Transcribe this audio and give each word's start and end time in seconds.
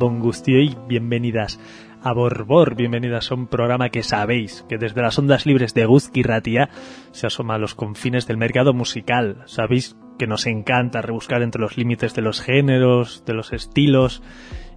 Gabón 0.00 0.32
y 0.46 0.74
bienvenidas 0.88 1.60
a 2.02 2.14
Borbor, 2.14 2.74
bienvenidas 2.74 3.30
a 3.30 3.34
un 3.34 3.48
programa 3.48 3.90
que 3.90 4.02
sabéis 4.02 4.64
que 4.66 4.78
desde 4.78 5.02
las 5.02 5.18
ondas 5.18 5.44
libres 5.44 5.74
de 5.74 5.84
Guzki 5.84 6.22
Ratia 6.22 6.70
se 7.10 7.26
asoma 7.26 7.56
a 7.56 7.58
los 7.58 7.74
confines 7.74 8.26
del 8.26 8.38
mercado 8.38 8.72
musical. 8.72 9.42
Sabéis 9.44 9.98
que 10.18 10.26
nos 10.26 10.46
encanta 10.46 11.02
rebuscar 11.02 11.42
entre 11.42 11.60
los 11.60 11.76
límites 11.76 12.14
de 12.14 12.22
los 12.22 12.40
géneros, 12.40 13.24
de 13.26 13.34
los 13.34 13.52
estilos, 13.52 14.22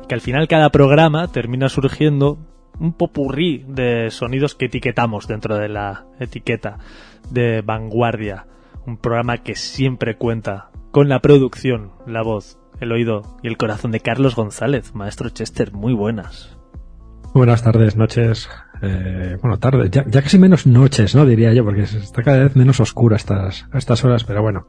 y 0.03 0.07
que 0.07 0.15
al 0.15 0.19
final 0.19 0.49
cada 0.49 0.71
programa 0.71 1.29
termina 1.29 1.69
surgiendo 1.69 2.37
un 2.77 2.91
popurrí 2.91 3.63
de 3.65 4.11
sonidos 4.11 4.55
que 4.55 4.65
etiquetamos 4.65 5.25
dentro 5.25 5.55
de 5.55 5.69
la 5.69 6.05
etiqueta 6.19 6.79
de 7.29 7.61
vanguardia. 7.61 8.47
Un 8.85 8.97
programa 8.97 9.37
que 9.37 9.55
siempre 9.55 10.17
cuenta 10.17 10.69
con 10.91 11.07
la 11.07 11.21
producción, 11.21 11.93
la 12.05 12.23
voz, 12.23 12.59
el 12.83 12.91
oído 12.91 13.37
y 13.41 13.47
el 13.47 13.57
corazón 13.57 13.91
de 13.91 13.99
Carlos 13.99 14.35
González. 14.35 14.93
Maestro 14.93 15.29
Chester, 15.29 15.73
muy 15.73 15.93
buenas. 15.93 16.55
Buenas 17.33 17.63
tardes, 17.63 17.95
noches. 17.95 18.49
Eh, 18.81 19.37
bueno, 19.41 19.57
tarde, 19.57 19.89
ya, 19.89 20.03
casi 20.03 20.37
menos 20.37 20.67
noches, 20.67 21.15
¿no? 21.15 21.25
Diría 21.25 21.53
yo, 21.53 21.63
porque 21.63 21.81
está 21.81 22.21
cada 22.21 22.43
vez 22.43 22.55
menos 22.55 22.79
oscura 22.79 23.15
estas, 23.15 23.65
estas 23.73 24.03
horas, 24.03 24.23
pero 24.23 24.41
bueno, 24.41 24.67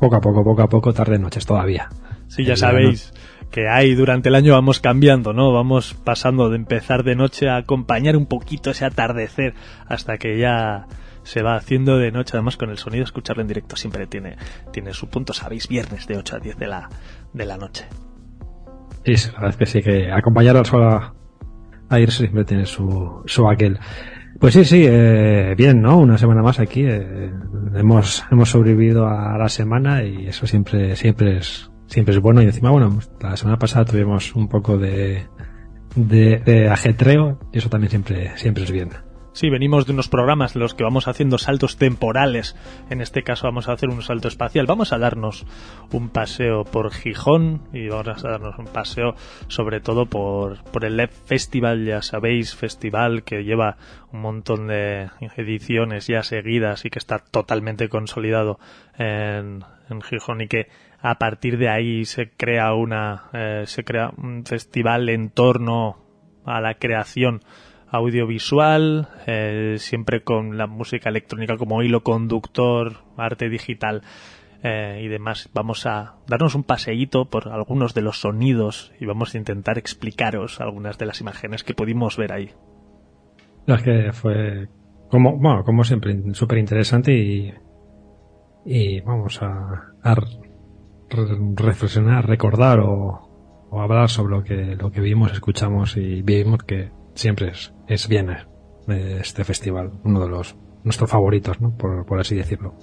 poco 0.00 0.16
a 0.16 0.20
poco, 0.20 0.42
poco 0.42 0.62
a 0.62 0.68
poco, 0.68 0.92
tarde, 0.94 1.18
noches 1.18 1.44
todavía. 1.44 1.90
Sí, 2.28 2.44
ya 2.44 2.56
sabéis 2.56 3.12
que 3.50 3.68
hay 3.68 3.94
durante 3.94 4.28
el 4.28 4.36
año 4.36 4.52
vamos 4.52 4.80
cambiando, 4.80 5.32
¿no? 5.32 5.52
Vamos 5.52 5.94
pasando 5.94 6.48
de 6.48 6.56
empezar 6.56 7.02
de 7.02 7.16
noche 7.16 7.48
a 7.48 7.56
acompañar 7.56 8.16
un 8.16 8.26
poquito 8.26 8.70
ese 8.70 8.84
atardecer 8.84 9.54
hasta 9.88 10.18
que 10.18 10.38
ya 10.38 10.86
se 11.22 11.42
va 11.42 11.56
haciendo 11.56 11.98
de 11.98 12.12
noche, 12.12 12.32
además 12.34 12.56
con 12.56 12.70
el 12.70 12.78
sonido, 12.78 13.04
escucharlo 13.04 13.42
en 13.42 13.48
directo 13.48 13.76
siempre 13.76 14.06
tiene, 14.06 14.36
tiene 14.72 14.94
su 14.94 15.08
punto, 15.08 15.32
sabéis, 15.32 15.68
viernes 15.68 16.06
de 16.06 16.16
8 16.16 16.36
a 16.36 16.38
10 16.38 16.56
de 16.56 16.66
la, 16.66 16.88
de 17.32 17.46
la 17.46 17.56
noche. 17.56 17.86
Sí, 19.04 19.14
la 19.28 19.40
verdad 19.40 19.50
es 19.50 19.56
que 19.56 19.66
sí, 19.66 19.82
que 19.82 20.12
acompañar 20.12 20.56
al 20.56 20.66
sol 20.66 20.82
a, 20.82 22.00
ir 22.00 22.10
siempre 22.10 22.44
tiene 22.44 22.66
su, 22.66 23.22
su 23.26 23.48
aquel. 23.48 23.78
Pues 24.38 24.54
sí, 24.54 24.64
sí, 24.64 24.84
eh, 24.86 25.54
bien, 25.56 25.82
¿no? 25.82 25.98
Una 25.98 26.16
semana 26.16 26.42
más 26.42 26.60
aquí. 26.60 26.84
Eh, 26.84 27.30
hemos, 27.74 28.24
hemos 28.30 28.50
sobrevivido 28.50 29.06
a 29.06 29.36
la 29.36 29.48
semana 29.48 30.04
y 30.04 30.26
eso 30.26 30.46
siempre, 30.46 30.96
siempre 30.96 31.38
es, 31.38 31.70
siempre 31.86 32.14
es 32.14 32.20
bueno. 32.20 32.42
Y 32.42 32.46
encima, 32.46 32.70
bueno, 32.70 32.98
la 33.20 33.36
semana 33.36 33.58
pasada 33.58 33.84
tuvimos 33.84 34.34
un 34.36 34.48
poco 34.48 34.78
de, 34.78 35.26
de, 35.96 36.38
de 36.38 36.68
ajetreo 36.68 37.40
y 37.52 37.58
eso 37.58 37.68
también 37.68 37.90
siempre, 37.90 38.36
siempre 38.36 38.64
es 38.64 38.70
bien. 38.70 38.90
Sí, 39.32 39.48
venimos 39.48 39.86
de 39.86 39.92
unos 39.92 40.08
programas 40.08 40.56
en 40.56 40.60
los 40.60 40.74
que 40.74 40.82
vamos 40.82 41.06
haciendo 41.06 41.38
saltos 41.38 41.76
temporales. 41.76 42.56
En 42.90 43.00
este 43.00 43.22
caso 43.22 43.46
vamos 43.46 43.68
a 43.68 43.72
hacer 43.72 43.88
un 43.88 44.02
salto 44.02 44.26
espacial. 44.26 44.66
Vamos 44.66 44.92
a 44.92 44.98
darnos 44.98 45.46
un 45.92 46.08
paseo 46.08 46.64
por 46.64 46.90
Gijón 46.90 47.62
y 47.72 47.88
vamos 47.88 48.24
a 48.24 48.30
darnos 48.30 48.58
un 48.58 48.66
paseo 48.66 49.14
sobre 49.46 49.80
todo 49.80 50.06
por, 50.06 50.64
por 50.64 50.84
el 50.84 50.96
LEP 50.96 51.12
Festival, 51.12 51.86
ya 51.86 52.02
sabéis, 52.02 52.56
festival 52.56 53.22
que 53.22 53.44
lleva 53.44 53.76
un 54.12 54.20
montón 54.20 54.66
de 54.66 55.10
ediciones 55.36 56.08
ya 56.08 56.24
seguidas 56.24 56.84
y 56.84 56.90
que 56.90 56.98
está 56.98 57.20
totalmente 57.20 57.88
consolidado 57.88 58.58
en, 58.98 59.64
en 59.88 60.02
Gijón 60.02 60.40
y 60.40 60.48
que 60.48 60.66
a 61.00 61.18
partir 61.18 61.56
de 61.56 61.68
ahí 61.68 62.04
se 62.04 62.30
crea 62.30 62.74
una 62.74 63.30
eh, 63.32 63.62
se 63.66 63.84
crea 63.84 64.10
un 64.16 64.44
festival 64.44 65.08
en 65.08 65.30
torno 65.30 65.98
a 66.44 66.60
la 66.60 66.74
creación 66.74 67.42
audiovisual, 67.90 69.08
eh, 69.26 69.76
siempre 69.78 70.22
con 70.22 70.56
la 70.56 70.66
música 70.66 71.08
electrónica 71.08 71.56
como 71.56 71.82
hilo 71.82 72.02
conductor, 72.02 72.98
arte 73.16 73.48
digital 73.48 74.02
eh, 74.62 75.02
y 75.04 75.08
demás. 75.08 75.50
Vamos 75.54 75.86
a 75.86 76.16
darnos 76.26 76.54
un 76.54 76.64
paseíto 76.64 77.26
por 77.28 77.48
algunos 77.48 77.94
de 77.94 78.02
los 78.02 78.20
sonidos 78.20 78.92
y 79.00 79.06
vamos 79.06 79.34
a 79.34 79.38
intentar 79.38 79.78
explicaros 79.78 80.60
algunas 80.60 80.98
de 80.98 81.06
las 81.06 81.20
imágenes 81.20 81.64
que 81.64 81.74
pudimos 81.74 82.16
ver 82.16 82.32
ahí. 82.32 82.50
es 83.66 83.82
que 83.82 84.12
fue, 84.12 84.68
como, 85.10 85.36
bueno, 85.36 85.64
como 85.64 85.82
siempre, 85.84 86.16
súper 86.34 86.58
interesante 86.58 87.12
y, 87.12 87.52
y 88.64 89.00
vamos 89.00 89.42
a, 89.42 89.94
a 90.02 90.16
reflexionar, 91.56 92.26
recordar 92.28 92.78
o, 92.80 93.66
o 93.70 93.80
hablar 93.80 94.08
sobre 94.08 94.36
lo 94.36 94.44
que, 94.44 94.76
lo 94.76 94.90
que 94.92 95.00
vimos, 95.00 95.32
escuchamos 95.32 95.96
y 95.96 96.22
vimos 96.22 96.62
que 96.62 96.90
siempre 97.20 97.50
es, 97.50 97.72
es 97.86 98.08
bien 98.08 98.30
eh, 98.30 99.18
este 99.20 99.44
festival, 99.44 99.92
uno 100.04 100.20
de 100.20 100.28
los 100.28 100.56
nuestros 100.82 101.10
favoritos, 101.10 101.60
¿no? 101.60 101.76
por, 101.76 102.18
así 102.18 102.34
decirlo. 102.34 102.74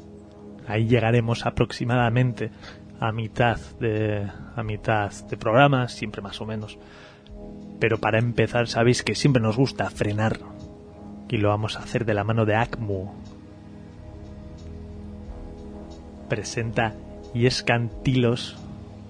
Ahí 0.67 0.87
llegaremos 0.87 1.45
aproximadamente 1.45 2.51
a 2.99 3.11
mitad 3.11 3.57
de 3.79 4.29
a 4.55 4.63
mitad 4.63 5.11
de 5.11 5.37
programa, 5.37 5.87
siempre 5.87 6.21
más 6.21 6.39
o 6.39 6.45
menos. 6.45 6.77
Pero 7.79 7.97
para 7.97 8.19
empezar, 8.19 8.67
sabéis 8.67 9.01
que 9.01 9.15
siempre 9.15 9.41
nos 9.41 9.57
gusta 9.57 9.89
frenar 9.89 10.39
y 11.29 11.37
lo 11.37 11.49
vamos 11.49 11.75
a 11.75 11.79
hacer 11.79 12.05
de 12.05 12.13
la 12.13 12.23
mano 12.23 12.45
de 12.45 12.55
ACMU. 12.55 13.11
Presenta 16.29 16.95
y 17.33 17.47
escantilos, 17.47 18.55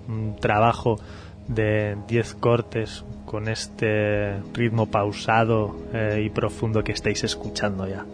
un 0.07 0.35
trabajo 0.37 0.99
de 1.47 1.97
10 2.07 2.35
cortes, 2.35 3.03
con 3.27 3.49
este 3.49 4.39
ritmo 4.53 4.85
pausado 4.85 5.75
eh, 5.93 6.23
y 6.25 6.29
profundo 6.29 6.81
que 6.81 6.93
estáis 6.93 7.25
escuchando 7.25 7.85
ya. 7.85 8.05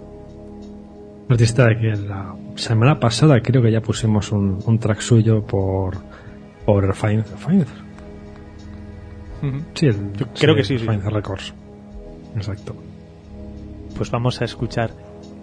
Artista 1.30 1.70
que 1.80 1.96
la 1.96 2.36
semana 2.56 3.00
pasada 3.00 3.40
creo 3.42 3.62
que 3.62 3.72
ya 3.72 3.80
pusimos 3.80 4.32
un, 4.32 4.80
track 4.80 5.02
suyo 5.02 5.46
por 5.46 5.98
por 6.66 6.96
Find, 6.96 7.26
Sí, 9.76 9.90
Yo 10.18 10.26
creo 10.34 10.56
que 10.56 10.64
sí, 10.64 10.80
sí. 10.80 10.88
Records. 10.88 11.54
Exacto. 12.36 12.76
Pues 13.96 14.10
vamos 14.10 14.42
a 14.42 14.46
escuchar 14.46 14.92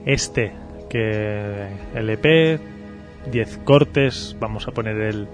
este 0.05 0.53
que 0.89 1.69
LP, 1.95 2.59
10 3.31 3.59
cortes, 3.59 4.37
vamos 4.41 4.67
a 4.67 4.73
poner 4.73 4.97
el, 4.97 5.29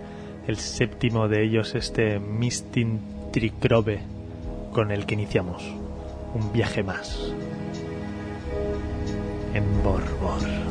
el 0.47 0.57
séptimo 0.59 1.27
de 1.27 1.45
ellos, 1.45 1.75
este 1.75 2.19
Mistin 2.19 3.01
Tricrobe 3.33 4.16
con 4.77 4.91
el 4.91 5.07
que 5.07 5.15
iniciamos 5.15 5.63
un 6.35 6.53
viaje 6.53 6.83
más 6.83 7.33
en 9.55 9.83
Borbor. 9.83 10.67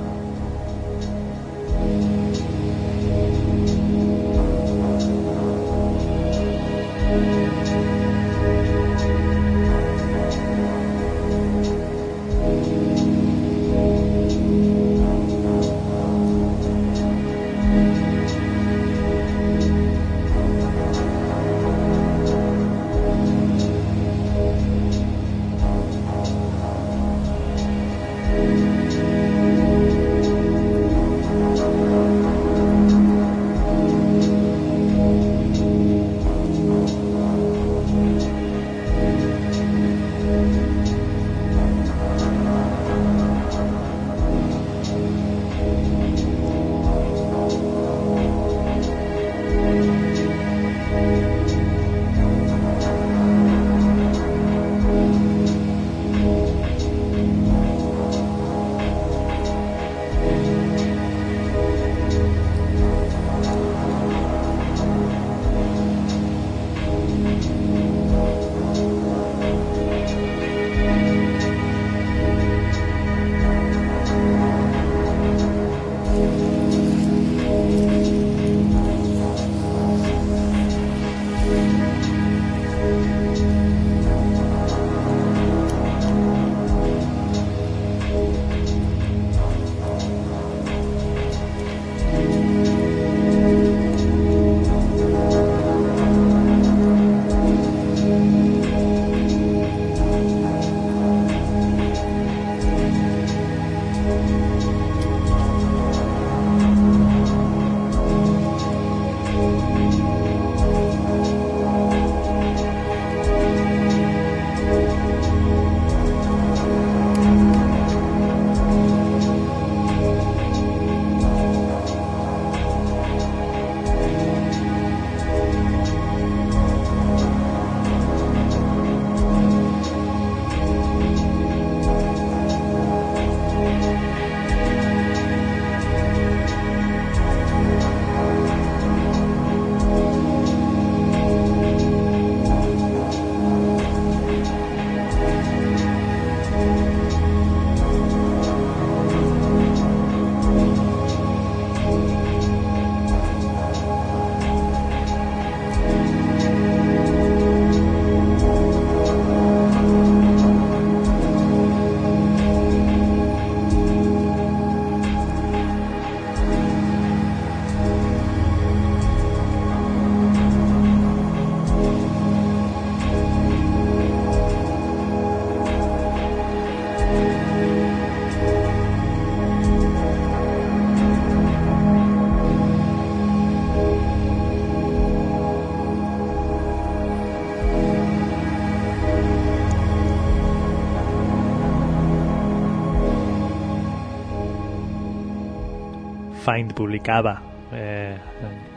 Find 196.46 196.74
publicaba, 196.74 197.42
eh, 197.72 198.18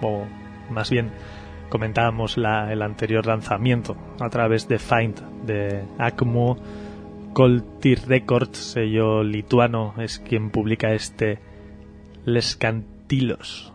o 0.00 0.24
más 0.70 0.90
bien 0.90 1.10
comentábamos 1.68 2.38
la, 2.38 2.72
el 2.72 2.80
anterior 2.82 3.26
lanzamiento 3.26 3.96
a 4.20 4.30
través 4.30 4.68
de 4.68 4.78
Find 4.78 5.20
de 5.44 5.84
Acmo 5.98 6.56
Coltir 7.34 8.00
Records, 8.06 8.56
sello 8.56 9.22
lituano, 9.22 9.94
es 9.98 10.18
quien 10.18 10.50
publica 10.50 10.92
este 10.92 11.38
Les 12.24 12.56
Cantilos. 12.56 13.72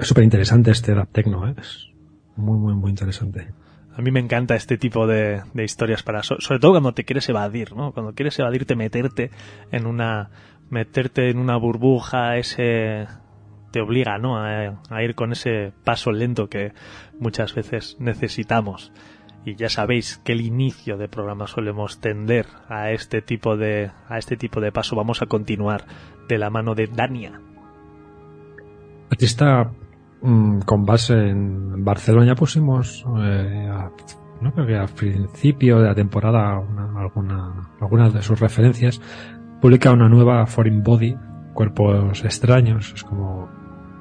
Súper 0.00 0.24
interesante 0.24 0.70
este 0.70 0.94
rap 0.94 1.10
techno, 1.12 1.46
¿eh? 1.48 1.54
es 1.58 1.88
muy, 2.36 2.58
muy, 2.58 2.74
muy 2.74 2.90
interesante. 2.90 3.52
A 3.94 4.00
mí 4.00 4.10
me 4.10 4.20
encanta 4.20 4.54
este 4.54 4.78
tipo 4.78 5.06
de, 5.06 5.42
de 5.52 5.64
historias 5.64 6.02
para, 6.02 6.22
sobre 6.22 6.58
todo 6.60 6.72
cuando 6.72 6.94
te 6.94 7.04
quieres 7.04 7.28
evadir, 7.28 7.74
¿no? 7.76 7.92
Cuando 7.92 8.14
quieres 8.14 8.38
evadirte, 8.38 8.74
meterte 8.74 9.30
en 9.70 9.86
una, 9.86 10.30
meterte 10.72 11.28
en 11.28 11.38
una 11.38 11.56
burbuja, 11.56 12.38
ese, 12.38 13.06
te 13.70 13.80
obliga, 13.80 14.18
¿no? 14.18 14.38
A, 14.38 14.80
a 14.90 15.02
ir 15.02 15.14
con 15.14 15.32
ese 15.32 15.72
paso 15.84 16.10
lento 16.10 16.48
que 16.48 16.72
muchas 17.20 17.54
veces 17.54 17.96
necesitamos. 18.00 18.90
Y 19.44 19.56
ya 19.56 19.68
sabéis 19.68 20.18
que 20.24 20.32
el 20.32 20.40
inicio 20.40 20.96
de 20.96 21.08
programa 21.08 21.46
solemos 21.46 22.00
tender 22.00 22.46
a 22.68 22.90
este 22.90 23.20
tipo 23.22 23.56
de, 23.56 23.90
a 24.08 24.16
este 24.16 24.36
tipo 24.36 24.60
de 24.60 24.72
paso. 24.72 24.96
Vamos 24.96 25.20
a 25.20 25.26
continuar 25.26 25.84
de 26.28 26.38
la 26.38 26.48
mano 26.48 26.74
de 26.74 26.86
Dania. 26.86 27.40
Artista 29.10 29.70
mmm, 30.22 30.60
con 30.60 30.86
base 30.86 31.14
en 31.14 31.84
Barcelona 31.84 32.34
pusimos, 32.34 33.04
eh, 33.18 33.68
a, 33.68 33.90
no 34.40 34.52
creo 34.52 34.66
que 34.66 34.76
al 34.76 34.88
principio 34.88 35.80
de 35.80 35.88
la 35.88 35.94
temporada 35.94 36.58
una, 36.58 37.00
alguna, 37.00 37.68
algunas 37.80 38.14
de 38.14 38.22
sus 38.22 38.40
referencias. 38.40 39.00
Publica 39.62 39.92
una 39.92 40.08
nueva 40.08 40.44
Foreign 40.44 40.82
Body, 40.82 41.16
Cuerpos 41.54 42.24
Extraños, 42.24 42.92
es 42.96 43.04
como, 43.04 43.48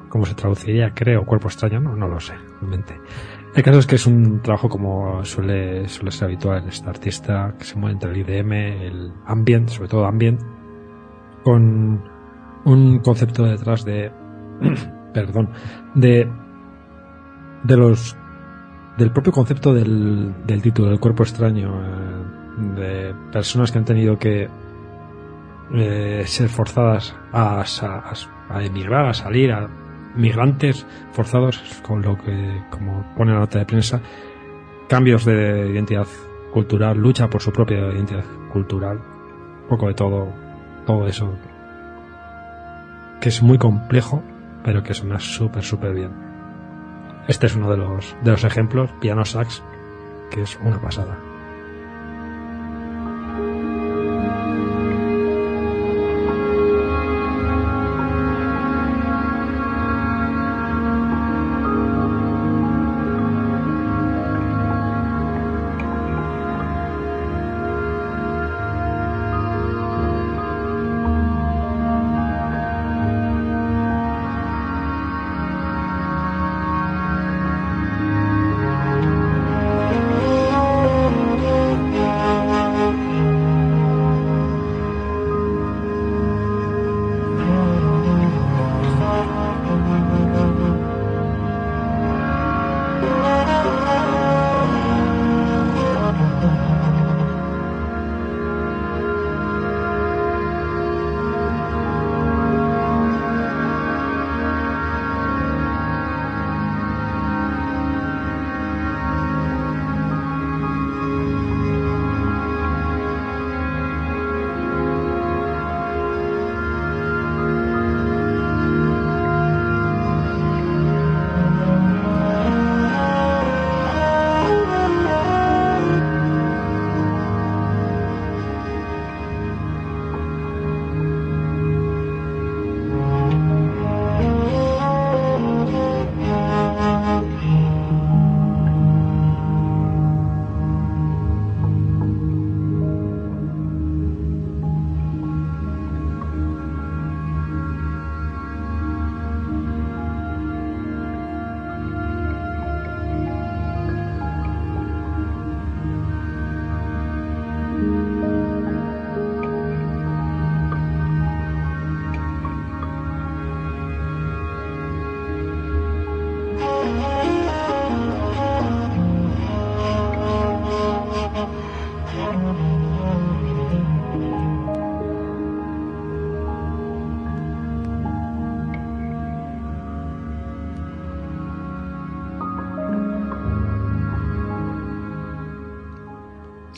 como 0.10 0.26
se 0.26 0.34
traduciría, 0.34 0.92
creo, 0.96 1.24
Cuerpo 1.24 1.50
Extraño, 1.50 1.80
no, 1.80 1.96
no 1.96 2.08
lo 2.08 2.20
sé, 2.20 2.34
realmente. 2.60 3.00
El 3.56 3.62
caso 3.62 3.78
es 3.78 3.86
que 3.86 3.94
es 3.94 4.08
un 4.08 4.42
trabajo 4.42 4.70
como 4.70 5.24
suele, 5.24 5.88
suele 5.88 6.10
ser 6.10 6.30
habitual 6.30 6.64
en 6.64 6.70
este 6.70 6.90
artista 6.90 7.54
que 7.60 7.66
se 7.66 7.78
mueve 7.78 7.94
entre 7.94 8.10
el 8.10 8.18
IDM, 8.18 8.52
el 8.54 9.14
ambient, 9.28 9.70
sobre 9.70 9.88
todo 9.88 10.08
ambient, 10.08 10.42
con 11.44 12.10
un 12.66 13.00
concepto 13.02 13.44
detrás 13.44 13.86
de, 13.86 14.12
perdón, 15.14 15.52
de, 15.94 16.28
de 17.66 17.78
los, 17.78 18.18
del 18.98 19.12
propio 19.12 19.32
concepto 19.32 19.76
del, 19.76 20.44
del 20.44 20.62
título, 20.64 20.90
del 20.90 21.00
cuerpo 21.00 21.22
extraño, 21.22 21.70
eh, 21.84 22.80
de 22.80 23.16
personas 23.32 23.72
que 23.72 23.78
han 23.78 23.86
tenido 23.86 24.18
que 24.18 24.50
eh, 25.74 26.24
ser 26.26 26.50
forzadas 26.50 27.16
a, 27.32 27.64
emigrar, 28.62 29.08
a 29.08 29.14
salir, 29.14 29.52
a 29.52 29.70
migrantes 30.16 30.86
forzados, 31.12 31.62
con 31.84 32.02
lo 32.02 32.18
que, 32.18 32.64
como 32.70 33.06
pone 33.16 33.32
la 33.32 33.40
nota 33.40 33.60
de 33.60 33.66
prensa, 33.66 34.02
cambios 34.90 35.26
de 35.26 35.70
identidad 35.72 36.08
cultural, 36.52 36.98
lucha 36.98 37.30
por 37.30 37.42
su 37.42 37.52
propia 37.52 37.78
identidad 37.94 38.26
cultural, 38.52 38.98
un 38.98 39.68
poco 39.70 39.88
de 39.88 39.94
todo, 39.94 40.34
todo 40.86 41.08
eso, 41.08 41.34
que 43.22 43.30
es 43.30 43.42
muy 43.42 43.58
complejo, 43.58 44.22
pero 44.64 44.84
que 44.84 44.94
suena 44.94 45.20
súper, 45.20 45.64
súper 45.64 45.94
bien. 45.94 46.12
Este 47.28 47.46
es 47.46 47.56
uno 47.56 47.70
de 47.72 47.78
los, 47.78 48.16
de 48.24 48.32
los 48.32 48.44
ejemplos, 48.44 48.92
piano 49.00 49.24
sax, 49.24 49.64
que 50.32 50.42
es 50.42 50.60
una 50.62 50.82
pasada. 50.82 51.31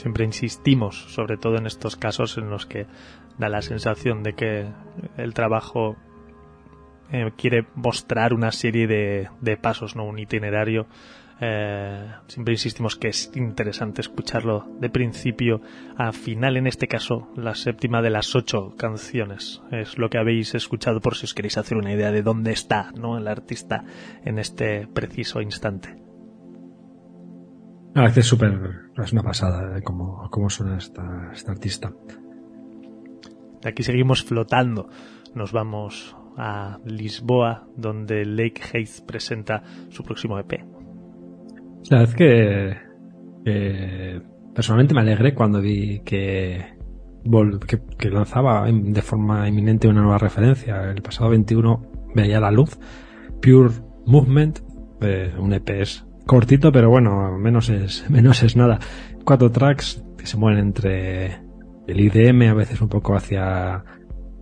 Siempre 0.04 0.26
insistimos, 0.26 1.14
sobre 1.14 1.38
todo 1.38 1.56
en 1.56 1.66
estos 1.66 1.96
casos 1.96 2.38
en 2.38 2.50
los 2.50 2.66
que 2.66 2.88
da 3.38 3.48
la 3.48 3.62
sensación 3.62 4.22
de 4.22 4.34
que 4.34 4.68
el 5.16 5.34
trabajo 5.34 5.96
eh, 7.10 7.32
quiere 7.38 7.66
mostrar 7.76 8.34
una 8.34 8.52
serie 8.52 8.86
de, 8.86 9.58
pasos, 9.58 9.96
no 9.96 10.04
un 10.04 10.20
itinerario. 10.20 10.88
Eh, 11.40 12.06
siempre 12.28 12.54
insistimos 12.54 12.98
que 12.98 13.08
es 13.08 13.32
interesante 13.34 14.02
escucharlo 14.02 14.68
de 14.80 14.90
principio 14.90 15.62
a 15.98 16.12
final, 16.12 16.58
en 16.58 16.68
este 16.68 16.88
caso, 16.88 17.30
la 17.38 17.56
séptima 17.56 18.02
de 18.02 18.10
las 18.10 18.36
ocho 18.36 18.76
canciones. 18.78 19.62
Es 19.72 19.98
lo 19.98 20.10
que 20.10 20.18
habéis 20.18 20.54
escuchado 20.54 21.00
por 21.00 21.16
si 21.16 21.26
os 21.26 21.34
queréis 21.34 21.58
hacer 21.58 21.78
una 21.78 21.94
idea 21.94 22.12
de 22.12 22.24
dónde 22.24 22.52
está 22.52 22.92
¿no? 22.92 23.18
el 23.18 23.28
artista 23.30 23.86
en 24.26 24.38
este 24.38 24.86
preciso 24.86 25.42
instante. 25.42 26.03
Ah, 27.96 28.08
es 28.08 28.26
súper, 28.26 28.60
es 28.98 29.14
una 29.14 29.22
pasada 29.22 29.78
eh, 29.78 29.82
cómo, 29.84 30.28
cómo 30.32 30.50
suena 30.50 30.78
esta, 30.78 31.30
esta 31.32 31.52
artista. 31.52 31.94
De 33.62 33.70
aquí 33.70 33.84
seguimos 33.84 34.24
flotando. 34.24 34.90
Nos 35.36 35.52
vamos 35.52 36.16
a 36.36 36.80
Lisboa, 36.86 37.68
donde 37.78 38.26
Lake 38.26 38.62
Hayes 38.74 39.02
presenta 39.02 39.62
su 39.90 40.04
próximo 40.04 40.40
EP. 40.40 40.54
La 41.92 42.00
verdad 42.00 42.10
es 42.10 42.16
que, 42.16 42.78
que 43.46 44.22
personalmente 44.56 44.96
me 44.96 45.02
alegré 45.02 45.36
cuando 45.36 45.62
vi 45.62 46.00
que, 46.00 46.76
que, 47.98 48.10
lanzaba 48.10 48.66
de 48.72 49.02
forma 49.04 49.48
inminente 49.48 49.88
una 49.88 50.02
nueva 50.02 50.18
referencia. 50.18 50.90
El 50.90 51.04
pasado 51.04 51.30
21 51.30 52.10
veía 52.16 52.40
la 52.40 52.50
luz. 52.50 52.78
Pure 53.40 53.70
Movement, 54.06 54.60
eh, 55.02 55.34
un 55.38 55.54
EPS 55.54 56.08
cortito, 56.26 56.72
pero 56.72 56.90
bueno, 56.90 57.38
menos 57.38 57.70
es, 57.70 58.06
menos 58.10 58.44
es 58.44 58.56
nada. 58.56 58.80
Cuatro 59.26 59.52
tracks 59.52 60.04
que 60.18 60.26
se 60.26 60.38
mueven 60.38 60.60
entre 60.60 61.42
el 61.88 62.00
IDM, 62.00 62.50
a 62.50 62.54
veces 62.54 62.82
un 62.82 62.90
poco 62.90 63.16
hacia 63.16 63.84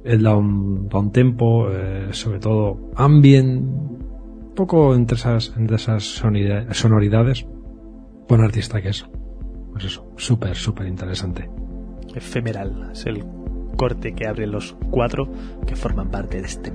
el 0.04 0.24
down, 0.24 1.12
tempo, 1.12 1.70
eh, 1.72 2.08
sobre 2.12 2.40
todo 2.40 2.92
ambient, 2.96 3.64
un 3.64 4.54
poco 4.56 4.96
entre 4.96 5.18
esas, 5.18 5.54
entre 5.58 5.76
esas 5.76 6.04
sonoridades. 6.04 7.46
Buen 8.28 8.42
artista 8.42 8.82
que 8.82 8.90
es. 8.90 9.06
Pues 9.72 9.86
eso, 9.86 10.12
súper, 10.18 10.56
súper 10.56 10.88
interesante. 10.88 11.50
Efemeral 12.14 12.90
es 12.92 13.06
el 13.06 13.24
corte 13.78 14.14
que 14.14 14.28
abre 14.28 14.48
los 14.48 14.76
cuatro 14.90 15.32
que 15.66 15.76
forman 15.76 16.10
parte 16.10 16.42
de 16.42 16.48
este 16.48 16.72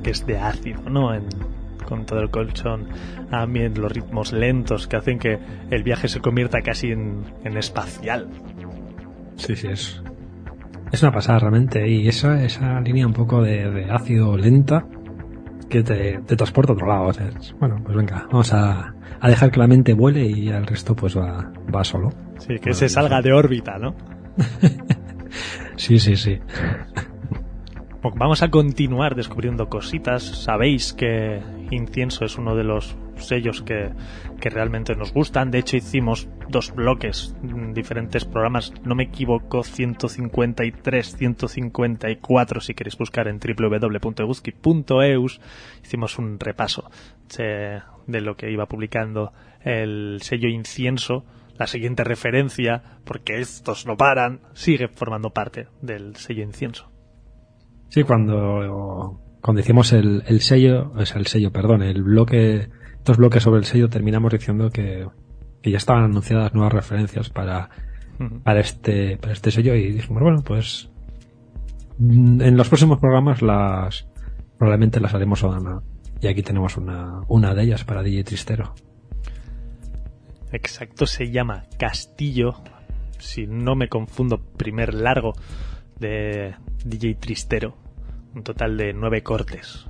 P. 0.00 0.12
de 0.26 0.38
ácido, 0.38 0.82
¿no? 0.88 1.10
con 1.82 2.06
todo 2.06 2.20
el 2.20 2.30
colchón, 2.30 2.86
también 3.30 3.74
los 3.78 3.92
ritmos 3.92 4.32
lentos 4.32 4.86
que 4.86 4.96
hacen 4.96 5.18
que 5.18 5.38
el 5.70 5.82
viaje 5.82 6.08
se 6.08 6.20
convierta 6.20 6.62
casi 6.62 6.92
en, 6.92 7.24
espacial. 7.44 8.28
Sí, 9.36 9.56
sí, 9.56 9.68
es, 9.68 10.02
es 10.90 11.02
una 11.02 11.12
pasada 11.12 11.40
realmente. 11.40 11.86
Y 11.88 12.08
esa, 12.08 12.42
esa 12.42 12.80
línea 12.80 13.06
un 13.06 13.12
poco 13.12 13.42
de, 13.42 13.88
ácido 13.90 14.36
lenta 14.36 14.86
que 15.68 15.82
te, 15.82 16.18
transporta 16.36 16.72
a 16.72 16.74
otro 16.74 16.86
lado. 16.86 17.12
bueno, 17.58 17.80
pues 17.84 17.96
venga, 17.96 18.26
vamos 18.30 18.52
a, 18.52 18.94
dejar 19.22 19.50
que 19.50 19.60
la 19.60 19.66
mente 19.66 19.94
vuele 19.94 20.24
y 20.24 20.48
el 20.48 20.66
resto 20.66 20.94
pues 20.94 21.16
va, 21.16 21.52
va 21.74 21.84
solo. 21.84 22.10
Sí, 22.38 22.58
que 22.58 22.72
se 22.72 22.88
salga 22.88 23.20
de 23.20 23.32
órbita, 23.32 23.78
¿no? 23.78 23.94
sí, 25.76 25.98
sí, 25.98 26.16
sí. 26.16 26.38
Vamos 28.02 28.42
a 28.42 28.50
continuar 28.50 29.14
descubriendo 29.14 29.68
cositas. 29.68 30.24
Sabéis 30.24 30.92
que 30.92 31.40
Incienso 31.70 32.24
es 32.24 32.36
uno 32.36 32.56
de 32.56 32.64
los 32.64 32.96
sellos 33.16 33.62
que, 33.62 33.92
realmente 34.40 34.96
nos 34.96 35.12
gustan. 35.12 35.52
De 35.52 35.60
hecho, 35.60 35.76
hicimos 35.76 36.28
dos 36.48 36.74
bloques, 36.74 37.36
diferentes 37.72 38.24
programas. 38.24 38.72
No 38.84 38.96
me 38.96 39.04
equivoco, 39.04 39.62
153, 39.62 41.16
154, 41.16 42.60
si 42.60 42.74
queréis 42.74 42.98
buscar 42.98 43.28
en 43.28 43.38
www.eguzki.eus. 43.38 45.40
Hicimos 45.84 46.18
un 46.18 46.40
repaso 46.40 46.90
de 47.38 48.20
lo 48.20 48.36
que 48.36 48.50
iba 48.50 48.66
publicando 48.66 49.32
el 49.62 50.18
sello 50.22 50.48
Incienso. 50.48 51.24
La 51.56 51.68
siguiente 51.68 52.02
referencia, 52.02 52.82
porque 53.04 53.38
estos 53.38 53.86
no 53.86 53.96
paran, 53.96 54.40
sigue 54.54 54.88
formando 54.88 55.30
parte 55.30 55.68
del 55.80 56.16
sello 56.16 56.42
Incienso. 56.42 56.91
Sí, 57.92 58.04
cuando, 58.04 59.20
cuando 59.42 59.60
hicimos 59.60 59.92
el, 59.92 60.22
el 60.26 60.40
sello, 60.40 60.92
o 60.96 61.04
sea, 61.04 61.18
el 61.18 61.26
sello, 61.26 61.52
perdón, 61.52 61.82
el 61.82 62.02
bloque, 62.02 62.70
dos 63.04 63.18
bloques 63.18 63.42
sobre 63.42 63.58
el 63.58 63.66
sello, 63.66 63.90
terminamos 63.90 64.32
diciendo 64.32 64.70
que, 64.70 65.06
que 65.60 65.70
ya 65.70 65.76
estaban 65.76 66.04
anunciadas 66.04 66.54
nuevas 66.54 66.72
referencias 66.72 67.28
para 67.28 67.68
para 68.44 68.60
este, 68.60 69.18
para 69.18 69.34
este 69.34 69.50
sello 69.50 69.74
y 69.74 69.92
dijimos, 69.92 70.22
bueno, 70.22 70.42
pues 70.42 70.88
mm, 71.98 72.40
en 72.40 72.56
los 72.56 72.68
próximos 72.68 72.98
programas 72.98 73.42
las 73.42 74.08
probablemente 74.56 74.98
las 74.98 75.12
haremos 75.12 75.44
a 75.44 75.82
y 76.22 76.28
aquí 76.28 76.42
tenemos 76.42 76.78
una, 76.78 77.20
una 77.28 77.52
de 77.52 77.62
ellas 77.64 77.84
para 77.84 78.02
DJ 78.02 78.24
Tristero. 78.24 78.74
Exacto, 80.50 81.04
se 81.04 81.30
llama 81.30 81.64
Castillo, 81.78 82.54
si 83.18 83.46
no 83.46 83.74
me 83.74 83.88
confundo, 83.88 84.38
primer 84.56 84.94
largo 84.94 85.34
de 86.00 86.54
DJ 86.86 87.16
Tristero, 87.16 87.81
un 88.34 88.42
total 88.42 88.76
de 88.76 88.92
nueve 88.92 89.22
cortes. 89.22 89.86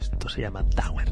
Esto 0.00 0.28
se 0.28 0.40
llama 0.40 0.68
Tower. 0.70 1.08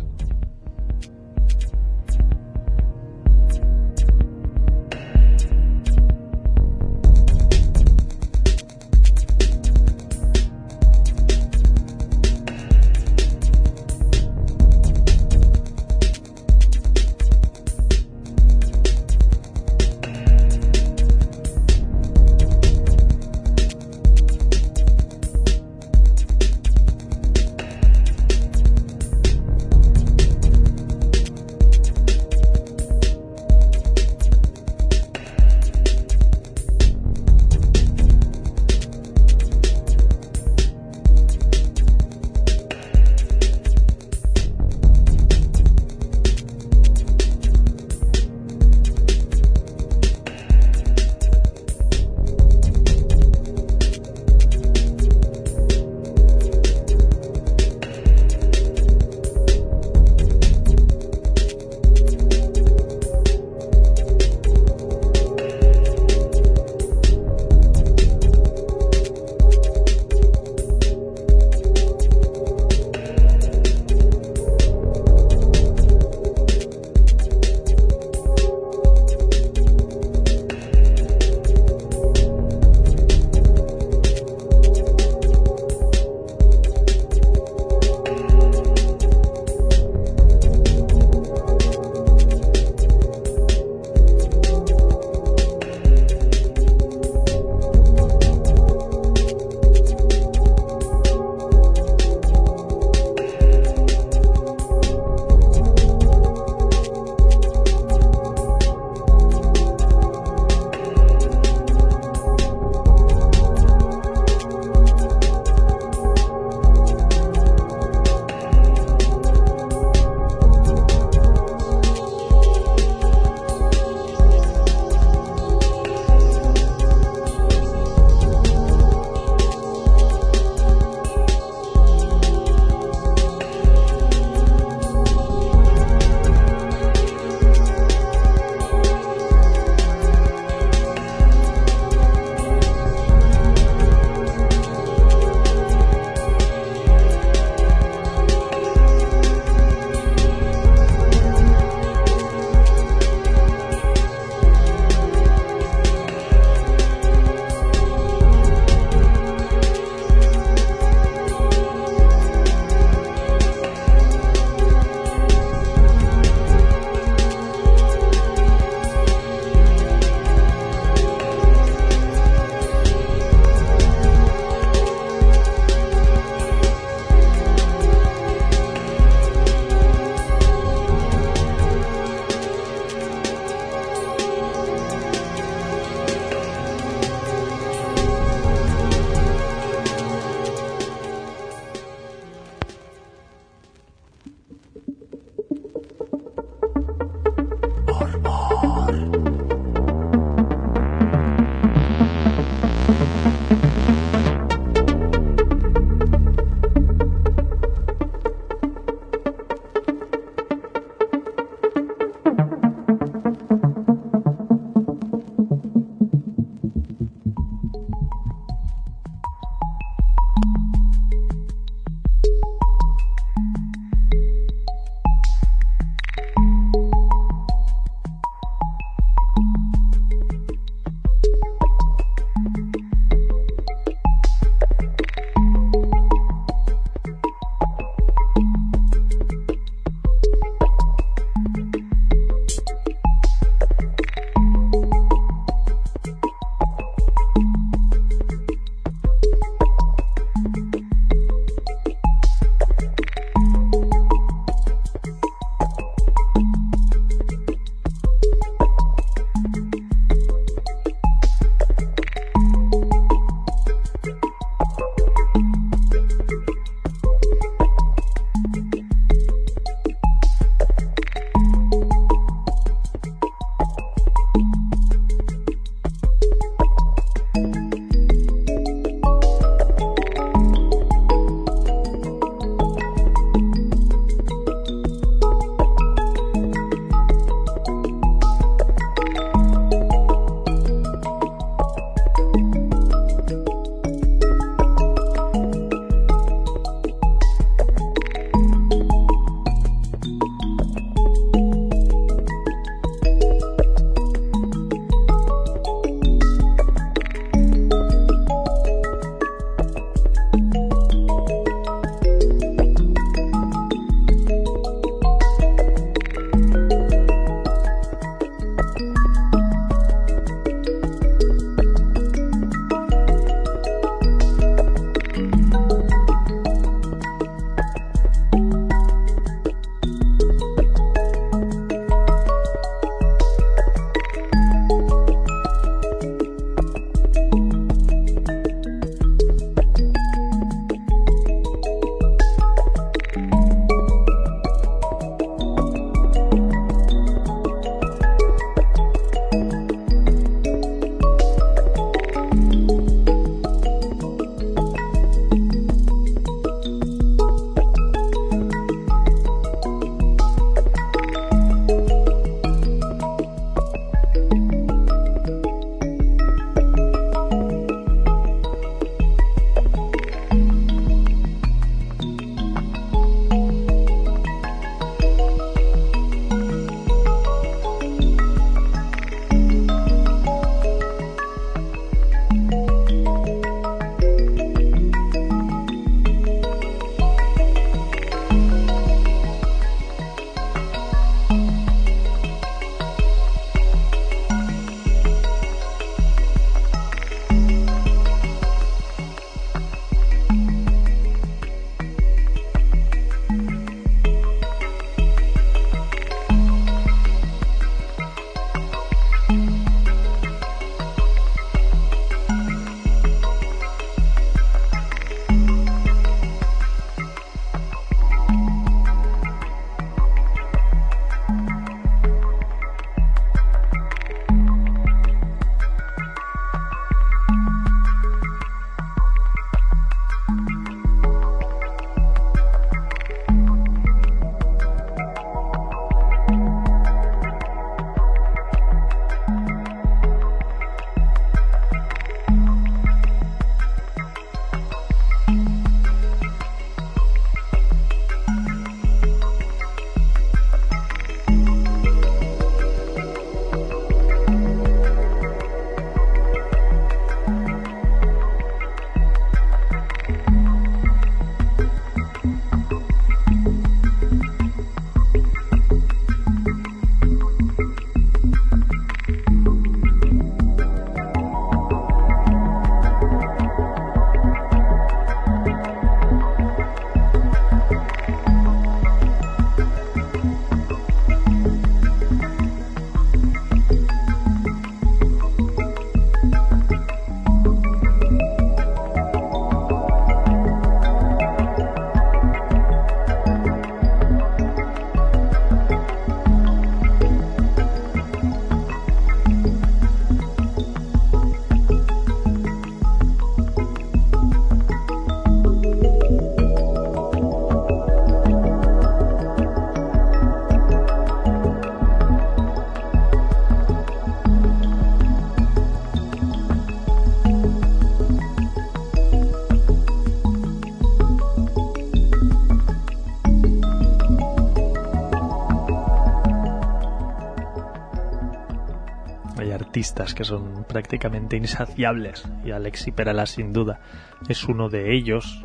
Que 529.96 530.24
son 530.24 530.64
prácticamente 530.68 531.36
insaciables 531.36 532.28
y 532.44 532.50
Alexi 532.50 532.92
Perala 532.92 533.24
sin 533.24 533.52
duda 533.52 533.80
es 534.28 534.44
uno 534.44 534.68
de 534.68 534.94
ellos. 534.94 535.42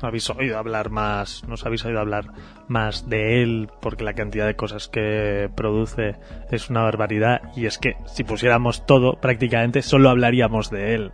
Habéis 0.00 0.30
oído 0.30 0.56
hablar 0.56 0.90
más, 0.90 1.44
nos 1.46 1.66
habéis 1.66 1.84
oído 1.84 2.00
hablar 2.00 2.26
más 2.68 3.10
de 3.10 3.42
él 3.42 3.68
porque 3.82 4.04
la 4.04 4.14
cantidad 4.14 4.46
de 4.46 4.56
cosas 4.56 4.88
que 4.88 5.50
produce 5.54 6.16
es 6.50 6.70
una 6.70 6.82
barbaridad 6.82 7.42
y 7.54 7.66
es 7.66 7.78
que 7.78 7.96
si 8.06 8.24
pusiéramos 8.24 8.86
todo 8.86 9.20
prácticamente 9.20 9.82
solo 9.82 10.08
hablaríamos 10.08 10.70
de 10.70 10.94
él. 10.94 11.12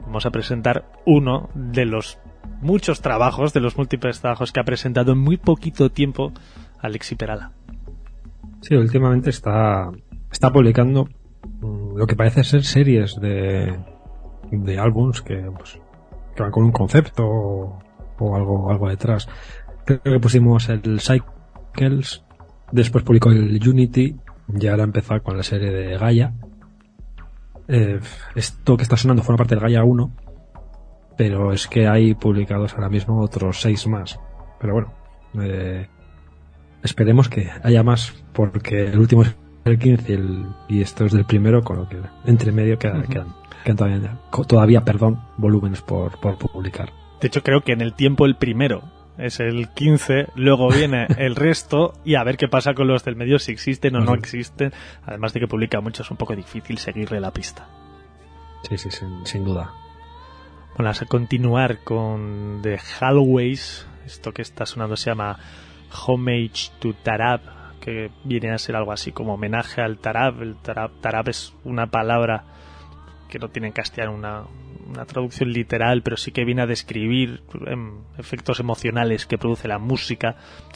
Vamos 0.00 0.26
a 0.26 0.30
presentar 0.30 0.86
uno 1.04 1.50
de 1.54 1.84
los 1.84 2.18
muchos 2.62 3.02
trabajos, 3.02 3.52
de 3.52 3.60
los 3.60 3.76
múltiples 3.76 4.20
trabajos 4.20 4.52
que 4.52 4.60
ha 4.60 4.64
presentado 4.64 5.12
en 5.12 5.18
muy 5.18 5.36
poquito 5.36 5.90
tiempo 5.90 6.32
Alexi 6.80 7.14
Perala. 7.14 7.52
Sí, 8.62 8.74
últimamente 8.74 9.30
está, 9.30 9.90
está 10.32 10.52
publicando 10.52 11.08
lo 11.96 12.06
que 12.06 12.14
parece 12.14 12.44
ser 12.44 12.62
series 12.64 13.18
de, 13.20 13.74
de 14.50 14.78
álbums 14.78 15.22
que, 15.22 15.50
pues, 15.56 15.80
que 16.34 16.42
van 16.42 16.52
con 16.52 16.64
un 16.64 16.72
concepto 16.72 17.26
o, 17.26 18.36
algo, 18.36 18.70
algo 18.70 18.88
detrás. 18.88 19.28
Creo 19.84 20.02
que 20.02 20.20
pusimos 20.20 20.68
el 20.68 21.00
Cycles, 21.00 22.24
después 22.70 23.04
publicó 23.04 23.30
el 23.30 23.60
Unity 23.66 24.16
y 24.58 24.66
ahora 24.66 24.84
empezó 24.84 25.22
con 25.22 25.36
la 25.36 25.42
serie 25.42 25.70
de 25.70 25.96
Gaia. 25.96 26.34
Eh, 27.68 27.98
esto 28.34 28.76
que 28.76 28.82
está 28.82 28.96
sonando 28.96 29.22
forma 29.22 29.38
parte 29.38 29.54
del 29.54 29.62
Gaia 29.62 29.82
1, 29.82 30.12
pero 31.16 31.52
es 31.52 31.66
que 31.66 31.88
hay 31.88 32.14
publicados 32.14 32.74
ahora 32.74 32.88
mismo 32.88 33.20
otros 33.20 33.60
seis 33.60 33.86
más. 33.86 34.20
Pero 34.60 34.74
bueno, 34.74 34.92
eh, 35.40 35.88
esperemos 36.82 37.28
que 37.28 37.50
haya 37.62 37.82
más, 37.82 38.12
porque 38.32 38.86
el 38.86 38.98
último 38.98 39.24
el 39.66 39.78
15 39.78 40.18
y, 40.68 40.80
esto 40.80 41.04
es 41.04 41.12
del 41.12 41.24
primero, 41.24 41.62
con 41.62 41.76
lo 41.76 41.88
que 41.88 42.00
entre 42.24 42.52
medio 42.52 42.78
quedan, 42.78 43.04
todavía, 43.76 44.18
todavía, 44.46 44.84
perdón, 44.84 45.20
volúmenes 45.36 45.82
por, 45.82 46.18
por 46.20 46.38
publicar. 46.38 46.92
De 47.20 47.28
hecho, 47.28 47.42
creo 47.42 47.62
que 47.62 47.72
en 47.72 47.80
el 47.80 47.94
tiempo 47.94 48.26
el 48.26 48.36
primero 48.36 48.82
es 49.18 49.40
el 49.40 49.68
15, 49.68 50.28
luego 50.34 50.68
viene 50.68 51.06
el 51.18 51.36
resto 51.36 51.94
y 52.04 52.14
a 52.14 52.24
ver 52.24 52.36
qué 52.36 52.48
pasa 52.48 52.74
con 52.74 52.86
los 52.88 53.04
del 53.04 53.16
medio, 53.16 53.38
si 53.38 53.52
existen 53.52 53.96
o 53.96 54.00
no 54.00 54.14
existen. 54.14 54.72
Además 55.04 55.32
de 55.32 55.40
que 55.40 55.48
publica 55.48 55.80
mucho, 55.80 56.02
es 56.02 56.10
un 56.10 56.16
poco 56.16 56.36
difícil 56.36 56.78
seguirle 56.78 57.20
la 57.20 57.32
pista. 57.32 57.68
Sí, 58.68 58.76
sí, 58.78 58.90
sin, 58.90 59.44
duda. 59.44 59.72
Bueno, 60.76 60.90
a 60.90 61.06
continuar 61.06 61.78
con 61.84 62.60
The 62.62 62.78
Hallways. 62.78 63.86
Esto 64.04 64.32
que 64.32 64.42
está 64.42 64.66
sonando 64.66 64.96
se 64.96 65.10
llama 65.10 65.38
Homage 66.06 66.70
to 66.78 66.94
Tarab, 66.94 67.40
que 67.86 68.10
viene 68.24 68.50
a 68.50 68.58
ser 68.58 68.74
algo 68.74 68.90
así 68.90 69.12
como 69.12 69.34
homenaje 69.34 69.80
al 69.80 69.98
Tarab. 69.98 70.42
El 70.42 70.56
Tarab, 70.56 70.90
tarab 71.00 71.28
es 71.28 71.54
una 71.62 71.86
palabra 71.86 72.42
que 73.28 73.38
no 73.38 73.48
tiene 73.48 73.68
en 73.68 73.72
castellano 73.72 74.12
una, 74.12 74.42
una 74.88 75.04
traducción 75.04 75.52
literal, 75.52 76.02
pero 76.02 76.16
sí 76.16 76.32
que 76.32 76.44
viene 76.44 76.62
a 76.62 76.66
describir 76.66 77.44
em, 77.64 78.00
efectos 78.18 78.58
emocionales 78.58 79.24
que 79.24 79.38
produce 79.38 79.68
la 79.68 79.78
música. 79.78 80.34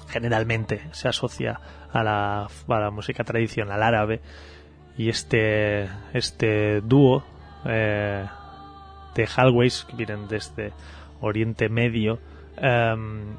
Generalmente 0.09 0.83
se 0.92 1.09
asocia 1.09 1.61
a 1.92 2.05
la, 2.05 2.44
a 2.44 2.81
la 2.81 2.90
música 2.92 3.25
tradicional 3.25 3.83
árabe. 3.83 4.20
Y 4.96 5.09
este, 5.09 5.88
este 6.14 6.81
dúo 6.81 7.25
eh, 7.64 8.25
de 9.16 9.27
Hallways, 9.27 9.85
que 9.85 9.96
vienen 9.96 10.29
desde 10.29 10.73
Oriente 11.20 11.68
Medio, 11.68 12.20
em, 12.57 13.35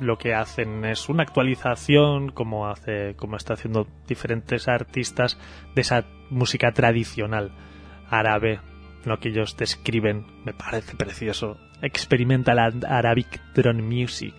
lo 0.00 0.18
que 0.18 0.34
hacen 0.34 0.84
es 0.84 1.08
una 1.08 1.22
actualización, 1.22 2.30
como 2.30 2.68
hace, 2.68 3.14
como 3.16 3.36
está 3.36 3.54
haciendo 3.54 3.86
diferentes 4.06 4.68
artistas, 4.68 5.38
de 5.74 5.80
esa 5.80 6.04
música 6.30 6.72
tradicional 6.72 7.52
árabe 8.10 8.60
lo 9.04 9.18
que 9.18 9.28
ellos 9.30 9.56
describen 9.56 10.26
me 10.44 10.52
parece 10.52 10.96
precioso. 10.96 11.58
Experimental 11.82 12.58
Arabic 12.86 13.40
Drone 13.54 13.82
Music. 13.82 14.34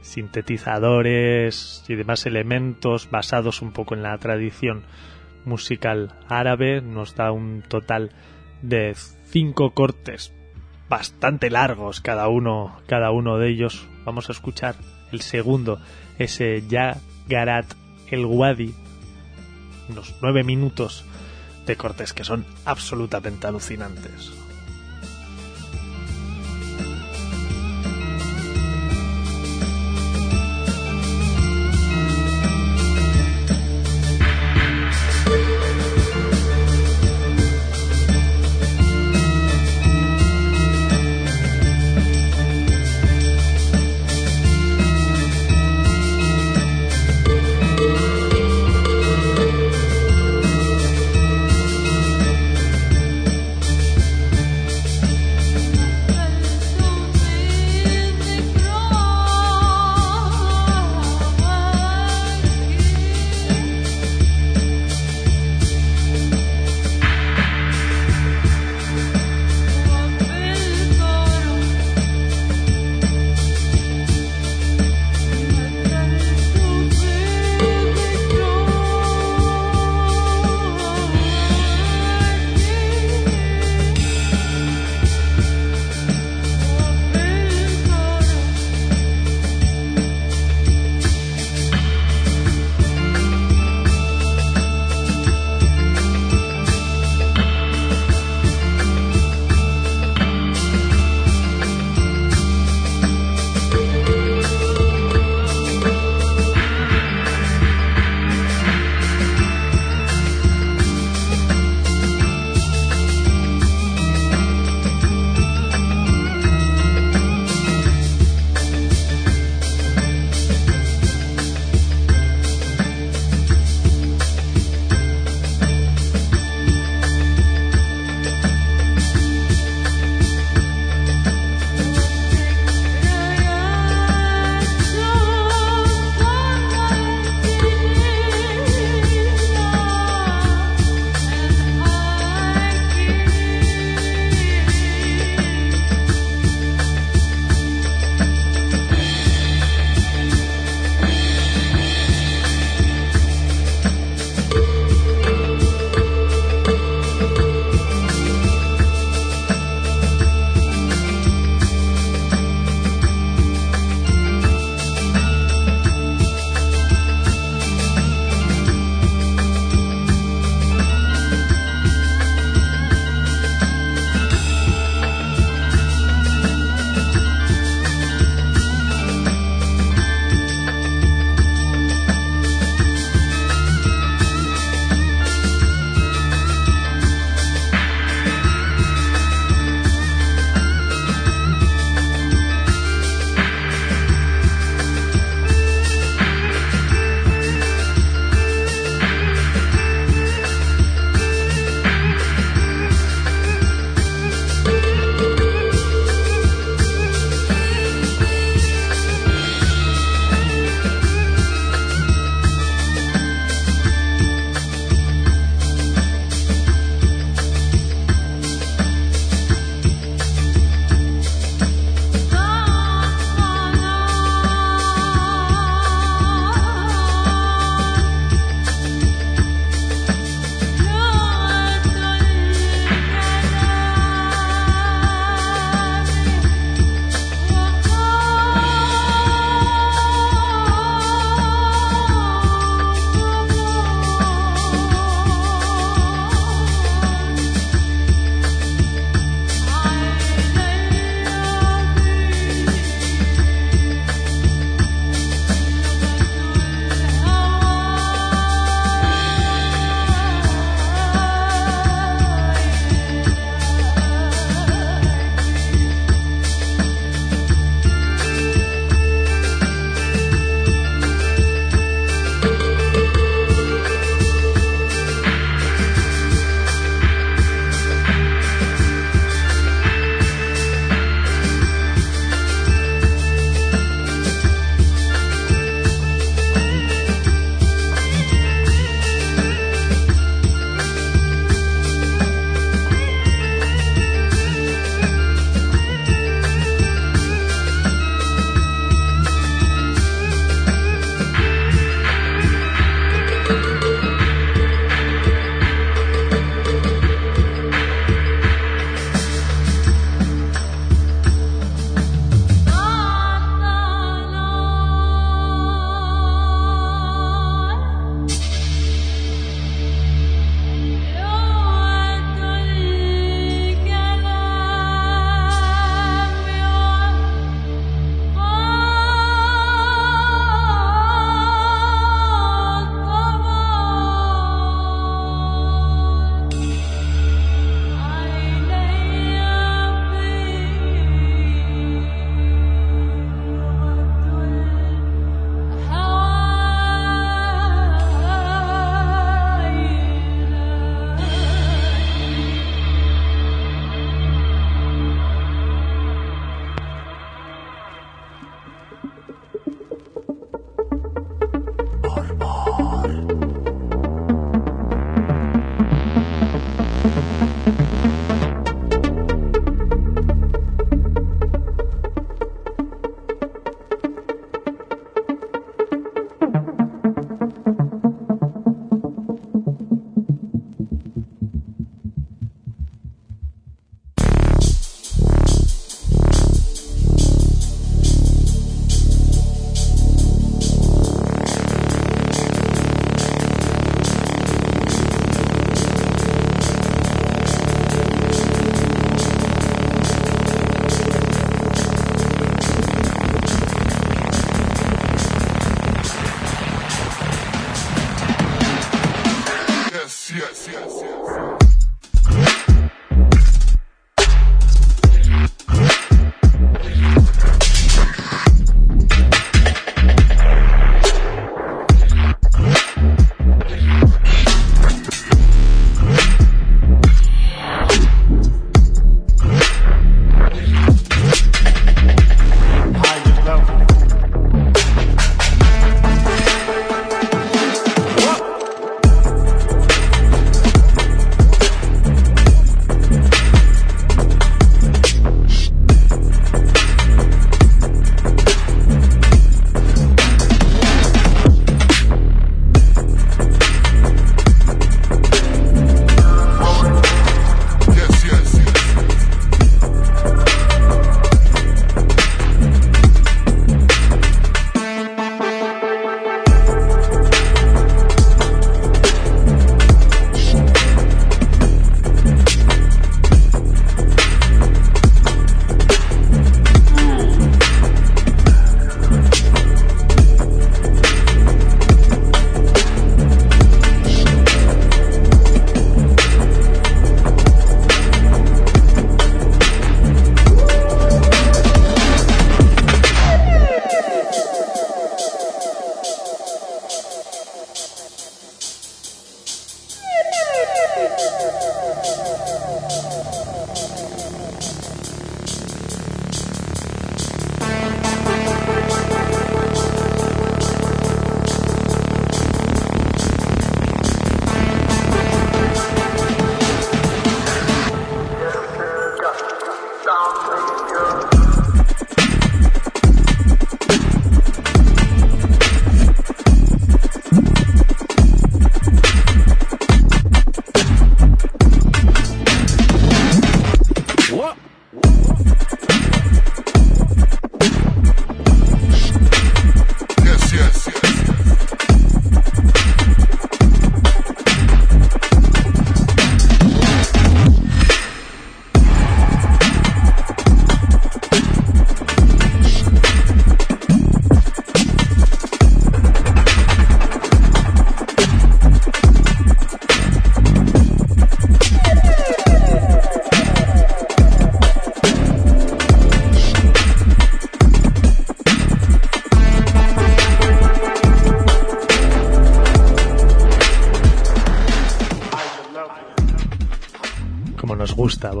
Sintetizadores 0.00 1.84
y 1.88 1.94
demás 1.94 2.26
elementos 2.26 3.10
basados 3.10 3.62
un 3.62 3.72
poco 3.72 3.94
en 3.94 4.02
la 4.02 4.16
tradición 4.18 4.84
musical 5.44 6.14
árabe 6.28 6.80
nos 6.80 7.14
da 7.14 7.32
un 7.32 7.62
total 7.62 8.10
de 8.62 8.94
cinco 8.94 9.70
cortes 9.70 10.34
bastante 10.92 11.48
largos 11.48 12.02
cada 12.02 12.28
uno 12.28 12.76
cada 12.86 13.12
uno 13.12 13.38
de 13.38 13.48
ellos 13.48 13.88
vamos 14.04 14.28
a 14.28 14.32
escuchar 14.32 14.74
el 15.10 15.22
segundo 15.22 15.80
ese 16.18 16.68
Ya 16.68 16.98
Garat 17.26 17.64
el 18.08 18.26
Wadi 18.26 18.74
unos 19.88 20.14
nueve 20.20 20.44
minutos 20.44 21.06
de 21.66 21.76
cortes 21.76 22.12
que 22.12 22.24
son 22.24 22.44
absolutamente 22.66 23.46
alucinantes. 23.46 24.41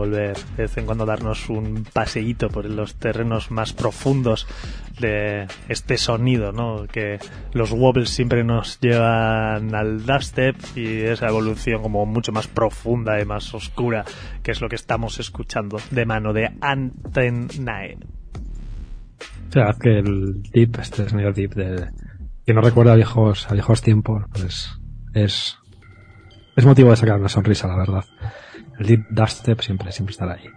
Volver 0.02 0.36
de 0.56 0.62
vez 0.62 0.76
en 0.78 0.86
cuando 0.86 1.06
darnos 1.06 1.48
un 1.48 1.84
paseíto 1.92 2.48
por 2.48 2.64
los 2.64 2.96
terrenos 2.96 3.50
más 3.50 3.72
profundos 3.72 4.46
de 4.98 5.46
este 5.68 5.96
sonido, 5.96 6.52
¿no? 6.52 6.86
Que 6.86 7.18
los 7.52 7.70
wobbles 7.70 8.10
siempre 8.10 8.42
nos 8.42 8.80
llevan 8.80 9.74
al 9.74 10.04
dubstep 10.04 10.56
y 10.76 11.02
esa 11.02 11.28
evolución 11.28 11.82
como 11.82 12.04
mucho 12.04 12.32
más 12.32 12.48
profunda 12.48 13.20
y 13.20 13.24
más 13.24 13.54
oscura, 13.54 14.04
que 14.42 14.50
es 14.50 14.60
lo 14.60 14.68
que 14.68 14.76
estamos 14.76 15.20
escuchando 15.20 15.78
de 15.90 16.04
mano 16.04 16.32
de 16.32 16.50
Antennae. 16.60 17.98
O 19.48 19.52
sea, 19.52 19.74
que 19.80 19.98
el 19.98 20.42
deep, 20.42 20.78
este 20.80 21.08
sonido 21.08 21.32
deep 21.32 21.54
de, 21.54 21.90
que 22.44 22.54
no 22.54 22.60
recuerda 22.60 22.92
a 22.92 22.96
viejos, 22.96 23.46
a 23.50 23.74
tiempos, 23.82 24.24
pues 24.32 24.70
es, 25.14 25.58
es 26.56 26.66
motivo 26.66 26.90
de 26.90 26.96
sacar 26.96 27.20
una 27.20 27.28
sonrisa, 27.28 27.68
la 27.68 27.76
verdad. 27.76 28.04
El 28.78 28.86
deep 28.86 29.06
dubstep 29.10 29.60
siempre, 29.60 29.92
siempre 29.92 30.12
estará 30.12 30.34
ahí. 30.34 30.48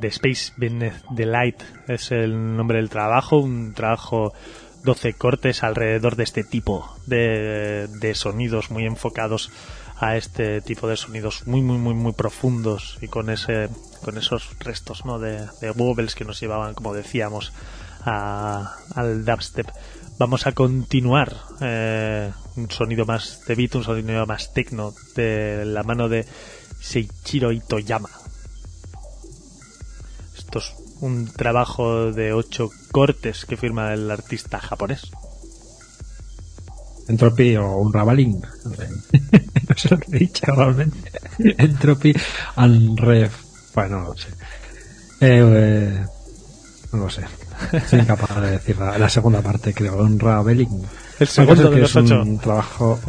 The 0.00 0.08
Space 0.08 0.52
Beneath 0.56 1.04
the 1.14 1.26
Light 1.26 1.62
es 1.88 2.10
el 2.10 2.56
nombre 2.56 2.78
del 2.78 2.88
trabajo, 2.88 3.38
un 3.38 3.74
trabajo 3.74 4.32
12 4.84 5.12
cortes 5.14 5.62
alrededor 5.62 6.16
de 6.16 6.24
este 6.24 6.42
tipo 6.42 6.96
de, 7.06 7.86
de 8.00 8.14
sonidos 8.14 8.70
muy 8.70 8.84
enfocados 8.86 9.50
a 9.98 10.16
este 10.16 10.62
tipo 10.62 10.88
de 10.88 10.96
sonidos 10.96 11.46
muy 11.46 11.60
muy 11.60 11.76
muy 11.76 11.92
muy 11.92 12.12
profundos 12.12 12.96
y 13.02 13.08
con 13.08 13.28
ese 13.28 13.68
con 14.02 14.16
esos 14.16 14.58
restos 14.58 15.04
¿no? 15.04 15.18
de, 15.18 15.46
de 15.60 15.70
wobbles 15.72 16.14
que 16.14 16.24
nos 16.24 16.40
llevaban 16.40 16.72
como 16.72 16.94
decíamos 16.94 17.52
a, 18.06 18.76
al 18.94 19.26
dubstep 19.26 19.68
vamos 20.18 20.46
a 20.46 20.52
continuar 20.52 21.36
eh, 21.60 22.32
un 22.56 22.70
sonido 22.70 23.04
más 23.04 23.44
de 23.46 23.54
beat 23.54 23.74
un 23.74 23.84
sonido 23.84 24.24
más 24.24 24.54
techno 24.54 24.94
de 25.14 25.66
la 25.66 25.82
mano 25.82 26.08
de 26.08 26.24
Seichiro 26.80 27.52
Itoyama 27.52 28.10
esto 30.36 30.58
es 30.58 30.74
un 31.00 31.26
trabajo 31.28 32.10
de 32.12 32.32
ocho 32.32 32.70
cortes 32.90 33.44
que 33.44 33.56
firma 33.56 33.92
el 33.92 34.10
artista 34.10 34.58
japonés 34.58 35.10
Entropy 37.10 37.56
o 37.56 37.76
un 37.78 37.92
Rabalín. 37.92 38.40
no 39.68 39.76
sé 39.76 39.88
lo 39.90 39.98
que 39.98 40.16
he 40.16 40.18
dicho 40.20 40.46
realmente. 40.46 41.10
Entropy 41.38 42.14
and 42.54 42.98
Ref. 43.00 43.34
Bueno, 43.74 44.00
no 44.00 44.08
lo 44.10 44.16
sé. 44.16 44.28
Eh, 45.20 45.42
eh, 45.42 46.06
no 46.92 46.98
lo 46.98 47.10
sé. 47.10 47.22
Soy 47.88 48.00
incapaz 48.00 48.40
de 48.40 48.50
decir 48.52 48.78
la, 48.78 48.96
la 48.96 49.08
segunda 49.08 49.42
parte, 49.42 49.74
creo. 49.74 49.96
Un 49.96 50.20
Rabalín. 50.20 50.82
el 51.18 51.26
segundo 51.26 51.70
de 51.70 51.80
los 51.80 51.96
ocho 51.96 52.22
un 52.22 52.38
trabajo 52.38 53.00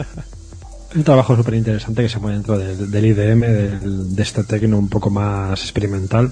un 0.95 1.03
trabajo 1.03 1.35
súper 1.35 1.53
interesante 1.55 2.03
que 2.03 2.09
se 2.09 2.19
pone 2.19 2.33
dentro 2.33 2.57
del, 2.57 3.05
IDM, 3.05 3.41
del- 3.41 4.15
de 4.15 4.23
este 4.23 4.43
tecno 4.43 4.77
un 4.77 4.89
poco 4.89 5.09
más 5.09 5.61
experimental, 5.63 6.31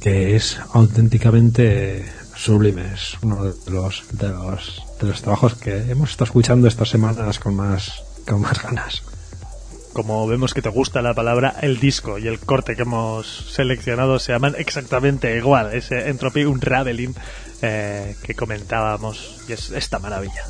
que 0.00 0.36
es 0.36 0.58
auténticamente 0.72 2.04
sublime. 2.36 2.92
Es 2.94 3.16
uno 3.22 3.44
de 3.44 3.70
los, 3.70 4.04
de 4.12 4.28
los, 4.28 4.82
de 5.00 5.06
los 5.08 5.22
trabajos 5.22 5.54
que 5.54 5.76
hemos 5.90 6.10
estado 6.10 6.26
escuchando 6.26 6.68
estas 6.68 6.88
semanas 6.90 7.38
con 7.38 7.54
más, 7.56 8.02
con 8.26 8.40
más 8.42 8.62
ganas. 8.62 9.02
como 9.92 10.26
vemos 10.28 10.54
que 10.54 10.62
te 10.62 10.68
gusta 10.68 11.02
la 11.02 11.14
palabra, 11.14 11.56
el 11.62 11.80
disco 11.80 12.18
y 12.18 12.28
el 12.28 12.38
corte 12.38 12.76
que 12.76 12.82
hemos 12.82 13.26
seleccionado 13.50 14.18
se 14.20 14.32
llaman 14.32 14.54
exactamente 14.58 15.36
igual. 15.36 15.74
Ese 15.74 16.08
Entropy 16.08 16.44
Unraveling 16.44 17.14
eh, 17.62 18.14
que 18.22 18.34
comentábamos. 18.34 19.38
Y 19.48 19.52
es 19.54 19.70
esta 19.70 19.98
maravilla. 19.98 20.42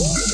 Y 0.00 0.29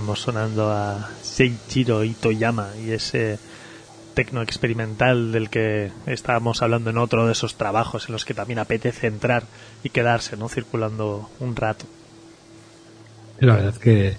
teníamos 0.00 0.22
sonando 0.22 0.70
a 0.70 1.10
Seiichiro 1.20 2.04
Itoyama 2.04 2.70
y 2.82 2.92
ese 2.92 3.38
tecno 4.14 4.40
experimental 4.40 5.30
del 5.30 5.50
que 5.50 5.92
estábamos 6.06 6.62
hablando 6.62 6.88
en 6.88 6.96
otro 6.96 7.26
de 7.26 7.32
esos 7.32 7.56
trabajos 7.56 8.06
en 8.08 8.12
los 8.14 8.24
que 8.24 8.32
también 8.32 8.60
apetece 8.60 9.08
entrar 9.08 9.42
y 9.84 9.90
quedarse, 9.90 10.38
¿no? 10.38 10.48
Circulando 10.48 11.28
un 11.38 11.54
rato. 11.54 11.84
la 13.40 13.56
verdad 13.56 13.74
que, 13.76 14.16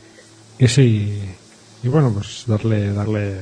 que 0.59 0.67
sí. 0.67 1.19
Y 1.82 1.88
bueno, 1.88 2.13
pues 2.13 2.43
darle, 2.45 2.93
darle 2.93 3.41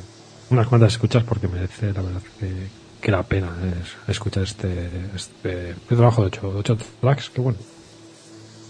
unas 0.49 0.67
cuantas 0.67 0.93
escuchas 0.93 1.25
porque 1.25 1.49
merece 1.49 1.91
la 1.91 2.01
verdad 2.01 2.21
que, 2.39 2.67
que 3.01 3.11
la 3.11 3.23
pena 3.23 3.53
es 3.81 3.97
escuchar 4.07 4.43
este, 4.43 4.87
este, 5.13 5.71
este 5.71 5.95
trabajo 5.97 6.21
de 6.21 6.27
ocho, 6.27 6.53
ocho 6.55 6.77
tracks 7.01 7.31
que 7.31 7.41
bueno. 7.41 7.59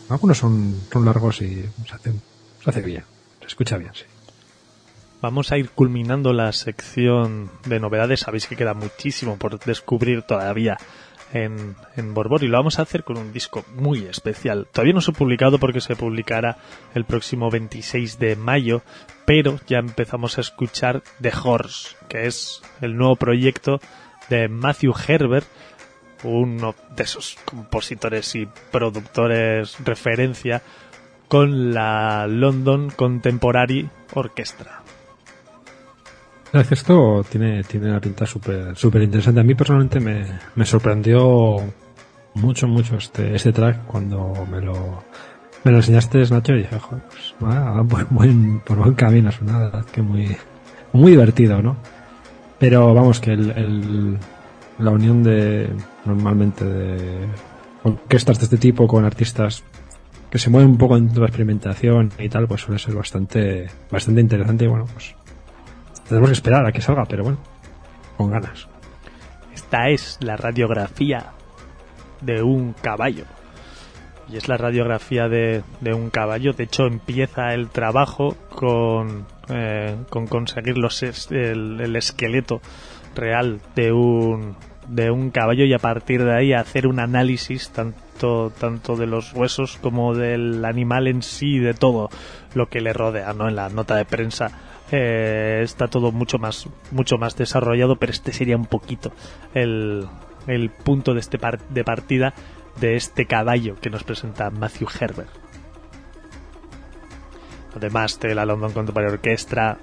Algunos 0.09 0.39
son, 0.39 0.75
son 0.91 1.05
largos 1.05 1.39
y 1.43 1.61
se 1.87 1.93
hace, 1.93 2.13
se 2.63 2.69
hace 2.71 2.81
bien, 2.81 3.03
se 3.41 3.47
escucha 3.47 3.77
bien, 3.77 3.93
sí. 3.93 4.05
Vamos 5.21 5.51
a 5.51 5.57
ir 5.57 5.69
culminando 5.71 6.31
la 6.31 6.53
sección 6.53 7.51
de 7.65 7.79
novedades. 7.81 8.21
Sabéis 8.21 8.47
que 8.47 8.55
queda 8.55 8.73
muchísimo 8.73 9.37
por 9.37 9.59
descubrir 9.59 10.21
todavía 10.21 10.77
en, 11.33 11.75
en 11.97 12.13
Borbor 12.13 12.43
y 12.43 12.47
lo 12.47 12.57
vamos 12.57 12.79
a 12.79 12.83
hacer 12.83 13.03
con 13.03 13.17
un 13.17 13.33
disco 13.33 13.65
muy 13.75 14.05
especial. 14.05 14.67
Todavía 14.71 14.93
no 14.93 15.01
se 15.01 15.11
ha 15.11 15.13
publicado 15.13 15.59
porque 15.59 15.81
se 15.81 15.97
publicará 15.97 16.57
el 16.95 17.03
próximo 17.03 17.49
26 17.51 18.17
de 18.17 18.37
mayo, 18.37 18.81
pero 19.25 19.59
ya 19.67 19.79
empezamos 19.79 20.37
a 20.37 20.41
escuchar 20.41 21.03
The 21.21 21.33
Horse, 21.43 21.97
que 22.07 22.25
es 22.25 22.61
el 22.79 22.95
nuevo 22.95 23.17
proyecto 23.17 23.81
de 24.29 24.47
Matthew 24.47 24.93
Herbert, 25.07 25.47
uno 26.23 26.75
de 26.95 27.03
esos 27.03 27.37
compositores 27.45 28.35
y 28.35 28.47
productores 28.71 29.77
referencia 29.83 30.61
con 31.29 31.73
la 31.73 32.27
London 32.27 32.89
Contemporary 32.89 33.89
Orchestra. 34.15 34.81
Esto 36.51 37.23
tiene, 37.29 37.63
tiene 37.63 37.91
una 37.91 38.01
pinta 38.01 38.25
súper 38.25 39.01
interesante. 39.01 39.39
A 39.39 39.43
mí 39.43 39.53
personalmente 39.53 39.99
me, 39.99 40.25
me 40.55 40.65
sorprendió 40.65 41.57
mucho, 42.33 42.67
mucho 42.67 42.97
este, 42.97 43.35
este 43.35 43.53
track 43.53 43.85
cuando 43.85 44.33
me 44.49 44.59
lo, 44.59 45.03
me 45.63 45.71
lo 45.71 45.77
enseñaste, 45.77 46.23
Nacho, 46.31 46.53
y 46.53 46.63
dije, 46.63 46.79
joder, 46.79 47.03
pues 47.07 47.35
va 47.43 47.83
por 47.83 48.07
buen, 48.09 48.59
por 48.61 48.77
buen 48.77 48.95
camino, 48.95 49.29
es 49.29 49.39
una 49.41 49.59
verdad 49.59 49.85
que 49.85 50.01
muy, 50.01 50.35
muy 50.93 51.11
divertido, 51.11 51.61
¿no? 51.61 51.77
Pero 52.57 52.93
vamos, 52.93 53.19
que 53.19 53.33
el, 53.33 53.51
el, 53.51 54.17
la 54.79 54.91
unión 54.91 55.23
de, 55.23 55.69
normalmente 56.05 56.65
de 56.65 57.27
orquestas 57.83 58.39
de 58.39 58.45
este 58.45 58.57
tipo 58.57 58.87
con 58.87 59.05
artistas 59.05 59.63
que 60.29 60.37
se 60.37 60.49
mueven 60.49 60.71
un 60.71 60.77
poco 60.77 60.97
en 60.97 61.11
tu 61.11 61.23
experimentación 61.23 62.11
y 62.19 62.29
tal, 62.29 62.47
pues 62.47 62.61
suele 62.61 62.79
ser 62.79 62.95
bastante, 62.95 63.67
bastante 63.91 64.21
interesante 64.21 64.65
y 64.65 64.67
bueno, 64.67 64.85
pues 64.93 65.15
tenemos 66.07 66.29
que 66.29 66.33
esperar 66.33 66.65
a 66.65 66.71
que 66.71 66.81
salga, 66.81 67.05
pero 67.05 67.23
bueno, 67.23 67.39
con 68.17 68.29
ganas. 68.29 68.67
Esta 69.53 69.89
es 69.89 70.17
la 70.21 70.35
radiografía 70.37 71.31
de 72.21 72.41
un 72.41 72.73
caballo. 72.73 73.25
Y 74.31 74.37
es 74.37 74.47
la 74.47 74.57
radiografía 74.57 75.27
de, 75.27 75.63
de 75.81 75.93
un 75.93 76.11
caballo. 76.11 76.53
De 76.53 76.65
hecho, 76.65 76.85
empieza 76.85 77.53
el 77.53 77.69
trabajo 77.69 78.35
con, 78.49 79.25
eh, 79.49 79.95
con 80.09 80.27
conseguir 80.27 80.77
los, 80.77 81.01
el, 81.31 81.81
el 81.81 81.95
esqueleto 81.95 82.61
real 83.15 83.59
de 83.75 83.91
un, 83.91 84.55
de 84.87 85.09
un 85.09 85.31
caballo 85.31 85.65
y 85.65 85.73
a 85.73 85.79
partir 85.79 86.23
de 86.23 86.35
ahí 86.35 86.53
hacer 86.53 86.85
un 86.85 86.99
análisis 86.99 87.69
tanto, 87.69 87.99
tanto 88.19 88.95
de 88.95 89.07
los 89.07 89.33
huesos 89.33 89.77
como 89.81 90.13
del 90.13 90.63
animal 90.65 91.07
en 91.07 91.21
sí, 91.21 91.59
de 91.59 91.73
todo 91.73 92.09
lo 92.53 92.67
que 92.69 92.81
le 92.81 92.93
rodea, 92.93 93.33
¿no? 93.33 93.47
En 93.47 93.55
la 93.55 93.69
nota 93.69 93.95
de 93.95 94.05
prensa 94.05 94.51
eh, 94.91 95.61
está 95.63 95.87
todo 95.87 96.11
mucho 96.11 96.37
más, 96.37 96.67
mucho 96.91 97.17
más 97.17 97.35
desarrollado, 97.35 97.97
pero 97.97 98.11
este 98.11 98.33
sería 98.33 98.57
un 98.57 98.65
poquito 98.65 99.11
el, 99.53 100.07
el 100.47 100.69
punto 100.69 101.13
de, 101.13 101.19
este 101.19 101.37
par 101.37 101.59
de 101.69 101.83
partida 101.83 102.33
de 102.79 102.95
este 102.95 103.25
caballo 103.25 103.75
que 103.75 103.89
nos 103.89 104.03
presenta 104.03 104.49
Matthew 104.49 104.87
Herbert. 104.99 105.29
Además 107.75 108.19
de 108.19 108.33
la 108.35 108.45
London 108.45 108.71
Contemporary 108.71 109.13
Orchestra, 109.13 109.77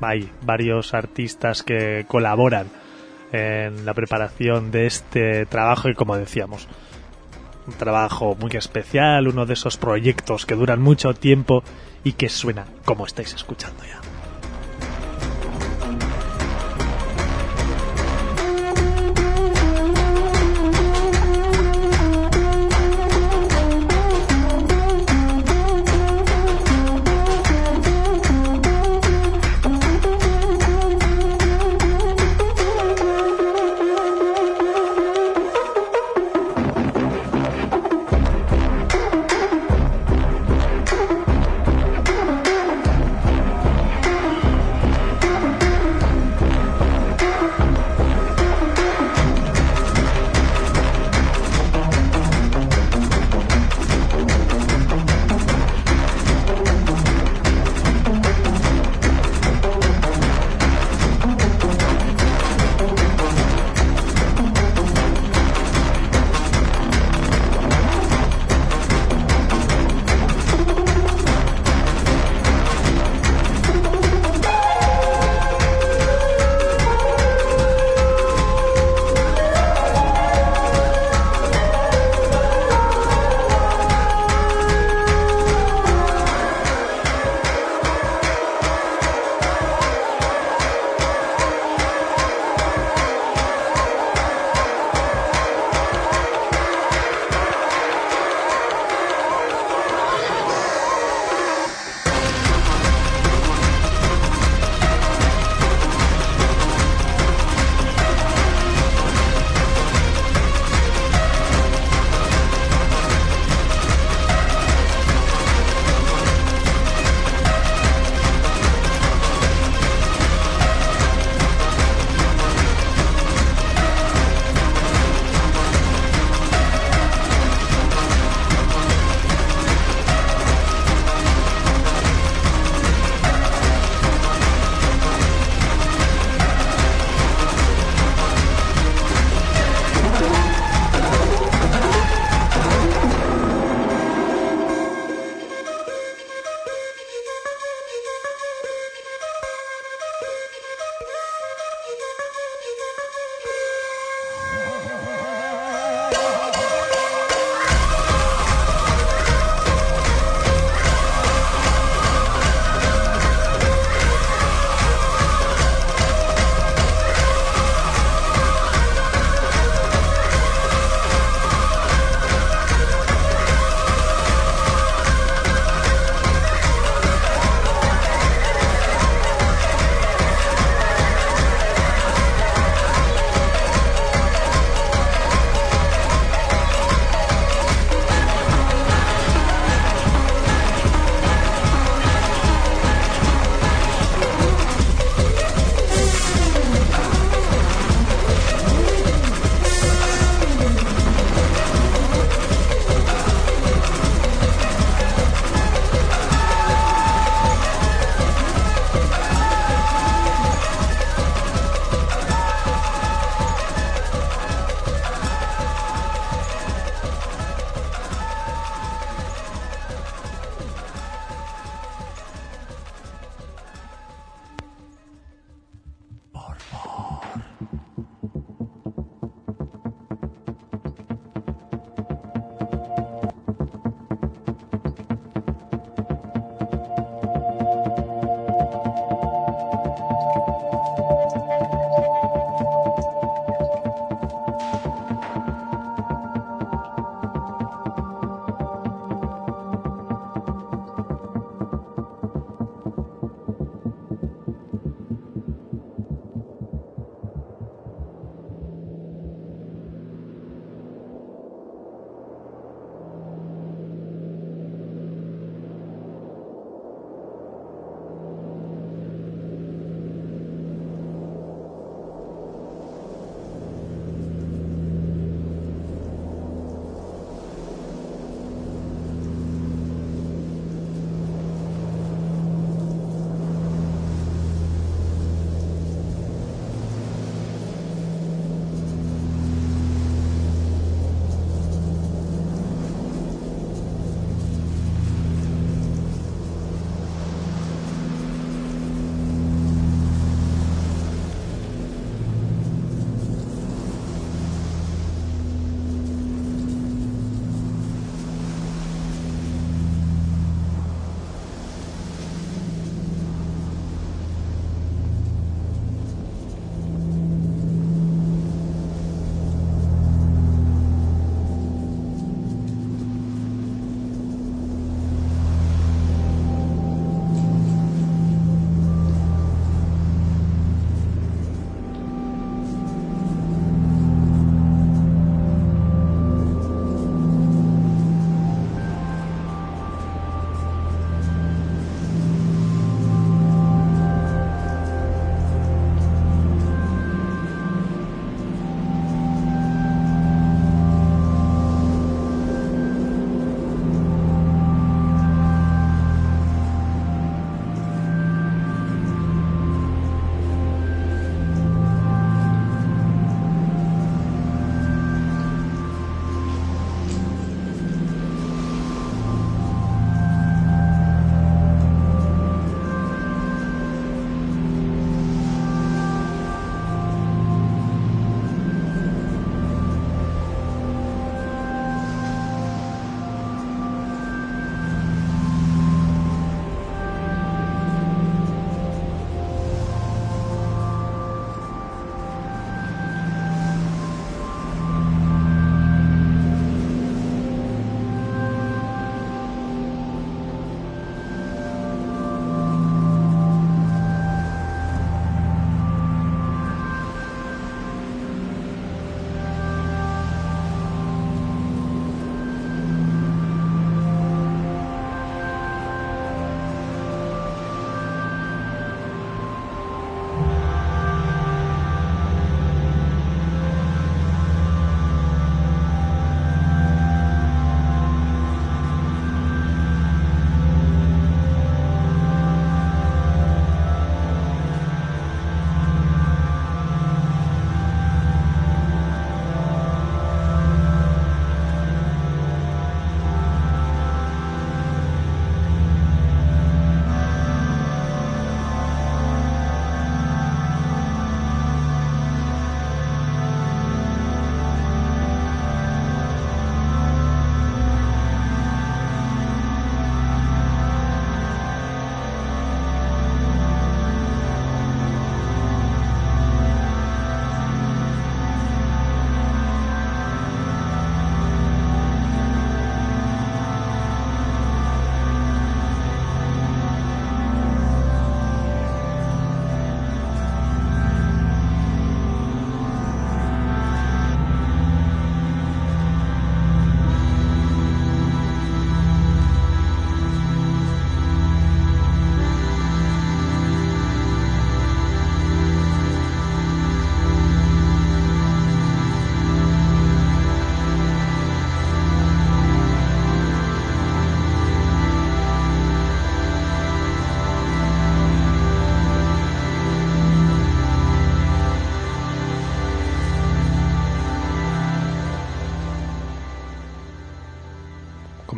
hay 0.00 0.30
varios 0.42 0.92
artistas 0.94 1.62
que 1.62 2.04
colaboran 2.06 2.66
en 3.32 3.84
la 3.84 3.94
preparación 3.94 4.70
de 4.70 4.86
este 4.86 5.46
trabajo 5.46 5.88
y 5.88 5.94
como 5.94 6.16
decíamos, 6.16 6.68
un 7.66 7.74
trabajo 7.74 8.36
muy 8.38 8.50
especial, 8.52 9.28
uno 9.28 9.46
de 9.46 9.54
esos 9.54 9.76
proyectos 9.76 10.46
que 10.46 10.54
duran 10.54 10.80
mucho 10.82 11.14
tiempo 11.14 11.62
y 12.02 12.12
que 12.12 12.28
suena 12.28 12.66
como 12.84 13.06
estáis 13.06 13.34
escuchando 13.34 13.82
ya. 13.84 14.13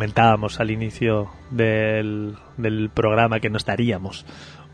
Comentábamos 0.06 0.60
al 0.60 0.70
inicio 0.70 1.32
del, 1.50 2.36
del 2.56 2.90
programa 2.94 3.40
que 3.40 3.50
nos 3.50 3.64
daríamos 3.64 4.24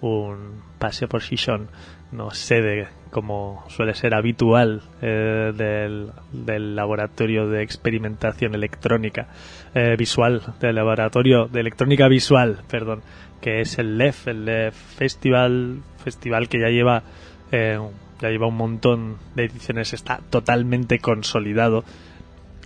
un 0.02 0.60
paseo 0.78 1.08
por 1.08 1.22
Shishon, 1.22 1.68
no 2.10 2.32
sede 2.32 2.88
como 3.10 3.64
suele 3.68 3.94
ser 3.94 4.14
habitual 4.14 4.82
eh, 5.00 5.52
del, 5.56 6.10
del, 6.32 6.76
laboratorio 6.76 7.48
de 7.48 7.62
experimentación 7.62 8.54
electrónica 8.54 9.28
eh, 9.74 9.96
visual, 9.96 10.42
del 10.60 10.74
laboratorio 10.74 11.46
de 11.46 11.60
electrónica 11.60 12.08
visual, 12.08 12.58
perdón, 12.68 13.00
que 13.40 13.62
es 13.62 13.78
el 13.78 13.96
LEF, 13.96 14.28
el 14.28 14.44
LEF 14.44 14.74
Festival, 14.74 15.78
festival 16.04 16.50
que 16.50 16.60
ya 16.60 16.68
lleva 16.68 17.04
eh, 17.52 17.80
ya 18.20 18.28
lleva 18.28 18.48
un 18.48 18.56
montón 18.56 19.16
de 19.34 19.46
ediciones, 19.46 19.94
está 19.94 20.20
totalmente 20.28 20.98
consolidado 20.98 21.84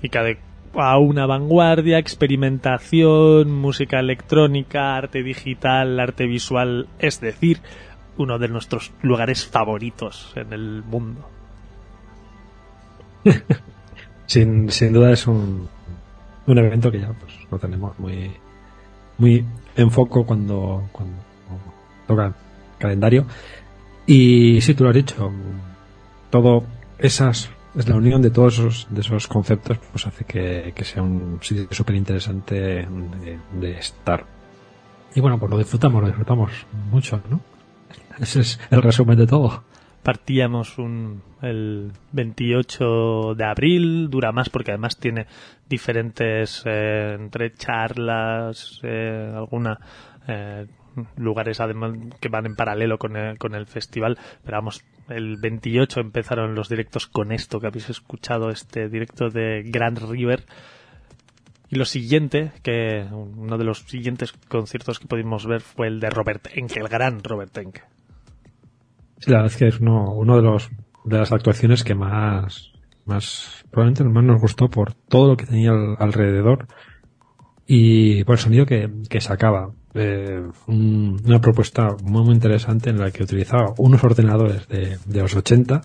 y 0.03 0.09
que 0.09 0.19
a 0.77 0.99
una 0.99 1.27
vanguardia, 1.27 1.99
experimentación, 1.99 3.51
música 3.53 3.99
electrónica, 4.01 4.97
arte 4.97 5.23
digital, 5.23 5.99
arte 6.01 6.27
visual, 6.27 6.89
es 6.99 7.21
decir, 7.21 7.61
uno 8.17 8.39
de 8.39 8.49
nuestros 8.49 8.93
lugares 9.03 9.47
favoritos 9.47 10.33
en 10.37 10.53
el 10.53 10.83
mundo. 10.83 11.29
sin, 14.27 14.71
sin 14.71 14.93
duda 14.93 15.13
es 15.13 15.27
un, 15.27 15.69
un 16.47 16.59
evento 16.59 16.91
que 16.91 17.01
ya 17.01 17.13
pues 17.13 17.33
lo 17.51 17.59
tenemos 17.59 17.99
muy 17.99 18.31
muy 19.19 19.45
en 19.77 19.91
foco 19.91 20.25
cuando, 20.25 20.89
cuando 20.93 21.17
toca 22.07 22.35
calendario. 22.79 23.27
Y 24.07 24.61
sí, 24.61 24.75
tú 24.75 24.85
lo 24.85 24.91
has 24.91 24.97
dicho, 24.97 25.33
todo 26.31 26.65
esas 26.99 27.51
es 27.77 27.89
la 27.89 27.97
unión 27.97 28.23
de 28.23 28.31
todos 28.31 28.59
esos, 28.59 28.87
de 28.91 29.01
esos 29.01 29.27
conceptos 29.27 29.79
pues 29.93 30.07
hace 30.07 30.25
que, 30.25 30.85
sea 30.85 31.03
un 31.03 31.39
sitio 31.43 31.69
súper 31.71 31.97
interesante 31.97 32.87
de, 33.61 33.71
estar. 33.79 34.25
Y 35.15 35.21
bueno, 35.21 35.39
pues 35.39 35.51
lo 35.51 35.59
disfrutamos, 35.59 36.01
lo 36.01 36.09
disfrutamos 36.09 36.53
mucho, 36.91 37.21
¿no? 37.31 37.41
Ese 38.19 38.41
es 38.41 38.61
el 38.71 38.83
resumen 38.83 39.19
de 39.19 39.27
todo. 39.27 39.63
Partíamos 40.03 40.79
un, 40.79 41.23
el 41.43 41.91
28 42.13 43.35
de 43.35 43.45
abril, 43.45 44.09
dura 44.09 44.33
más 44.33 44.49
porque 44.49 44.71
además 44.71 44.97
tiene 44.97 45.27
diferentes 45.69 46.63
eh, 46.65 47.17
entre 47.19 47.53
charlas, 47.55 48.81
eh, 48.85 49.33
alguna 49.35 49.79
eh, 50.29 50.67
lugares 51.17 51.59
que 52.21 52.29
van 52.29 52.47
en 52.47 52.55
paralelo 52.55 52.99
con 52.99 53.17
el, 53.17 53.37
con 53.37 53.55
el 53.55 53.67
festival, 53.67 54.17
pero 54.45 54.59
vamos, 54.59 54.83
el 55.09 55.37
28 55.37 56.01
empezaron 56.01 56.55
los 56.55 56.69
directos 56.69 57.07
con 57.07 57.33
esto 57.33 57.61
que 57.61 57.67
habéis 57.67 57.91
escuchado, 57.91 58.51
este 58.51 58.89
directo 58.89 59.31
de 59.31 59.63
Grand 59.65 59.99
River. 59.99 60.45
Y 61.69 61.77
lo 61.77 61.85
siguiente, 61.85 62.53
que 62.63 63.07
uno 63.11 63.59
de 63.59 63.65
los 63.65 63.81
siguientes 63.81 64.33
conciertos 64.49 64.99
que 64.99 65.09
pudimos 65.09 65.47
ver 65.47 65.61
fue 65.61 65.89
el 65.89 66.01
de 66.01 66.11
Robert 66.11 66.49
Enke, 66.55 66.79
el 66.79 66.89
gran 66.89 67.23
Robert 67.25 67.57
Enke. 67.59 67.83
Sí, 69.19 69.31
la 69.31 69.39
verdad 69.39 69.53
es 69.53 69.57
que 69.57 69.69
es 69.69 69.81
uno, 69.81 70.13
uno 70.13 70.37
de 70.37 70.43
los 70.43 70.71
de 71.07 71.19
las 71.19 71.33
actuaciones 71.33 71.85
que 71.85 71.95
más, 71.95 72.73
más, 73.05 73.65
probablemente 73.71 74.05
más 74.05 74.25
nos 74.25 74.41
gustó 74.41 74.69
por 74.69 74.93
todo 74.93 75.29
lo 75.29 75.37
que 75.37 75.47
tenía 75.47 75.71
alrededor 75.99 76.67
y 77.67 78.25
por 78.25 78.35
el 78.35 78.41
sonido 78.41 78.67
que, 78.67 78.91
que 79.09 79.21
sacaba. 79.21 79.71
Eh, 79.99 80.43
una 80.67 81.41
propuesta 81.41 81.97
muy, 82.03 82.23
muy 82.23 82.35
interesante 82.35 82.91
en 82.91 82.99
la 82.99 83.11
que 83.11 83.23
utilizaba 83.23 83.73
unos 83.79 84.05
ordenadores 84.05 84.69
de, 84.69 84.99
de 85.05 85.21
los 85.23 85.35
80, 85.35 85.81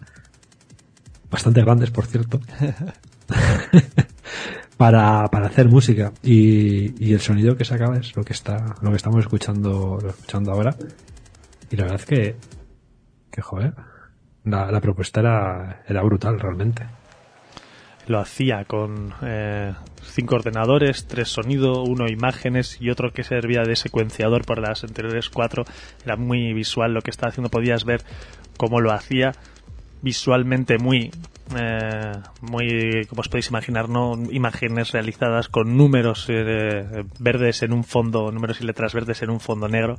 bastante 1.30 1.62
grandes 1.62 1.92
por 1.92 2.06
cierto, 2.06 2.42
para, 4.78 5.28
para 5.28 5.48
hacer 5.48 5.70
música 5.70 6.12
y, 6.22 6.94
y, 7.04 7.14
el 7.14 7.22
sonido 7.22 7.56
que 7.56 7.64
sacaba 7.64 7.98
es 7.98 8.16
lo 8.16 8.24
que 8.24 8.34
está, 8.34 8.76
lo 8.82 8.90
que 8.90 8.98
estamos 8.98 9.20
escuchando, 9.20 9.98
escuchando 10.06 10.52
ahora. 10.52 10.76
Y 11.70 11.78
la 11.78 11.84
verdad 11.84 12.02
es 12.02 12.06
que, 12.06 12.36
que 13.32 13.42
joder, 13.42 13.74
la, 14.44 14.70
la 14.72 14.82
propuesta 14.82 15.22
era, 15.22 15.84
era 15.88 16.02
brutal 16.04 16.38
realmente 16.38 16.84
lo 18.08 18.20
hacía 18.20 18.66
con 18.66 19.14
eh, 19.22 19.74
cinco 20.04 20.36
ordenadores, 20.36 21.08
tres 21.08 21.30
sonido, 21.30 21.84
uno 21.84 22.08
imágenes 22.08 22.78
y 22.80 22.90
otro 22.90 23.12
que 23.12 23.24
servía 23.24 23.64
de 23.64 23.76
secuenciador 23.76 24.46
por 24.46 24.60
las 24.60 24.84
anteriores 24.84 25.30
cuatro. 25.30 25.64
Era 26.04 26.16
muy 26.16 26.54
visual 26.54 26.94
lo 26.94 27.02
que 27.02 27.12
estaba 27.12 27.30
haciendo, 27.30 27.50
podías 27.50 27.86
ver 27.86 28.02
cómo 28.58 28.80
lo 28.82 28.92
hacía 28.92 29.34
visualmente 30.02 30.78
muy 30.80 31.12
eh, 31.56 32.14
muy 32.42 33.06
como 33.08 33.22
os 33.22 33.30
podéis 33.30 33.50
imaginar 33.50 33.90
no 33.90 34.14
imágenes 34.32 34.92
realizadas 34.92 35.50
con 35.50 35.78
números 35.78 36.26
eh, 36.30 37.04
verdes 37.20 37.62
en 37.62 37.74
un 37.74 37.84
fondo 37.84 38.32
números 38.32 38.62
y 38.62 38.66
letras 38.66 38.94
verdes 38.94 39.22
en 39.22 39.30
un 39.30 39.40
fondo 39.40 39.68
negro. 39.68 39.98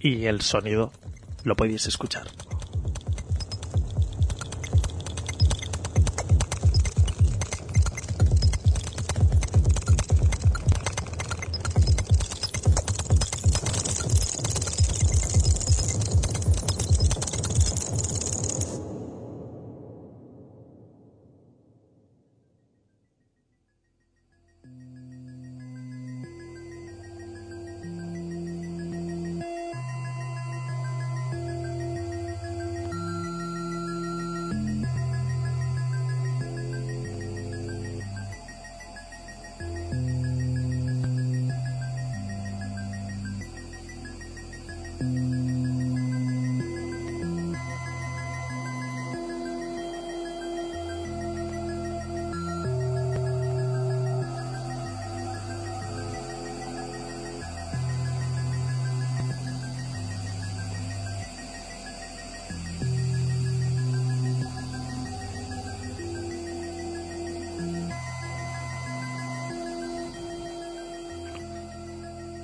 Y 0.00 0.26
el 0.26 0.40
sonido 0.40 0.92
lo 1.44 1.56
podéis 1.56 1.86
escuchar 1.86 2.26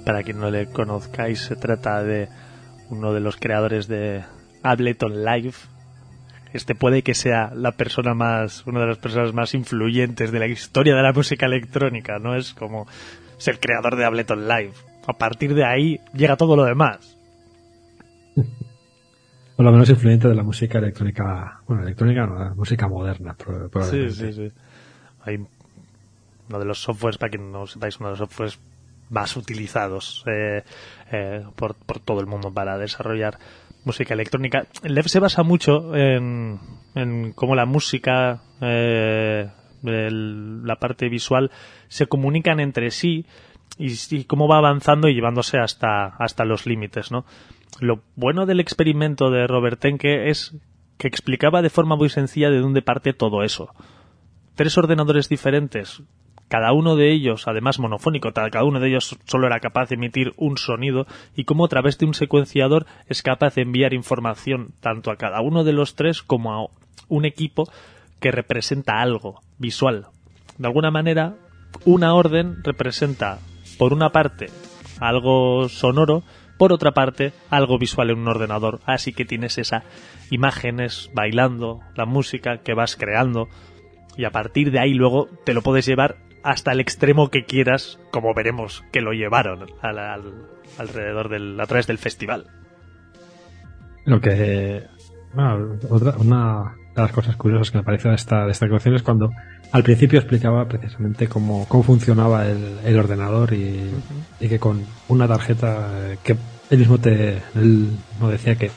Para 0.07 0.23
quien 0.23 0.39
no 0.39 0.53
le 0.53 0.67
conozcáis, 0.67 1.41
se 1.41 1.57
trata 1.57 2.05
de 2.05 2.29
uno 2.91 3.13
de 3.13 3.19
los 3.19 3.37
creadores 3.37 3.89
de 3.89 4.23
Ableton 4.63 5.25
Live. 5.25 5.55
Este 6.53 6.77
puede 6.77 7.03
que 7.03 7.13
sea 7.13 7.51
la 7.53 7.73
persona 7.73 8.15
más, 8.15 8.65
una 8.69 8.83
de 8.83 8.87
las 8.87 8.99
personas 8.99 9.35
más 9.35 9.53
influyentes 9.53 10.31
de 10.31 10.39
la 10.39 10.47
historia 10.47 10.95
de 10.95 11.03
la 11.03 11.13
música 11.13 11.47
electrónica, 11.47 12.21
¿no? 12.21 12.37
Es 12.37 12.55
como 12.55 12.87
ser 13.37 13.55
el 13.55 13.61
creador 13.61 13.97
de 13.97 14.05
Ableton 14.05 14.47
Live. 14.47 14.75
A 15.09 15.15
partir 15.15 15.55
de 15.55 15.65
ahí 15.65 15.99
llega 16.15 16.37
todo 16.37 16.55
lo 16.55 16.65
demás. 16.67 17.19
o 19.57 19.63
lo 19.65 19.73
menos 19.73 19.91
influyente 19.91 20.29
de 20.29 20.37
la 20.37 20.45
música 20.45 20.79
electrónica, 20.79 21.63
bueno, 21.67 21.83
electrónica 21.83 22.29
no, 22.29 22.39
la 22.39 22.55
música 22.55 22.87
moderna, 22.87 23.35
Sí, 23.91 24.09
sí, 24.11 24.33
sí. 24.33 24.53
Hay 25.25 25.45
uno 26.49 26.59
de 26.61 26.65
los 26.65 26.79
softwares, 26.79 27.19
para 27.19 27.31
quien 27.31 27.51
no 27.51 27.67
sepáis, 27.67 27.99
uno 27.99 28.11
de 28.11 28.13
los 28.13 28.21
softwares 28.21 28.61
más 29.11 29.37
utilizados 29.37 30.25
eh, 30.27 30.63
eh, 31.13 31.45
por, 31.55 31.75
por, 31.75 32.01
todo 32.01 32.21
el 32.21 32.27
mundo 32.27 32.53
para 32.53 32.79
desarrollar 32.79 33.39
música 33.85 34.15
electrónica. 34.15 34.67
El 34.83 34.95
Dev 34.95 35.09
se 35.09 35.21
basa 35.21 35.43
mucho 35.43 35.95
en, 35.95 36.59
en 36.95 37.33
cómo 37.33 37.55
la 37.55 37.67
música, 37.67 38.43
eh, 38.61 39.49
la 39.83 40.77
parte 40.77 41.09
visual, 41.09 41.51
se 41.89 42.07
comunican 42.07 42.59
entre 42.59 42.91
sí 42.91 43.27
y, 43.79 44.25
cómo 44.25 44.49
va 44.49 44.59
avanzando 44.59 45.09
y 45.09 45.15
llevándose 45.15 45.59
hasta, 45.59 46.07
hasta 46.19 46.45
los 46.45 46.67
límites, 46.67 47.13
¿no? 47.13 47.25
Lo 47.81 48.03
bueno 48.17 48.47
del 48.47 48.61
experimento 48.61 49.31
de 49.31 49.47
Robert 49.47 49.79
Tenke 49.79 50.31
es 50.31 50.57
que 50.99 51.09
explicaba 51.09 51.63
de 51.63 51.71
forma 51.71 51.95
muy 51.95 52.09
sencilla 52.09 52.51
de 52.51 52.61
dónde 52.61 52.83
parte 52.83 53.13
todo 53.13 53.43
eso. 53.43 53.69
Tres 54.55 54.79
ordenadores 54.79 55.29
diferentes 55.29 56.03
cada 56.49 56.73
uno 56.73 56.95
de 56.95 57.13
ellos, 57.13 57.49
además 57.49 57.79
monofónico, 57.79 58.33
cada 58.33 58.65
uno 58.65 58.79
de 58.79 58.89
ellos 58.89 59.19
solo 59.25 59.47
era 59.47 59.61
capaz 59.61 59.89
de 59.89 59.97
emitir 59.97 60.33
un 60.37 60.59
sonido 60.59 61.07
y 61.35 61.45
cómo 61.45 61.65
a 61.65 61.69
través 61.69 61.99
de 61.99 62.07
un 62.07 62.15
secuenciador 62.15 62.87
es 63.09 63.23
capaz 63.23 63.57
de 63.57 63.63
enviar 63.63 63.95
información 63.95 64.73
tanto 64.81 65.11
a 65.11 65.17
cada 65.17 65.41
uno 65.41 65.65
de 65.65 65.73
los 65.73 65.97
tres 65.97 66.23
como 66.23 66.55
a 66.55 66.69
un 67.09 67.25
equipo 67.25 67.69
que 68.21 68.31
representa 68.31 69.01
algo 69.01 69.41
visual. 69.59 70.07
De 70.59 70.69
alguna 70.69 70.91
manera, 70.91 71.35
una 71.85 72.15
orden 72.15 72.63
representa, 72.63 73.39
por 73.79 73.93
una 73.93 74.11
parte, 74.11 74.47
algo 75.01 75.69
sonoro, 75.69 76.23
por 76.59 76.73
otra 76.73 76.93
parte, 76.93 77.33
algo 77.51 77.79
visual 77.79 78.11
en 78.11 78.19
un 78.19 78.29
ordenador. 78.29 78.81
Así 78.87 79.13
que 79.13 79.25
tienes 79.25 79.59
esas 79.59 79.83
imágenes 80.31 81.11
bailando, 81.13 81.81
la 81.95 82.07
música 82.07 82.59
que 82.59 82.73
vas 82.73 82.97
creando, 82.97 83.49
y 84.17 84.25
a 84.25 84.31
partir 84.31 84.71
de 84.71 84.81
ahí 84.81 84.95
luego 84.95 85.29
te 85.45 85.53
lo 85.53 85.61
puedes 85.61 85.85
llevar 85.85 86.17
hasta 86.47 86.71
el 86.71 86.79
extremo 86.79 87.29
que 87.29 87.45
quieras, 87.45 87.99
como 88.13 88.33
veremos 88.33 88.85
que 88.93 89.01
lo 89.01 89.13
llevaron 89.13 89.67
alrededor 89.83 91.29
del, 91.29 91.61
a 91.61 91.67
través 91.67 91.89
del 91.89 91.99
festival. 91.99 92.47
Lo 94.05 94.21
que. 94.21 94.85
otra, 95.91 96.15
una 96.19 96.77
de 96.95 97.03
las 97.03 97.11
cosas 97.11 97.35
curiosas 97.35 97.73
que 97.73 97.79
me 97.79 97.85
parece 97.85 98.09
de 98.09 98.15
esta, 98.15 98.47
de 98.47 98.53
esta 98.53 98.67
actuación 98.67 98.95
es 98.95 99.03
cuando 99.03 99.31
al 99.73 99.83
principio 99.83 100.21
explicaba 100.21 100.69
precisamente 100.69 101.27
cómo, 101.27 101.67
cómo 101.69 101.83
funcionaba 101.83 102.47
el, 102.47 102.97
ordenador 102.97 103.53
y, 103.53 103.91
que 104.39 104.61
con 104.61 104.85
una 105.09 105.27
tarjeta 105.27 106.13
eh, 106.13 106.19
que 106.23 106.37
él 106.71 106.79
mismo 106.79 106.99
te 106.99 107.43
él 107.57 107.91
decía 108.31 108.55
que 108.55 108.71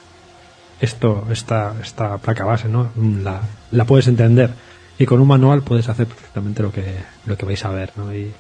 esto 0.82 1.28
esta 1.30 1.76
esta 1.82 2.18
placa 2.18 2.46
base 2.46 2.68
no 2.68 2.92
la, 3.24 3.42
la 3.72 3.86
puedes 3.86 4.08
entender 4.08 4.50
y 5.00 5.06
con 5.06 5.22
un 5.22 5.28
manual 5.28 5.64
puedes 5.64 5.90
hacer 5.90 6.06
perfectamente 6.06 6.62
lo 6.62 6.72
que 6.72 6.84
lo 7.26 7.38
que 7.38 7.46
vais 7.46 7.64
a 7.66 7.70
ver 7.70 7.92
no 7.96 8.14
y 8.14 8.32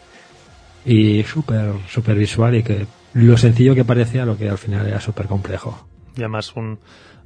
y 0.85 1.23
súper 1.23 1.73
super 1.89 2.15
visual 2.15 2.55
y 2.55 2.63
que 2.63 2.85
lo 3.13 3.37
sencillo 3.37 3.73
que 3.73 3.85
parecía 3.85 4.25
lo 4.25 4.37
que 4.37 4.49
al 4.49 4.57
final 4.57 4.85
era 4.85 4.99
súper 4.99 5.25
complejo 5.27 5.87
y 6.15 6.21
además 6.21 6.53
un 6.55 6.79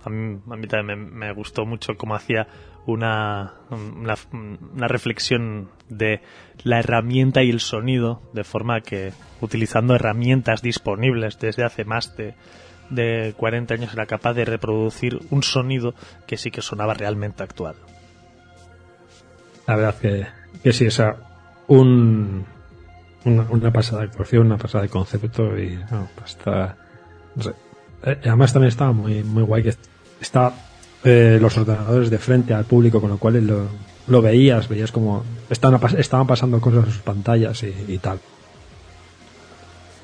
a 0.06 0.10
mí, 0.10 0.68
también 0.68 1.14
me, 1.14 1.32
gustó 1.34 1.66
mucho 1.66 1.96
cómo 1.96 2.16
hacía 2.16 2.48
una, 2.86 3.54
una, 3.70 4.88
reflexión 4.88 5.70
de 5.88 6.22
la 6.64 6.80
herramienta 6.80 7.42
y 7.42 7.50
el 7.50 7.62
sonido, 7.62 8.22
de 8.34 8.44
forma 8.44 8.82
que 8.82 9.14
utilizando 9.40 9.96
herramientas 9.96 10.62
disponibles 10.62 11.40
desde 11.40 11.64
hace 11.64 11.86
más 11.86 12.18
de, 12.18 12.34
de 12.90 13.34
40 13.38 13.74
años 13.76 13.94
era 13.94 14.06
capaz 14.06 14.34
de 14.34 14.44
reproducir 14.44 15.20
un 15.30 15.42
sonido 15.42 15.94
que 16.28 16.36
sí 16.36 16.52
que 16.52 16.62
sonaba 16.62 16.94
realmente 16.94 17.44
actual. 17.44 17.76
La 19.68 19.76
verdad 19.76 19.96
que, 19.96 20.26
que 20.62 20.74
sí, 20.74 20.86
esa 20.86 21.16
un, 21.68 22.46
una, 23.26 23.72
pasada 23.72 24.02
de 24.02 24.08
actuación, 24.08 24.48
una 24.48 24.58
pasada 24.58 24.84
de 24.84 24.90
concepto 24.90 25.58
y 25.58 25.80
hasta, 26.24 26.76
eh, 28.06 28.20
además 28.24 28.54
también 28.54 28.70
estaba 28.70 28.92
muy, 28.92 29.24
muy 29.24 29.44
guay 29.44 29.64
que 29.64 29.76
está 30.20 30.54
eh, 31.04 31.38
los 31.42 31.58
ordenadores 31.58 32.10
de 32.10 32.18
frente 32.18 32.54
al 32.54 32.66
público, 32.66 33.00
con 33.00 33.10
lo 33.10 33.18
cual 33.18 33.46
lo, 33.46 33.68
lo 34.08 34.22
veías, 34.22 34.68
veías 34.68 34.92
como 34.92 35.24
estaban, 35.50 35.80
estaban 35.98 36.28
pasando 36.28 36.60
cosas 36.60 36.86
en 36.86 36.92
sus 36.92 37.02
pantallas 37.02 37.64
y, 37.64 37.98
tal. 38.00 38.20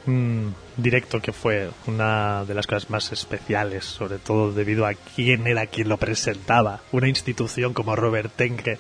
Un 0.08 0.56
directo 0.78 1.22
que 1.22 1.34
fue 1.34 1.70
una 1.86 2.46
de 2.46 2.54
las 2.54 2.66
cosas 2.66 2.90
más 2.90 3.12
especiales, 3.12 3.86
sobre 3.86 4.18
todo 4.18 4.52
debido 4.52 4.86
a 4.86 4.94
quién 4.94 5.46
era 5.46 5.68
quien 5.68 5.90
lo 5.90 5.98
presentaba. 5.98 6.80
Una 6.92 7.10
institución 7.10 7.74
como 7.74 7.96
Robert 7.96 8.32
Tenke 8.36 8.80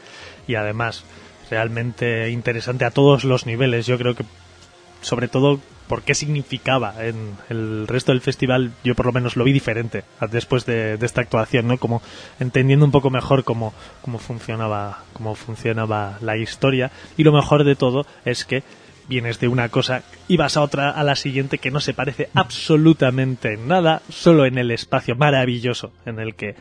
y 0.50 0.56
además 0.56 1.06
realmente 1.52 2.32
interesante 2.32 2.84
a 2.84 2.92
todos 2.92 3.24
los 3.24 3.46
niveles. 3.46 3.86
Yo 3.86 3.98
creo 4.00 4.16
que 4.16 4.26
sobre 5.02 5.28
todo 5.28 5.60
por 5.88 6.02
qué 6.02 6.16
significaba 6.16 6.96
en 7.06 7.36
el 7.50 7.88
resto 7.88 8.12
del 8.12 8.22
festival, 8.22 8.72
yo 8.84 8.96
por 8.96 9.06
lo 9.06 9.12
menos 9.12 9.36
lo 9.36 9.44
vi 9.44 9.54
diferente 9.54 10.04
después 10.32 10.66
de, 10.66 10.98
esta 11.02 11.22
actuación, 11.22 11.68
¿no? 11.68 11.78
Como 11.78 12.02
entendiendo 12.40 12.84
un 12.84 12.92
poco 12.92 13.12
mejor 13.12 13.44
cómo, 13.44 13.74
cómo 14.02 14.18
funcionaba, 14.18 15.04
cómo 15.14 15.36
funcionaba 15.36 16.18
la 16.22 16.36
historia. 16.36 16.92
Y 17.16 17.24
lo 17.24 17.32
mejor 17.32 17.64
de 17.64 17.76
todo 17.76 18.08
es 18.26 18.44
que 18.44 18.64
vienes 19.08 19.40
de 19.40 19.48
una 19.48 19.70
cosa 19.70 20.02
y 20.28 20.38
vas 20.38 20.58
a 20.58 20.62
otra, 20.62 20.90
a 20.90 21.04
la 21.04 21.16
siguiente, 21.16 21.60
que 21.60 21.72
no 21.72 21.80
se 21.80 21.94
parece 21.94 22.30
absolutamente 22.34 23.56
nada, 23.56 24.02
solo 24.10 24.46
en 24.46 24.58
el 24.58 24.72
espacio 24.72 25.16
maravilloso 25.16 25.92
en 26.08 26.20
el 26.20 26.34
que 26.34 26.56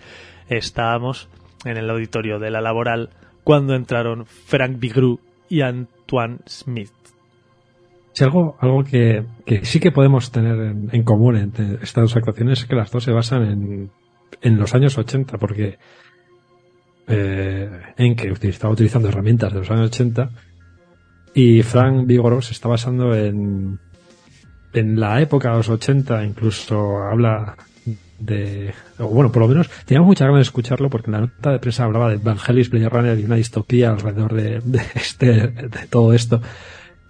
estábamos, 0.48 1.28
en 1.64 1.78
el 1.78 1.88
auditorio 1.90 2.38
de 2.38 2.50
la 2.50 2.60
laboral, 2.60 3.10
cuando 3.48 3.74
entraron 3.74 4.26
Frank 4.26 4.78
Bigru 4.78 5.20
y 5.48 5.62
Antoine 5.62 6.36
Smith. 6.46 6.92
Algo, 8.20 8.58
algo 8.60 8.84
que, 8.84 9.24
sí 9.62 9.80
que 9.80 9.90
podemos 9.90 10.30
tener 10.30 10.76
en, 10.92 11.02
común 11.02 11.38
entre 11.38 11.82
estas 11.82 12.02
dos 12.02 12.16
actuaciones 12.16 12.60
es 12.60 12.66
que 12.66 12.74
las 12.74 12.90
dos 12.90 13.04
se 13.04 13.10
basan 13.10 13.44
en, 13.44 13.90
en 14.42 14.58
los 14.58 14.74
años 14.74 14.98
80, 14.98 15.38
porque 15.38 15.78
eh, 17.06 17.70
en 17.96 18.16
que 18.16 18.28
estaba 18.50 18.74
utilizando 18.74 19.08
herramientas 19.08 19.50
de 19.54 19.60
los 19.60 19.70
años 19.70 19.86
80 19.92 20.28
y 21.34 21.62
Frank 21.62 22.06
Vigoro 22.06 22.42
se 22.42 22.52
está 22.52 22.68
basando 22.68 23.14
en, 23.14 23.78
en 24.74 25.00
la 25.00 25.22
época 25.22 25.52
de 25.52 25.56
los 25.56 25.70
80, 25.70 26.22
incluso 26.22 26.98
habla 26.98 27.56
de, 28.18 28.74
bueno, 28.98 29.30
por 29.30 29.42
lo 29.42 29.48
menos 29.48 29.70
teníamos 29.84 30.08
mucha 30.08 30.24
ganas 30.24 30.38
de 30.38 30.42
escucharlo 30.42 30.90
porque 30.90 31.06
en 31.06 31.12
la 31.12 31.20
nota 31.20 31.52
de 31.52 31.58
prensa 31.58 31.84
hablaba 31.84 32.08
de 32.08 32.16
Evangelis 32.16 32.70
Blade 32.70 32.88
Runner 32.88 33.18
y 33.18 33.24
una 33.24 33.36
distopía 33.36 33.90
alrededor 33.90 34.34
de, 34.34 34.60
de, 34.64 34.82
este, 34.94 35.48
de 35.48 35.86
todo 35.88 36.12
esto. 36.12 36.40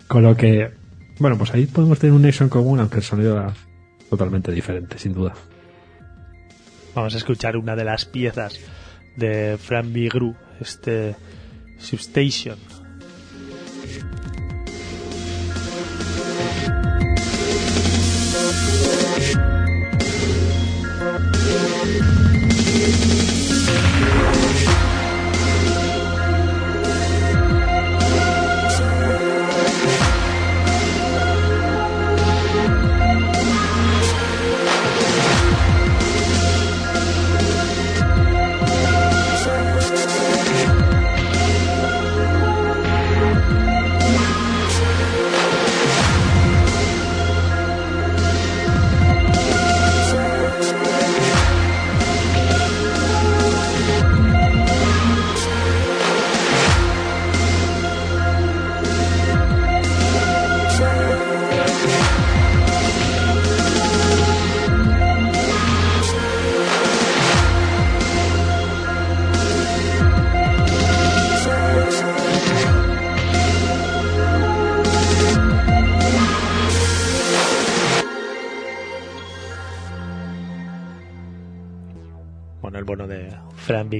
Con 0.06 0.22
lo 0.22 0.36
que 0.36 0.72
bueno, 1.18 1.36
pues 1.36 1.52
ahí 1.52 1.66
podemos 1.66 1.98
tener 1.98 2.14
un 2.14 2.22
nexo 2.22 2.44
en 2.44 2.50
común, 2.50 2.78
aunque 2.80 2.98
el 2.98 3.02
sonido 3.02 3.36
era 3.36 3.52
totalmente 4.08 4.52
diferente, 4.52 4.98
sin 4.98 5.14
duda. 5.14 5.34
Vamos 6.94 7.14
a 7.14 7.18
escuchar 7.18 7.56
una 7.56 7.74
de 7.74 7.84
las 7.84 8.04
piezas 8.04 8.60
de 9.16 9.58
Fran 9.58 9.92
Bigru, 9.92 10.34
este 10.60 11.16
Substation. 11.78 12.58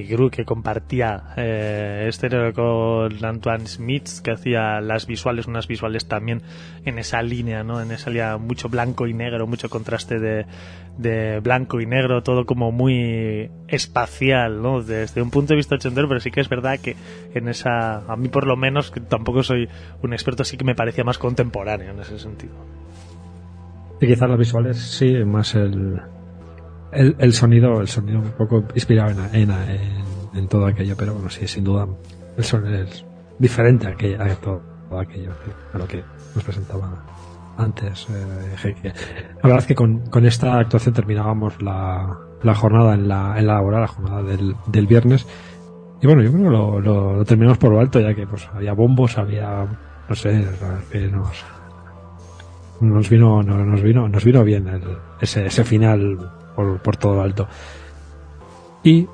Bigru 0.09 0.29
que 0.31 0.43
compartía 0.43 1.33
eh, 1.37 2.05
este 2.07 2.29
con 2.53 3.23
Antoine 3.23 3.67
Smith 3.67 4.07
que 4.23 4.31
hacía 4.31 4.81
las 4.81 5.05
visuales, 5.05 5.45
unas 5.45 5.67
visuales 5.67 6.07
también 6.07 6.41
en 6.85 6.97
esa 6.97 7.21
línea, 7.21 7.63
¿no? 7.63 7.81
En 7.81 7.91
esa 7.91 8.09
línea 8.09 8.37
mucho 8.37 8.69
blanco 8.69 9.05
y 9.05 9.13
negro, 9.13 9.45
mucho 9.45 9.69
contraste 9.69 10.19
de, 10.19 10.45
de 10.97 11.39
blanco 11.41 11.79
y 11.79 11.85
negro, 11.85 12.23
todo 12.23 12.45
como 12.45 12.71
muy 12.71 13.51
espacial, 13.67 14.61
¿no? 14.61 14.81
Desde 14.81 15.21
un 15.21 15.29
punto 15.29 15.53
de 15.53 15.57
vista 15.57 15.75
ochentero, 15.75 16.07
pero 16.07 16.19
sí 16.19 16.31
que 16.31 16.41
es 16.41 16.49
verdad 16.49 16.79
que 16.79 16.95
en 17.35 17.47
esa, 17.47 17.97
a 18.11 18.15
mí 18.15 18.29
por 18.29 18.47
lo 18.47 18.57
menos, 18.57 18.91
que 18.91 19.01
tampoco 19.01 19.43
soy 19.43 19.69
un 20.01 20.13
experto, 20.13 20.43
sí 20.43 20.57
que 20.57 20.65
me 20.65 20.75
parecía 20.75 21.03
más 21.03 21.19
contemporáneo 21.19 21.91
en 21.91 21.99
ese 21.99 22.17
sentido. 22.17 22.53
Y 24.01 24.07
quizás 24.07 24.29
las 24.29 24.39
visuales 24.39 24.77
sí, 24.77 25.13
más 25.25 25.55
el, 25.55 26.01
el, 26.91 27.33
sonido, 27.33 27.81
el 27.81 27.87
sonido 27.87 28.19
un 28.19 28.31
poco 28.31 28.65
inspirado 28.73 29.11
en, 29.33 29.41
en, 29.41 29.51
todo 30.47 30.65
aquello, 30.65 30.95
pero 30.97 31.13
bueno, 31.13 31.29
sí, 31.29 31.47
sin 31.47 31.63
duda, 31.63 31.87
el 32.37 32.43
sonido 32.43 32.83
es 32.83 33.05
diferente 33.37 33.87
a, 33.87 33.91
aquello, 33.91 34.21
a 34.21 34.35
todo, 34.35 34.61
aquello, 34.99 35.31
a 35.73 35.77
lo 35.77 35.87
que 35.87 36.03
nos 36.35 36.43
presentaba 36.43 37.05
antes. 37.57 38.07
Eh, 38.09 38.93
la 39.35 39.41
verdad 39.43 39.59
es 39.59 39.65
que 39.65 39.75
con, 39.75 39.99
con 40.09 40.25
esta 40.25 40.59
actuación 40.59 40.93
terminábamos 40.93 41.61
la, 41.61 42.17
la 42.41 42.55
jornada 42.55 42.93
en 42.93 43.07
la, 43.07 43.37
en 43.37 43.47
la 43.47 43.61
hora, 43.61 43.81
la 43.81 43.87
jornada 43.87 44.23
del, 44.23 44.55
del 44.67 44.87
viernes. 44.87 45.27
Y 46.01 46.07
bueno, 46.07 46.21
yo 46.21 46.31
creo 46.31 46.43
que 46.45 46.49
lo, 46.49 46.79
lo, 46.79 47.25
terminamos 47.25 47.57
por 47.57 47.71
lo 47.71 47.79
alto, 47.79 47.99
ya 47.99 48.13
que 48.13 48.25
pues 48.25 48.47
había 48.53 48.73
bombos, 48.73 49.17
había 49.17 49.67
no 50.09 50.15
sé, 50.15 50.43
que 50.91 51.07
nos, 51.07 51.45
nos 52.81 53.09
vino, 53.09 53.43
nos 53.43 53.81
vino, 53.81 54.09
nos 54.09 54.23
vino 54.23 54.43
bien 54.43 54.67
ese, 55.21 55.45
ese 55.45 55.63
final 55.63 56.31
por, 56.55 56.79
por 56.79 56.97
todo 56.97 57.15
lo 57.15 57.21
alto. 57.21 57.47
Y 58.83 59.07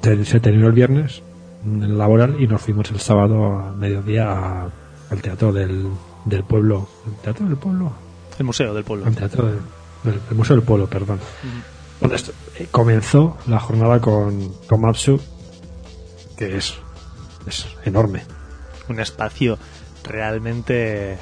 se 0.00 0.40
terminó 0.40 0.66
el 0.68 0.72
viernes 0.72 1.22
el 1.64 1.96
laboral 1.96 2.36
y 2.40 2.46
nos 2.46 2.60
fuimos 2.60 2.90
el 2.90 3.00
sábado 3.00 3.58
a 3.58 3.72
mediodía 3.72 4.64
al 5.10 5.22
teatro 5.22 5.52
del, 5.52 5.88
del 6.24 6.44
pueblo. 6.44 6.88
¿El 7.06 7.14
teatro 7.22 7.46
del 7.46 7.56
pueblo? 7.56 7.92
El 8.38 8.44
museo 8.44 8.74
del 8.74 8.84
pueblo. 8.84 9.06
El 9.06 9.14
teatro 9.14 9.46
del, 9.46 10.20
el 10.30 10.36
museo 10.36 10.56
del 10.56 10.64
pueblo, 10.64 10.88
perdón. 10.88 11.20
Eh, 12.58 12.66
comenzó 12.70 13.36
la 13.46 13.60
jornada 13.60 14.00
con, 14.00 14.52
con 14.66 14.80
Mapsu, 14.80 15.20
que 16.36 16.56
es, 16.56 16.74
es 17.46 17.68
enorme. 17.84 18.24
Un 18.88 18.98
espacio 18.98 19.58
realmente 20.02 21.18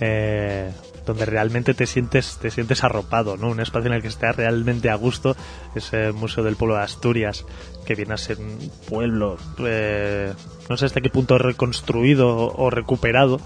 eh, 0.00 0.72
donde 1.06 1.24
realmente 1.24 1.74
te 1.74 1.86
sientes 1.86 2.38
te 2.40 2.50
sientes 2.50 2.84
arropado, 2.84 3.36
¿no? 3.36 3.48
Un 3.48 3.60
espacio 3.60 3.88
en 3.88 3.94
el 3.94 4.02
que 4.02 4.08
estás 4.08 4.36
realmente 4.36 4.90
a 4.90 4.94
gusto, 4.94 5.36
ese 5.74 6.12
Museo 6.12 6.44
del 6.44 6.56
Pueblo 6.56 6.76
de 6.76 6.82
Asturias, 6.82 7.44
que 7.84 7.94
viene 7.94 8.14
a 8.14 8.18
ser 8.18 8.38
un 8.38 8.70
pueblo, 8.88 9.36
eh, 9.58 10.32
no 10.68 10.76
sé 10.76 10.86
hasta 10.86 11.00
qué 11.00 11.10
punto 11.10 11.38
reconstruido 11.38 12.52
o 12.54 12.70
recuperado, 12.70 13.40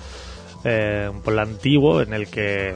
eh, 0.64 1.08
un 1.10 1.22
pueblo 1.22 1.42
antiguo 1.42 2.00
en 2.00 2.12
el 2.12 2.28
que 2.28 2.74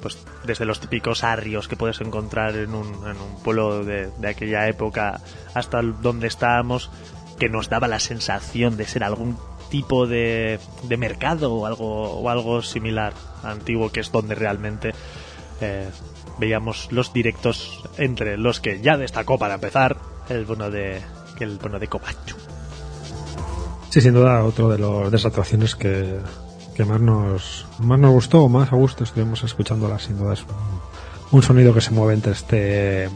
pues 0.00 0.18
desde 0.44 0.64
los 0.64 0.78
típicos 0.78 1.24
arrios 1.24 1.66
que 1.66 1.76
puedes 1.76 2.00
encontrar 2.00 2.54
en 2.56 2.74
un, 2.74 2.86
en 2.86 3.16
un 3.16 3.42
pueblo 3.42 3.84
de, 3.84 4.08
de 4.18 4.28
aquella 4.28 4.68
época 4.68 5.20
hasta 5.52 5.82
donde 5.82 6.28
estábamos, 6.28 6.90
que 7.38 7.48
nos 7.48 7.68
daba 7.68 7.88
la 7.88 7.98
sensación 7.98 8.76
de 8.76 8.86
ser 8.86 9.04
algún 9.04 9.36
tipo 9.70 10.06
de, 10.06 10.58
de 10.84 10.96
mercado 10.96 11.52
o 11.54 11.66
algo, 11.66 12.20
o 12.20 12.28
algo 12.28 12.62
similar 12.62 13.12
antiguo, 13.42 13.90
que 13.90 14.00
es 14.00 14.10
donde 14.12 14.34
realmente 14.34 14.92
eh, 15.60 15.88
veíamos 16.38 16.92
los 16.92 17.12
directos 17.12 17.82
entre 17.96 18.36
los 18.36 18.60
que 18.60 18.80
ya 18.80 18.96
destacó 18.96 19.38
para 19.38 19.54
empezar 19.54 19.96
el 20.28 20.44
bono 20.44 20.70
de 20.70 21.00
el 21.40 21.58
bono 21.58 21.78
de 21.78 21.88
Copachu. 21.88 22.36
Sí, 23.90 24.00
sin 24.00 24.14
duda 24.14 24.44
otro 24.44 24.68
de, 24.68 25.10
las 25.10 25.24
actuaciones 25.24 25.74
que, 25.74 26.18
que 26.74 26.84
más 26.84 27.00
nos 27.00 27.66
más 27.78 27.98
nos 27.98 28.12
gustó 28.12 28.42
o 28.42 28.48
más 28.48 28.72
a 28.72 28.76
gusto 28.76 29.04
estuvimos 29.04 29.42
escuchándola 29.44 29.98
sin 29.98 30.18
duda 30.18 30.34
es 30.34 30.44
un, 31.30 31.42
sonido 31.42 31.72
que 31.72 31.80
se 31.80 31.90
mueve 31.90 32.14
entre 32.14 32.32
este 32.32 33.08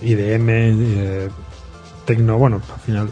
IDM 0.00 0.48
eh, 0.48 1.28
tecno 2.04 2.38
bueno 2.38 2.60
al 2.72 2.80
final 2.80 3.10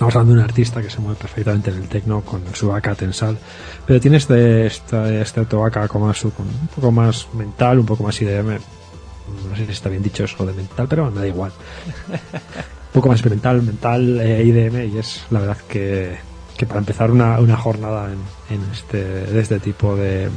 Estamos 0.00 0.16
hablando 0.16 0.32
de 0.32 0.38
un 0.38 0.44
artista 0.46 0.80
que 0.80 0.88
se 0.88 0.98
mueve 0.98 1.18
perfectamente 1.20 1.70
en 1.70 1.76
el 1.76 1.86
techno 1.86 2.22
con 2.22 2.40
su 2.54 2.72
AK 2.72 2.96
tensal, 2.96 3.36
pero 3.84 4.00
tiene 4.00 4.16
este, 4.16 4.64
este, 4.64 5.20
este 5.20 5.40
AK 5.40 5.88
como 5.88 6.06
un 6.06 6.68
poco 6.74 6.90
más 6.90 7.28
mental, 7.34 7.80
un 7.80 7.84
poco 7.84 8.04
más 8.04 8.18
IDM. 8.22 8.48
No 9.50 9.56
sé 9.58 9.66
si 9.66 9.72
está 9.72 9.90
bien 9.90 10.02
dicho 10.02 10.24
eso 10.24 10.46
de 10.46 10.54
mental, 10.54 10.86
pero 10.88 11.10
me 11.10 11.20
da 11.20 11.26
igual. 11.26 11.52
un 12.08 12.92
poco 12.94 13.10
más 13.10 13.16
experimental, 13.16 13.60
mental, 13.60 14.20
eh, 14.22 14.42
IDM, 14.42 14.90
y 14.90 14.96
es 14.96 15.26
la 15.28 15.40
verdad 15.40 15.58
que, 15.68 16.16
que 16.56 16.64
para 16.64 16.80
empezar 16.80 17.10
una, 17.10 17.38
una 17.38 17.58
jornada 17.58 18.10
en, 18.10 18.56
en 18.56 18.70
este, 18.72 19.04
de 19.04 19.38
este 19.38 19.60
tipo 19.60 19.96
de, 19.96 20.30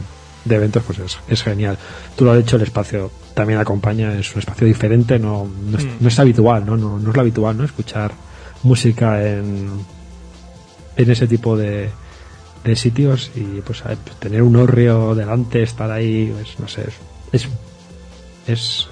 de 0.43 0.55
eventos, 0.55 0.83
pues 0.83 0.99
es, 0.99 1.19
es, 1.29 1.41
genial. 1.41 1.77
Tú 2.17 2.25
lo 2.25 2.31
has 2.31 2.37
dicho, 2.39 2.57
el 2.57 2.63
espacio 2.63 3.11
también 3.33 3.59
acompaña, 3.59 4.13
es 4.13 4.29
un 4.33 4.39
espacio 4.39 4.67
diferente, 4.67 5.17
no, 5.19 5.47
no, 5.47 5.77
es, 5.77 5.85
mm. 5.85 5.89
no 6.01 6.07
es 6.09 6.19
habitual, 6.19 6.65
¿no? 6.65 6.75
¿no? 6.75 6.99
No 6.99 7.11
es 7.11 7.15
lo 7.15 7.21
habitual, 7.21 7.57
¿no? 7.57 7.63
Escuchar 7.63 8.11
música 8.63 9.25
en, 9.25 9.69
en 10.95 11.11
ese 11.11 11.27
tipo 11.27 11.57
de, 11.57 11.89
de 12.63 12.75
sitios 12.75 13.31
y 13.35 13.61
pues 13.61 13.83
tener 14.19 14.41
un 14.41 14.55
horrio 14.55 15.15
delante, 15.15 15.63
estar 15.63 15.91
ahí, 15.91 16.31
pues 16.33 16.59
no 16.59 16.67
sé, 16.67 16.85
es, 17.31 17.47
es, 18.47 18.87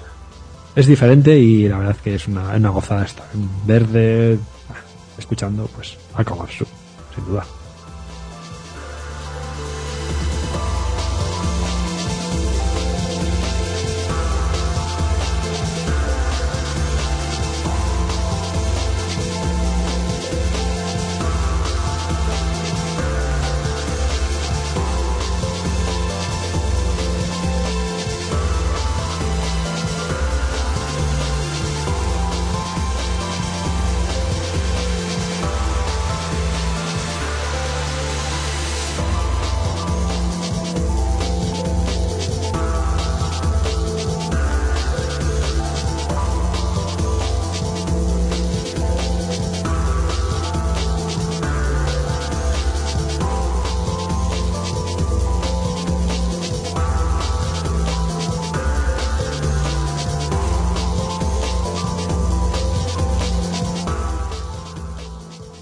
es 0.76 0.86
diferente 0.86 1.38
y 1.38 1.68
la 1.68 1.78
verdad 1.78 1.96
que 1.96 2.14
es 2.14 2.28
una, 2.28 2.54
una 2.54 2.70
gozada 2.70 3.04
estar 3.04 3.26
en 3.34 3.48
verde, 3.66 4.38
escuchando 5.18 5.68
pues 5.74 5.96
a 6.14 6.24
su 6.24 6.66
sin 7.14 7.24
duda. 7.26 7.44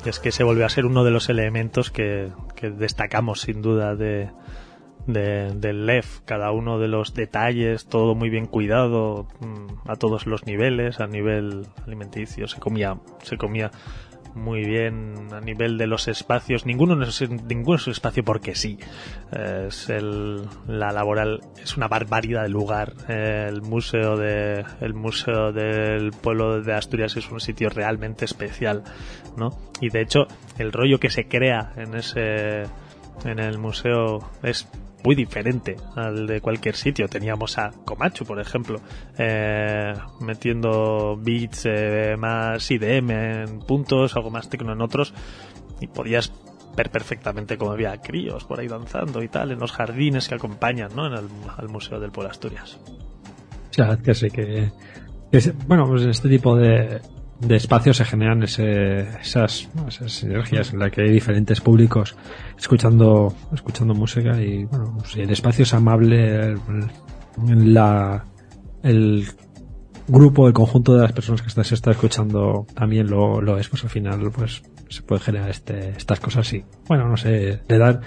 Que 0.03 0.33
se 0.33 0.45
vuelve 0.45 0.65
a 0.65 0.69
ser 0.69 0.87
uno 0.87 1.05
de 1.05 1.11
los 1.11 1.29
elementos 1.29 1.91
que, 1.91 2.31
destacamos 2.63 3.41
sin 3.41 3.63
duda 3.63 3.95
de, 3.97 4.31
del 5.07 5.87
LEF, 5.87 6.21
cada 6.25 6.53
uno 6.53 6.79
de 6.79 6.89
los 6.89 7.15
detalles, 7.15 7.87
todo 7.87 8.15
muy 8.15 8.31
bien 8.31 8.47
cuidado 8.47 9.27
mm, 9.41 9.91
a 9.91 9.97
todos 9.97 10.27
los 10.27 10.47
niveles, 10.47 11.01
a 11.01 11.07
nivel 11.07 11.67
alimenticio, 11.87 12.49
se 12.49 12.59
comía, 12.61 12.99
se 13.23 13.37
comía 13.37 13.71
muy 14.35 14.65
bien 14.65 15.29
a 15.33 15.41
nivel 15.41 15.79
de 15.79 15.87
los 15.87 16.09
espacios. 16.09 16.67
Ninguno 16.67 17.03
es, 17.03 17.29
ninguno 17.29 17.77
es 17.77 17.87
un 17.87 17.93
espacio 17.93 18.25
porque 18.25 18.55
sí. 18.55 18.79
Es 19.33 19.89
el, 19.89 20.43
la 20.67 20.93
laboral 20.93 21.41
es 21.63 21.77
una 21.77 21.89
barbaridad 21.89 22.43
de 22.43 22.49
lugar. 22.49 22.93
El 23.09 23.63
museo 23.63 24.17
de 24.17 24.65
el 24.81 24.95
museo 24.95 25.53
del 25.53 26.13
pueblo 26.13 26.63
de 26.63 26.75
Asturias 26.75 27.17
es 27.17 27.31
un 27.31 27.41
sitio 27.41 27.69
realmente 27.71 28.25
especial, 28.25 28.83
¿no? 29.37 29.51
Y 29.81 29.91
de 29.91 30.03
hecho 30.03 30.27
el 30.59 30.73
rollo 30.73 30.99
que 30.99 31.11
se 31.11 31.29
crea 31.29 31.73
en 31.77 31.95
ese 31.95 32.63
en 33.25 33.39
el 33.39 33.59
museo 33.59 34.31
es 34.43 34.69
muy 35.05 35.15
diferente 35.15 35.77
al 35.97 36.27
de 36.27 36.41
cualquier 36.41 36.77
sitio. 36.77 37.07
Teníamos 37.09 37.59
a 37.59 37.71
Comachu, 37.85 38.25
por 38.25 38.41
ejemplo, 38.41 38.81
eh, 39.19 39.95
metiendo 40.21 41.17
beats 41.17 41.67
eh, 41.67 42.17
más 42.19 42.71
IDM 42.71 43.11
en 43.11 43.59
puntos, 43.61 44.17
algo 44.17 44.31
más 44.31 44.49
tecno 44.49 44.73
en 44.73 44.83
otros, 44.83 45.15
y 45.81 45.87
podías 45.87 46.33
ver 46.77 46.91
perfectamente 46.91 47.57
cómo 47.57 47.73
había 47.73 47.97
críos 47.99 48.45
por 48.45 48.61
ahí 48.61 48.69
danzando 48.69 49.23
y 49.23 49.29
tal, 49.29 49.51
en 49.51 49.59
los 49.59 49.73
jardines 49.73 50.29
que 50.29 50.37
acompañan 50.37 50.91
¿no? 50.95 51.07
en 51.07 51.15
el, 51.15 51.29
al 51.57 51.69
Museo 51.69 51.99
del 51.99 52.11
Pueblo 52.11 52.31
Asturias. 52.31 52.79
Sí, 53.71 53.83
que 54.05 54.15
sí, 54.15 54.31
que, 54.31 54.71
bueno, 55.67 55.87
pues 55.87 56.05
este 56.05 56.29
tipo 56.29 56.57
de, 56.57 57.01
de 57.41 57.57
espacios 57.57 57.97
se 57.97 58.05
generan 58.05 58.43
ese, 58.43 59.01
esas, 59.21 59.69
esas 59.89 60.13
sinergias 60.13 60.73
en 60.73 60.79
las 60.79 60.91
que 60.91 61.03
hay 61.03 61.11
diferentes 61.11 61.61
públicos 61.61 62.15
escuchando 62.59 63.35
escuchando 63.53 63.95
música 63.95 64.41
y 64.41 64.65
bueno 64.65 64.99
si 65.05 65.23
el 65.23 65.31
espacio 65.31 65.63
es 65.63 65.73
amable 65.73 66.57
la 67.47 68.25
el 68.83 69.27
grupo 70.07 70.49
el 70.49 70.53
conjunto 70.53 70.95
de 70.95 71.03
las 71.03 71.13
personas 71.13 71.41
que 71.41 71.51
se 71.51 71.75
está 71.75 71.93
escuchando 71.93 72.67
también 72.75 73.09
lo, 73.09 73.41
lo 73.41 73.59
es 73.59 73.69
pues 73.69 73.85
al 73.85 73.91
final 73.91 74.31
pues 74.31 74.63
se 74.89 75.03
puede 75.03 75.23
generar 75.23 75.49
este, 75.49 75.91
estas 75.97 76.21
cosas 76.21 76.53
y 76.53 76.65
bueno 76.89 77.09
no 77.09 77.17
sé 77.17 77.63
de 77.67 77.79
dar 77.79 78.01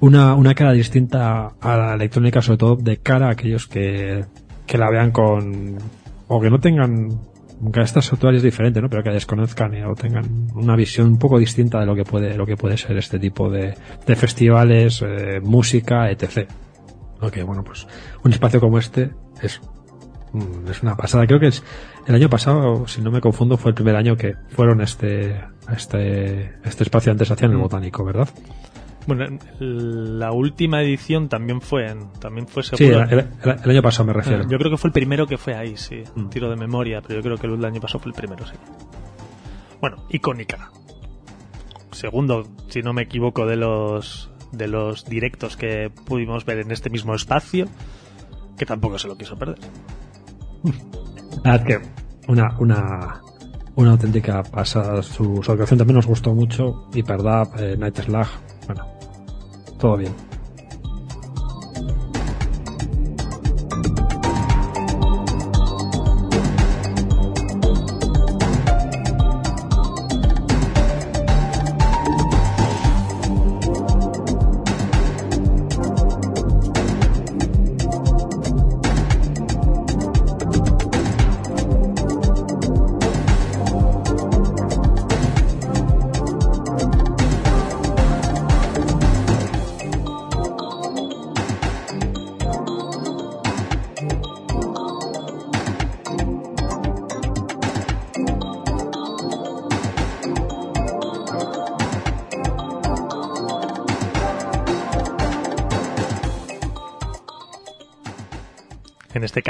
una, 0.00 0.34
una 0.34 0.54
cara 0.54 0.72
distinta 0.72 1.52
a 1.60 1.76
la 1.76 1.94
electrónica 1.94 2.40
sobre 2.40 2.58
todo 2.58 2.76
de 2.76 2.96
cara 2.98 3.28
a 3.28 3.32
aquellos 3.32 3.66
que, 3.66 4.24
que 4.66 4.78
la 4.78 4.90
vean 4.90 5.10
con 5.10 5.76
o 6.28 6.40
que 6.40 6.50
no 6.50 6.60
tengan 6.60 7.20
aunque 7.64 7.80
estas 7.80 8.12
es 8.12 8.42
diferente, 8.42 8.82
¿no? 8.82 8.90
Pero 8.90 9.02
que 9.02 9.08
desconozcan 9.08 9.72
o 9.86 9.94
tengan 9.94 10.48
una 10.54 10.76
visión 10.76 11.06
un 11.08 11.18
poco 11.18 11.38
distinta 11.38 11.80
de 11.80 11.86
lo 11.86 11.94
que 11.94 12.04
puede, 12.04 12.36
lo 12.36 12.44
que 12.44 12.58
puede 12.58 12.76
ser 12.76 12.98
este 12.98 13.18
tipo 13.18 13.48
de, 13.48 13.74
de 14.06 14.16
festivales, 14.16 15.00
eh, 15.00 15.40
música, 15.42 16.10
etc. 16.10 16.46
Ok, 17.22 17.42
bueno, 17.46 17.64
pues 17.64 17.86
un 18.22 18.32
espacio 18.32 18.60
como 18.60 18.78
este 18.78 19.12
es, 19.40 19.62
mm, 20.34 20.70
es 20.70 20.82
una 20.82 20.94
pasada. 20.94 21.26
Creo 21.26 21.40
que 21.40 21.46
es 21.46 21.64
el 22.06 22.14
año 22.14 22.28
pasado, 22.28 22.86
si 22.86 23.00
no 23.00 23.10
me 23.10 23.22
confundo, 23.22 23.56
fue 23.56 23.70
el 23.70 23.74
primer 23.74 23.96
año 23.96 24.14
que 24.14 24.34
fueron 24.50 24.82
este, 24.82 25.42
este, 25.74 26.52
este 26.64 26.82
espacio 26.82 27.12
antes 27.12 27.30
hacían 27.30 27.52
el 27.52 27.56
mm. 27.56 27.62
botánico, 27.62 28.04
¿verdad? 28.04 28.28
Bueno, 29.06 29.38
la 29.60 30.32
última 30.32 30.80
edición 30.82 31.28
también 31.28 31.60
fue 31.60 31.88
en, 31.90 32.10
también 32.20 32.46
fue 32.48 32.62
Sí, 32.62 32.84
el, 32.86 32.94
el- 33.10 33.28
el 33.64 33.70
año 33.70 33.82
pasado 33.82 34.06
me 34.06 34.12
refiero. 34.14 34.48
Yo 34.48 34.56
creo 34.58 34.70
que 34.70 34.76
fue 34.78 34.88
el 34.88 34.92
primero 34.92 35.26
que 35.26 35.36
fue 35.36 35.54
ahí, 35.54 35.76
sí. 35.76 36.02
Mm. 36.14 36.28
Tiro 36.30 36.48
de 36.48 36.56
memoria, 36.56 37.02
pero 37.02 37.20
yo 37.20 37.22
creo 37.22 37.36
que 37.36 37.46
el 37.46 37.64
año 37.64 37.80
pasado 37.80 37.98
fue 38.00 38.10
el 38.12 38.16
primero, 38.16 38.46
sí. 38.46 38.54
Bueno, 39.80 40.04
icónica. 40.08 40.70
Segundo, 41.90 42.46
si 42.68 42.82
no 42.82 42.92
me 42.92 43.02
equivoco, 43.02 43.46
de 43.46 43.56
los 43.56 44.30
de 44.52 44.68
los 44.68 45.04
directos 45.04 45.56
que 45.56 45.90
pudimos 46.06 46.44
ver 46.44 46.60
en 46.60 46.70
este 46.70 46.88
mismo 46.88 47.14
espacio, 47.14 47.66
que 48.56 48.64
tampoco 48.64 48.98
se 48.98 49.08
lo 49.08 49.16
quiso 49.18 49.36
perder. 49.36 49.58
Verdad 51.42 51.64
que 51.66 51.80
una, 52.28 52.56
una, 52.58 53.20
una 53.74 53.90
auténtica 53.92 54.42
pasada. 54.42 55.02
Su, 55.02 55.42
su 55.42 55.52
actuación 55.52 55.78
también 55.78 55.96
nos 55.96 56.06
gustó 56.06 56.34
mucho. 56.34 56.88
Hyperdub, 56.94 57.48
eh, 57.58 57.76
Night 57.76 57.98
Slag. 58.00 58.28
Gotovin. 59.84 60.33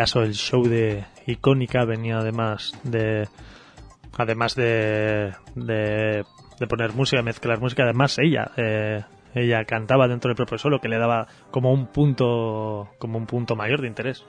Caso, 0.05 0.23
el 0.23 0.35
show 0.35 0.65
de 0.67 1.05
icónica 1.27 1.85
venía 1.85 2.19
además 2.19 2.73
de. 2.85 3.29
Además 4.17 4.55
de. 4.55 5.33
de, 5.55 6.25
de 6.61 6.67
poner 6.69 6.93
música, 6.93 7.23
mezclar 7.23 7.61
música, 7.61 7.83
además 7.85 8.17
ella. 8.19 8.51
eh, 8.57 9.03
ella 9.35 9.65
cantaba 9.65 10.07
dentro 10.07 10.29
del 10.29 10.37
propio 10.37 10.59
solo, 10.59 10.81
que 10.81 10.89
le 10.89 10.97
daba 10.99 11.27
como 11.51 11.73
un 11.73 11.87
punto. 11.89 12.91
como 12.99 13.19
un 13.19 13.27
punto 13.27 13.57
mayor 13.57 13.81
de 13.81 13.89
interés. 13.89 14.25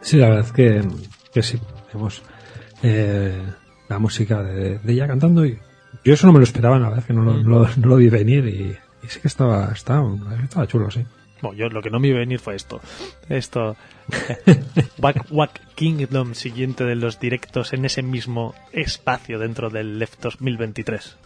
Sí, 0.00 0.16
la 0.16 0.28
verdad 0.30 0.46
es 0.46 0.52
que, 0.52 0.82
que 1.34 1.42
sí. 1.42 1.60
Vemos 1.92 2.22
eh, 2.82 3.42
la 3.88 3.98
música 3.98 4.42
de, 4.42 4.78
de 4.78 4.92
ella 4.92 5.06
cantando 5.06 5.44
y 5.44 5.58
yo 6.04 6.14
eso 6.14 6.26
no 6.26 6.32
me 6.32 6.38
lo 6.38 6.44
esperaba, 6.44 6.78
la 6.78 6.84
verdad 6.86 7.00
es 7.00 7.04
que 7.06 7.12
no 7.12 7.22
lo, 7.22 7.34
no 7.42 7.48
lo- 7.58 7.68
no 7.76 7.86
lo 7.88 7.96
vi 7.96 8.08
venir 8.08 8.46
y, 8.46 8.76
y 9.04 9.08
sí 9.08 9.20
que 9.20 9.28
estaba, 9.28 9.70
estaba, 9.72 10.08
estaba 10.42 10.66
chulo, 10.66 10.90
sí. 10.90 11.04
Bueno, 11.42 11.56
yo 11.56 11.68
lo 11.68 11.82
que 11.82 11.90
no 11.90 11.98
me 12.00 12.08
iba 12.08 12.16
a 12.16 12.20
venir 12.20 12.38
fue 12.38 12.54
esto. 12.54 12.80
Esto. 13.28 13.76
Wack 14.98 15.26
Wack 15.30 15.74
Kingdom 15.74 16.34
siguiente 16.34 16.84
de 16.84 16.96
los 16.96 17.20
directos 17.20 17.72
en 17.72 17.84
ese 17.84 18.02
mismo 18.02 18.54
espacio 18.72 19.38
dentro 19.38 19.70
del 19.70 19.98
Left 19.98 20.20
2023. 20.20 21.16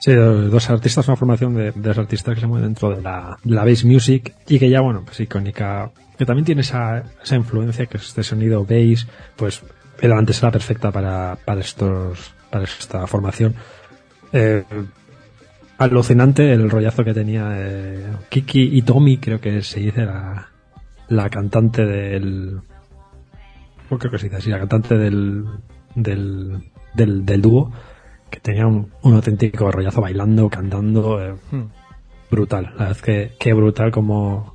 Sí, 0.00 0.12
dos 0.14 0.70
artistas, 0.70 1.08
una 1.08 1.16
formación 1.16 1.54
de, 1.54 1.72
de 1.72 1.80
dos 1.80 1.98
artistas 1.98 2.34
que 2.34 2.40
se 2.40 2.46
mueven 2.46 2.68
dentro 2.68 2.94
de 2.94 3.02
la, 3.02 3.36
de 3.42 3.54
la 3.54 3.64
bass 3.64 3.84
music 3.84 4.32
y 4.46 4.58
que 4.58 4.70
ya, 4.70 4.80
bueno, 4.80 5.02
pues 5.04 5.18
icónica, 5.18 5.90
que 6.16 6.24
también 6.24 6.44
tiene 6.44 6.60
esa, 6.60 7.02
esa 7.22 7.34
influencia, 7.34 7.86
que 7.86 7.96
es 7.96 8.04
este 8.04 8.22
sonido 8.22 8.64
bass, 8.64 9.08
pues 9.34 9.62
era 10.00 10.16
antes 10.16 10.40
era 10.40 10.52
perfecta 10.52 10.92
para, 10.92 11.36
para 11.44 11.60
estos, 11.60 12.32
para 12.50 12.64
esta 12.64 13.06
formación. 13.08 13.54
Eh, 14.32 14.62
alucinante 15.78 16.52
el 16.52 16.68
rollazo 16.68 17.04
que 17.04 17.14
tenía 17.14 17.54
eh, 17.56 18.06
Kiki 18.28 18.76
y 18.76 18.82
Tommy, 18.82 19.18
creo 19.18 19.40
que 19.40 19.62
se 19.62 19.80
dice 19.80 20.04
la, 20.04 20.48
la 21.08 21.30
cantante 21.30 21.84
del, 21.84 22.60
pues 23.88 24.00
creo 24.00 24.10
que 24.12 24.18
se 24.18 24.26
dice 24.26 24.36
así, 24.36 24.50
la 24.50 24.58
cantante 24.58 24.98
del, 24.98 25.46
del, 25.94 26.62
del, 26.94 27.24
del 27.24 27.42
dúo, 27.42 27.72
que 28.30 28.40
tenía 28.40 28.66
un, 28.66 28.90
un 29.02 29.14
auténtico 29.14 29.70
rollazo 29.70 30.00
bailando, 30.02 30.50
cantando, 30.50 31.22
eh, 31.22 31.34
Hmm. 31.50 31.68
brutal. 32.30 32.64
La 32.64 32.70
verdad 32.70 32.90
es 32.90 33.02
que, 33.02 33.32
que 33.38 33.54
brutal 33.54 33.90
como, 33.90 34.54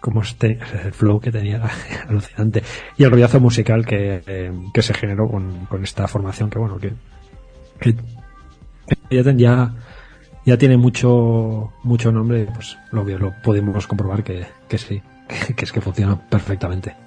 como 0.00 0.22
este, 0.22 0.58
el 0.84 0.92
flow 0.92 1.20
que 1.20 1.30
tenía 1.30 1.56
era 1.56 1.70
alucinante. 2.08 2.62
Y 2.96 3.04
el 3.04 3.10
rollazo 3.10 3.40
musical 3.40 3.84
que, 3.84 4.22
eh, 4.26 4.52
que 4.72 4.82
se 4.82 4.94
generó 4.94 5.28
con, 5.28 5.66
con 5.66 5.82
esta 5.82 6.08
formación 6.08 6.48
que 6.48 6.58
bueno, 6.58 6.78
que, 6.78 6.94
que, 7.80 7.94
ya, 9.36 9.74
ya 10.46 10.56
tiene 10.56 10.76
mucho, 10.76 11.72
mucho 11.82 12.12
nombre, 12.12 12.46
pues 12.54 12.78
lo, 12.92 13.04
lo 13.04 13.34
pudimos 13.42 13.86
comprobar 13.86 14.22
que, 14.22 14.46
que 14.68 14.78
sí, 14.78 15.02
que 15.56 15.64
es 15.64 15.72
que 15.72 15.80
funciona 15.80 16.16
perfectamente. 16.16 17.05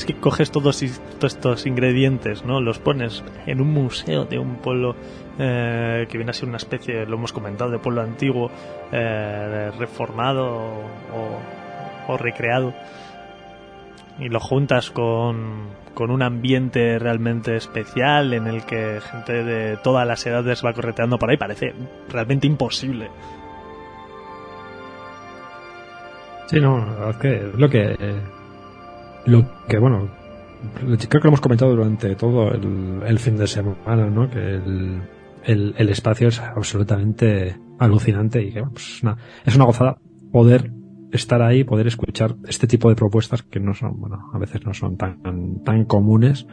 Es 0.00 0.06
que 0.06 0.14
coges 0.14 0.50
todos, 0.50 0.82
estos 0.82 1.66
ingredientes, 1.66 2.42
¿no? 2.42 2.62
Los 2.62 2.78
pones 2.78 3.22
en 3.46 3.60
un 3.60 3.70
museo 3.70 4.24
de 4.24 4.38
un 4.38 4.56
pueblo 4.56 4.96
eh, 5.38 6.06
que 6.08 6.16
viene 6.16 6.30
a 6.30 6.32
ser 6.32 6.48
una 6.48 6.56
especie, 6.56 7.04
lo 7.04 7.16
hemos 7.16 7.34
comentado, 7.34 7.70
de 7.70 7.78
pueblo 7.78 8.00
antiguo, 8.00 8.50
eh, 8.92 9.70
reformado 9.78 10.72
o, 12.08 12.16
recreado. 12.16 12.74
y 14.18 14.28
lo 14.28 14.40
juntas 14.40 14.90
con, 14.90 15.68
con 15.94 16.10
un 16.10 16.22
ambiente 16.22 16.98
realmente 16.98 17.56
especial 17.56 18.32
en 18.32 18.46
el 18.46 18.64
que 18.64 19.00
gente 19.00 19.44
de 19.44 19.76
todas 19.76 20.06
las 20.06 20.26
edades 20.26 20.64
va 20.64 20.72
correteando 20.72 21.18
por 21.18 21.30
ahí, 21.30 21.36
parece 21.36 21.74
realmente 22.08 22.46
imposible. 22.46 23.10
Sí, 26.46 26.58
no, 26.58 27.10
es 27.10 27.16
que 27.18 27.36
es 27.36 27.54
lo 27.54 27.68
que. 27.68 28.39
Lo 29.26 29.44
que, 29.68 29.78
bueno, 29.78 30.08
creo 30.74 30.98
que 30.98 31.18
lo 31.18 31.28
hemos 31.28 31.40
comentado 31.40 31.74
durante 31.74 32.14
todo 32.16 32.52
el, 32.52 33.18
fin 33.18 33.36
de 33.36 33.46
semana, 33.46 34.08
¿no? 34.10 34.30
Que 34.30 34.38
el, 34.38 35.02
el, 35.44 35.74
el, 35.76 35.88
espacio 35.88 36.28
es 36.28 36.40
absolutamente 36.40 37.58
alucinante 37.78 38.42
y 38.42 38.52
que 38.52 38.62
pues 38.62 38.96
es, 38.96 39.02
una, 39.02 39.16
es 39.44 39.56
una 39.56 39.64
gozada 39.64 39.98
poder 40.32 40.72
estar 41.12 41.42
ahí, 41.42 41.64
poder 41.64 41.86
escuchar 41.86 42.36
este 42.46 42.66
tipo 42.66 42.88
de 42.88 42.96
propuestas 42.96 43.42
que 43.42 43.60
no 43.60 43.74
son, 43.74 43.98
bueno, 44.00 44.30
a 44.32 44.38
veces 44.38 44.64
no 44.64 44.74
son 44.74 44.96
tan, 44.96 45.62
tan 45.64 45.84
comunes. 45.84 46.46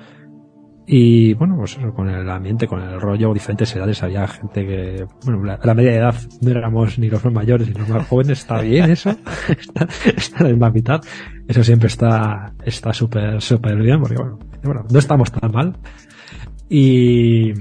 Y 0.90 1.34
bueno, 1.34 1.58
pues 1.58 1.78
eso, 1.78 1.94
con 1.94 2.08
el 2.08 2.30
ambiente, 2.30 2.66
con 2.66 2.82
el 2.82 3.02
rollo, 3.02 3.34
diferentes 3.34 3.76
edades, 3.76 4.02
había 4.04 4.26
gente 4.26 4.66
que, 4.66 5.06
bueno, 5.26 5.44
la, 5.44 5.74
media 5.74 5.94
edad 5.94 6.16
no 6.40 6.50
éramos 6.50 6.98
ni 6.98 7.10
los 7.10 7.26
más 7.26 7.34
mayores 7.34 7.68
ni 7.68 7.74
los 7.74 7.90
más 7.90 8.08
jóvenes, 8.08 8.40
está 8.40 8.62
bien 8.62 8.90
eso, 8.90 9.10
está, 9.50 9.86
está 10.16 10.44
la 10.44 10.50
misma 10.50 10.70
mitad, 10.70 11.02
eso 11.46 11.62
siempre 11.62 11.88
está, 11.88 12.54
está 12.64 12.94
súper, 12.94 13.42
súper 13.42 13.76
bien, 13.76 14.00
porque 14.00 14.16
bueno, 14.16 14.40
bueno, 14.64 14.86
no 14.90 14.98
estamos 14.98 15.30
tan 15.30 15.52
mal. 15.52 15.78
Y, 16.70 17.52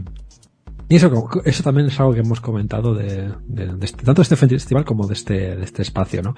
y 0.89 0.95
eso, 0.95 1.29
eso 1.45 1.63
también 1.65 1.89
es 1.89 1.99
algo 1.99 2.15
que 2.15 2.21
hemos 2.21 2.41
comentado 2.41 2.95
de, 2.95 3.33
de, 3.49 3.75
de 3.75 3.85
este, 3.85 4.05
tanto 4.05 4.23
de 4.23 4.23
este 4.23 4.37
festival 4.37 4.85
como 4.85 5.05
de 5.09 5.15
este, 5.15 5.57
de 5.57 5.65
este 5.65 5.83
espacio, 5.83 6.23
¿no? 6.23 6.37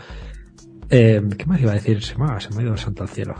Eh, 0.88 1.20
¿Qué 1.36 1.44
más 1.44 1.60
iba 1.60 1.72
a 1.72 1.74
decir? 1.74 2.02
Se 2.02 2.16
me, 2.16 2.40
se 2.40 2.48
me 2.50 2.60
ha 2.60 2.62
ido 2.62 2.72
el 2.72 2.78
santo 2.78 3.02
al 3.02 3.10
cielo. 3.10 3.34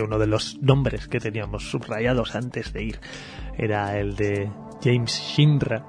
Que 0.00 0.04
uno 0.04 0.18
de 0.18 0.26
los 0.26 0.56
nombres 0.62 1.08
que 1.08 1.20
teníamos 1.20 1.68
subrayados 1.68 2.34
antes 2.34 2.72
de 2.72 2.84
ir 2.84 3.00
era 3.58 3.98
el 3.98 4.16
de 4.16 4.50
James 4.82 5.12
Shinra. 5.12 5.84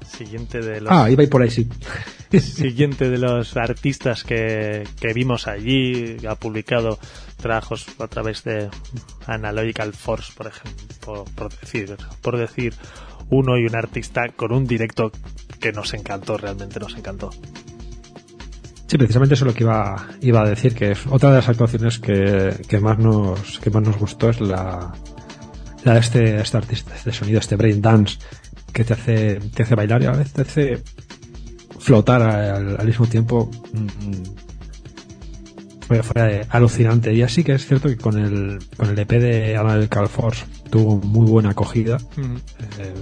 Siguiente 0.00 0.60
de 0.60 0.80
los. 0.80 0.90
Ah, 0.90 1.10
iba 1.10 1.20
a 1.20 1.24
ir 1.24 1.28
por 1.28 1.42
ahí, 1.42 1.50
sí. 1.50 1.68
siguiente 2.40 3.10
de 3.10 3.18
los 3.18 3.54
artistas 3.58 4.24
que, 4.24 4.84
que 4.98 5.12
vimos 5.12 5.46
allí. 5.46 6.16
Ha 6.26 6.36
publicado 6.36 6.98
trabajos 7.36 7.86
a 7.98 8.06
través 8.08 8.44
de 8.44 8.70
Analogical 9.26 9.92
Force, 9.92 10.32
por 10.34 10.46
ejemplo, 10.46 10.86
por, 11.04 11.30
por, 11.34 11.60
decir, 11.60 11.94
por 12.22 12.38
decir 12.38 12.72
uno 13.28 13.58
y 13.58 13.66
un 13.66 13.76
artista 13.76 14.22
con 14.34 14.52
un 14.52 14.66
directo 14.66 15.12
que 15.60 15.70
nos 15.72 15.92
encantó, 15.92 16.38
realmente 16.38 16.80
nos 16.80 16.96
encantó. 16.96 17.28
Sí, 18.92 18.98
precisamente 18.98 19.36
eso 19.36 19.46
es 19.46 19.52
lo 19.52 19.54
que 19.54 19.64
iba, 19.64 20.06
iba 20.20 20.42
a 20.42 20.44
decir, 20.50 20.74
que 20.74 20.94
otra 21.08 21.30
de 21.30 21.36
las 21.36 21.48
actuaciones 21.48 21.98
que, 21.98 22.54
que 22.68 22.78
más 22.78 22.98
nos, 22.98 23.58
que 23.58 23.70
más 23.70 23.82
nos 23.82 23.96
gustó 23.96 24.28
es 24.28 24.38
la, 24.42 24.92
la 25.82 25.94
de 25.94 25.98
este, 25.98 26.36
este 26.36 26.56
artista 26.58 26.92
de 27.02 27.10
sonido, 27.10 27.38
este 27.38 27.56
brain 27.56 27.80
dance, 27.80 28.18
que 28.70 28.84
te 28.84 28.92
hace, 28.92 29.40
te 29.54 29.62
hace 29.62 29.74
bailar 29.76 30.02
y 30.02 30.04
a 30.04 30.10
veces 30.10 30.34
te 30.34 30.42
hace 30.42 30.82
flotar 31.78 32.20
al, 32.20 32.78
al 32.78 32.86
mismo 32.86 33.06
tiempo. 33.06 33.50
Fue, 35.88 36.02
fue, 36.02 36.46
alucinante. 36.50 37.14
Y 37.14 37.22
así 37.22 37.44
que 37.44 37.52
es 37.52 37.66
cierto 37.66 37.88
que 37.88 37.96
con 37.96 38.18
el, 38.18 38.58
con 38.76 38.90
el 38.90 38.98
EP 38.98 39.10
de 39.12 39.56
Analytical 39.56 40.06
Force 40.06 40.44
tuvo 40.68 40.98
muy 40.98 41.26
buena 41.30 41.52
acogida. 41.52 41.96
Mm 42.16 42.36
eh, 42.78 42.94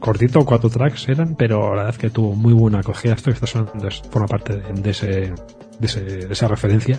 cortito, 0.00 0.44
cuatro 0.44 0.68
tracks 0.70 1.08
eran, 1.08 1.36
pero 1.36 1.74
la 1.74 1.82
verdad 1.82 1.90
es 1.90 1.98
que 1.98 2.10
tuvo 2.10 2.34
muy 2.34 2.52
buena 2.52 2.80
acogida. 2.80 3.12
Esto 3.12 3.30
está 3.30 3.46
sonando, 3.46 3.88
forma 4.10 4.26
parte 4.26 4.56
de, 4.56 4.90
ese, 4.90 5.06
de, 5.06 5.86
ese, 5.86 6.00
de, 6.00 6.32
esa 6.32 6.48
referencia. 6.48 6.98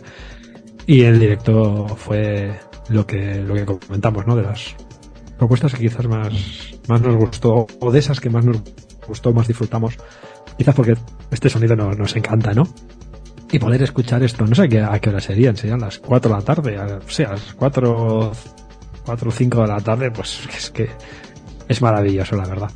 Y 0.86 1.02
el 1.02 1.20
directo 1.20 1.88
fue 1.98 2.60
lo 2.90 3.06
que, 3.06 3.36
lo 3.36 3.56
que 3.56 3.66
comentamos, 3.66 4.26
¿no? 4.26 4.36
De 4.36 4.44
las 4.44 4.76
propuestas 5.38 5.74
que 5.74 5.82
quizás 5.82 6.08
más, 6.08 6.32
más 6.88 7.02
nos 7.02 7.16
gustó, 7.16 7.68
o 7.80 7.92
de 7.92 8.00
esas 8.00 8.20
que 8.20 8.30
más 8.30 8.46
nos 8.46 8.62
gustó, 9.08 9.34
más 9.34 9.48
disfrutamos. 9.48 9.98
Quizás 10.58 10.76
porque 10.76 10.96
este 11.32 11.50
sonido 11.50 11.76
no, 11.76 11.92
nos 11.94 12.16
encanta, 12.16 12.54
¿no? 12.54 12.68
Y 13.52 13.60
poder 13.60 13.82
escuchar 13.84 14.24
esto, 14.24 14.46
no 14.46 14.56
sé 14.56 14.64
a 14.64 15.00
qué 15.00 15.10
hora 15.10 15.20
serían, 15.20 15.58
serían 15.58 15.82
las 15.82 16.00
4 16.00 16.30
de 16.32 16.38
la 16.38 16.44
tarde, 16.44 16.80
o 16.80 17.10
sea, 17.10 17.32
las 17.32 17.54
4, 17.54 18.32
4 19.06 19.30
o 19.30 19.32
5 19.32 19.62
de 19.62 19.68
la 19.68 19.82
tarde, 19.82 20.12
pues 20.12 20.48
es 20.56 20.70
que 20.70 20.90
es 21.68 21.82
maravilloso, 21.82 22.38
la 22.38 22.46
verdad. 22.46 22.72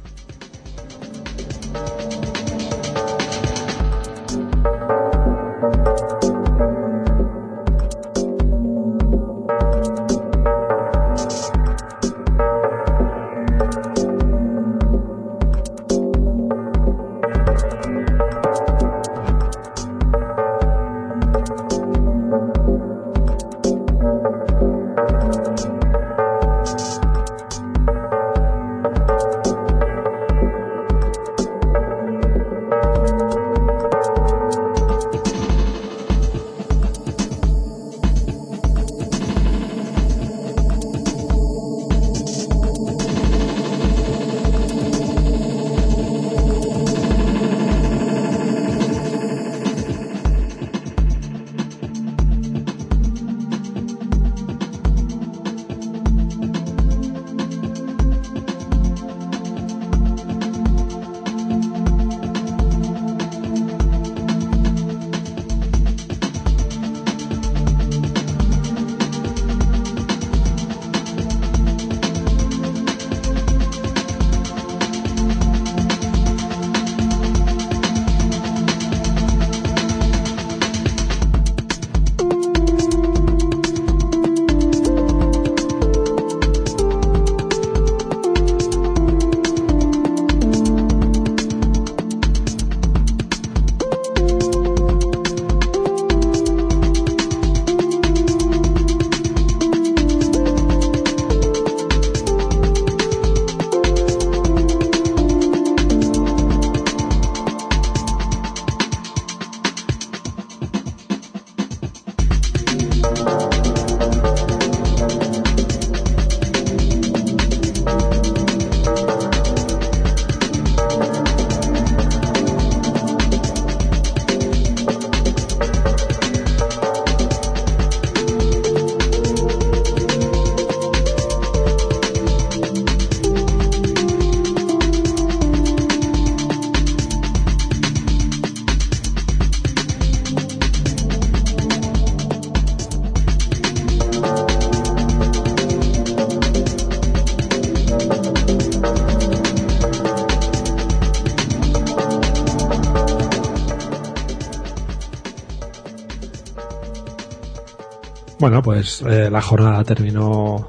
Bueno, 158.46 158.62
pues 158.62 159.02
eh, 159.02 159.28
la 159.32 159.42
jornada 159.42 159.84
terminó 159.84 160.68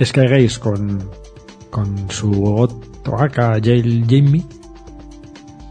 Skygaze 0.00 0.60
con, 0.60 1.10
con 1.68 2.08
su 2.08 2.68
Toaka 3.02 3.58
Jail 3.60 4.06
Jamie. 4.08 4.44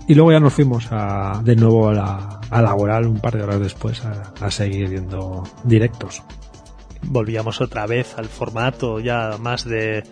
Y 0.06 0.16
luego 0.16 0.34
ya 0.34 0.42
nos 0.42 0.52
fuimos 0.52 0.88
a, 0.92 1.40
de 1.42 1.56
nuevo 1.56 1.88
a 1.88 1.94
la, 1.94 2.42
a 2.50 2.62
laboral 2.62 3.08
un 3.08 3.22
par 3.22 3.38
de 3.38 3.44
horas 3.44 3.62
después 3.62 4.04
a, 4.04 4.34
a 4.42 4.52
seguir 4.52 4.90
viendo 4.90 5.44
directos. 5.64 6.24
Volvíamos 7.04 7.62
otra 7.62 7.88
vez 7.88 8.16
al 8.18 8.26
formato 8.26 9.00
ya 9.00 9.38
más 9.40 9.64
de 9.64 10.04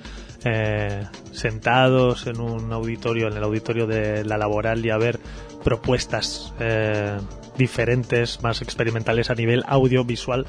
eh, 0.46 1.08
sentados 1.34 2.26
en 2.26 2.40
un 2.40 2.72
auditorio, 2.72 3.28
en 3.28 3.36
el 3.36 3.44
auditorio 3.44 3.86
de 3.86 4.24
la 4.24 4.38
laboral 4.38 4.86
y 4.86 4.92
a 4.92 4.98
ver 4.98 5.20
propuestas 5.62 6.54
eh, 6.62 7.18
diferentes, 7.58 8.42
más 8.42 8.62
experimentales 8.62 9.30
a 9.30 9.36
nivel 9.36 9.66
audiovisual. 9.68 10.46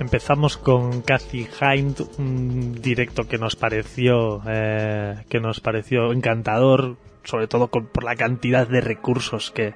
Empezamos 0.00 0.56
con 0.56 1.02
Cathy 1.02 1.48
Hind, 1.60 2.00
un 2.18 2.80
directo 2.80 3.26
que 3.26 3.36
nos 3.36 3.56
pareció 3.56 4.40
eh, 4.46 5.24
que 5.28 5.40
nos 5.40 5.58
pareció 5.58 6.12
encantador, 6.12 6.96
sobre 7.24 7.48
todo 7.48 7.66
con, 7.66 7.86
por 7.86 8.04
la 8.04 8.14
cantidad 8.14 8.68
de 8.68 8.80
recursos 8.80 9.50
que, 9.50 9.74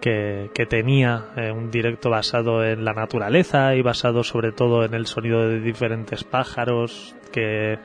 que, 0.00 0.66
tenía, 0.70 1.26
eh, 1.36 1.52
un 1.52 1.70
directo 1.70 2.08
basado 2.08 2.64
en 2.64 2.82
la 2.82 2.94
naturaleza 2.94 3.74
y 3.74 3.82
basado 3.82 4.24
sobre 4.24 4.52
todo 4.52 4.84
en 4.84 4.94
el 4.94 5.06
sonido 5.06 5.46
de 5.46 5.60
diferentes 5.60 6.24
pájaros, 6.24 7.14
que, 7.30 7.78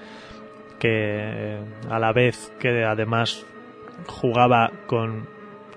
que 0.79 1.59
a 1.89 1.99
la 1.99 2.13
vez 2.13 2.53
que 2.59 2.85
además 2.85 3.45
jugaba 4.07 4.71
con, 4.87 5.27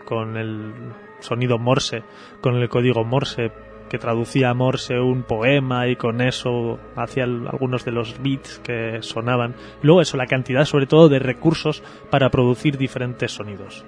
con 0.04 0.36
el 0.36 0.72
sonido 1.18 1.58
Morse, 1.58 2.04
con 2.40 2.54
el 2.54 2.68
código 2.68 3.02
Morse 3.02 3.50
que 3.88 3.98
traducía 3.98 4.50
a 4.50 4.54
Morse 4.54 4.98
un 4.98 5.22
poema 5.22 5.88
y 5.88 5.96
con 5.96 6.20
eso 6.20 6.78
hacía 6.96 7.24
algunos 7.24 7.84
de 7.84 7.92
los 7.92 8.20
beats 8.22 8.60
que 8.60 8.98
sonaban. 9.00 9.54
Luego 9.82 10.00
eso, 10.00 10.16
la 10.16 10.26
cantidad 10.26 10.64
sobre 10.64 10.86
todo 10.86 11.08
de 11.08 11.18
recursos 11.18 11.82
para 12.10 12.30
producir 12.30 12.76
diferentes 12.76 13.32
sonidos. 13.32 13.84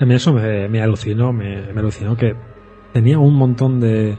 A 0.00 0.04
mí 0.04 0.14
eso 0.14 0.32
me, 0.32 0.68
me 0.68 0.82
alucinó, 0.82 1.32
me, 1.32 1.72
me, 1.72 1.80
alucinó 1.80 2.16
que 2.16 2.34
tenía 2.92 3.18
un 3.18 3.34
montón 3.34 3.80
de, 3.80 4.18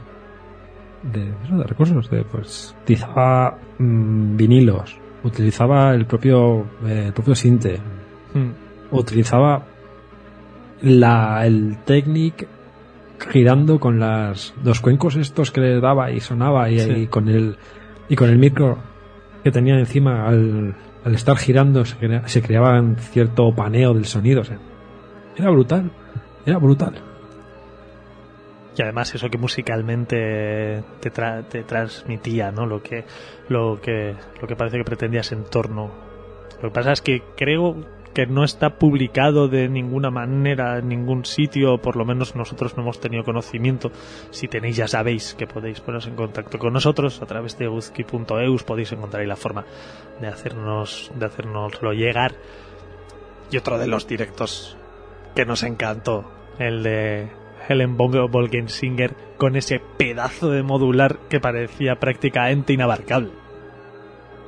de, 1.02 1.24
de 1.24 1.64
recursos, 1.64 2.10
de, 2.10 2.24
pues 2.24 2.74
utilizaba 2.82 3.58
mmm, 3.78 4.36
vinilos, 4.36 4.96
utilizaba 5.22 5.94
el 5.94 6.06
propio, 6.06 6.66
eh, 6.86 7.04
el 7.06 7.12
propio 7.12 7.34
sinte, 7.34 7.78
Hmm. 8.34 8.50
utilizaba 8.90 9.64
la, 10.82 11.46
el 11.46 11.78
Technic 11.86 12.46
girando 13.30 13.78
con 13.80 13.98
las 13.98 14.54
los 14.62 14.80
cuencos 14.80 15.16
estos 15.16 15.50
que 15.50 15.60
le 15.60 15.80
daba 15.80 16.10
y 16.10 16.20
sonaba 16.20 16.68
y, 16.70 16.78
Sí. 16.80 16.90
y 16.92 17.06
con 17.06 17.28
el 17.28 17.56
y 18.08 18.16
con 18.16 18.28
el 18.30 18.38
micro 18.38 18.78
que 19.42 19.50
tenía 19.50 19.78
encima 19.78 20.26
al, 20.28 20.74
al 21.04 21.14
estar 21.14 21.36
girando 21.36 21.84
se, 21.84 21.96
crea- 21.96 22.26
se 22.28 22.42
creaba 22.42 22.78
un 22.80 22.96
cierto 22.96 23.54
paneo 23.54 23.94
del 23.94 24.04
sonido 24.06 24.40
o 24.42 24.44
sea, 24.44 24.58
era 25.36 25.50
brutal 25.50 25.90
era 26.44 26.58
brutal 26.58 26.94
Y 28.76 28.82
además 28.82 29.14
eso 29.14 29.30
que 29.30 29.38
musicalmente 29.38 30.82
te, 31.00 31.10
tra- 31.12 31.42
te 31.48 31.62
transmitía, 31.62 32.50
¿no? 32.52 32.66
Lo 32.66 32.82
que, 32.82 33.04
lo 33.48 33.80
que, 33.80 34.14
lo 34.40 34.46
que 34.46 34.54
parece 34.56 34.76
que 34.76 34.84
pretendía 34.84 35.20
ese 35.22 35.34
entorno. 35.34 35.90
Lo 36.62 36.68
que 36.68 36.74
pasa 36.74 36.92
es 36.92 37.00
que 37.00 37.22
creo 37.38 37.74
que 38.16 38.26
no 38.26 38.44
está 38.44 38.78
publicado 38.78 39.46
de 39.46 39.68
ninguna 39.68 40.10
manera 40.10 40.78
en 40.78 40.88
ningún 40.88 41.26
sitio, 41.26 41.82
por 41.82 41.96
lo 41.96 42.06
menos 42.06 42.34
nosotros 42.34 42.74
no 42.74 42.82
hemos 42.82 42.98
tenido 42.98 43.24
conocimiento. 43.24 43.92
Si 44.30 44.48
tenéis 44.48 44.76
ya 44.76 44.88
sabéis 44.88 45.34
que 45.34 45.46
podéis 45.46 45.82
poneros 45.82 46.06
en 46.06 46.16
contacto 46.16 46.58
con 46.58 46.72
nosotros 46.72 47.20
a 47.20 47.26
través 47.26 47.58
de 47.58 47.68
uzki.eus, 47.68 48.62
podéis 48.62 48.92
encontrar 48.92 49.26
la 49.26 49.36
forma 49.36 49.66
de 50.18 50.28
hacernos, 50.28 51.12
de 51.14 51.26
hacernoslo 51.26 51.92
llegar. 51.92 52.32
Y 53.50 53.58
otro 53.58 53.76
de 53.76 53.86
los 53.86 54.08
directos 54.08 54.78
que 55.34 55.44
nos 55.44 55.62
encantó, 55.62 56.24
el 56.58 56.84
de 56.84 57.28
Helen 57.68 57.98
Bongo 57.98 58.28
Bolgensinger 58.28 59.14
con 59.36 59.56
ese 59.56 59.78
pedazo 59.98 60.48
de 60.48 60.62
modular 60.62 61.18
que 61.28 61.38
parecía 61.38 61.96
prácticamente 61.96 62.72
inabarcable. 62.72 63.45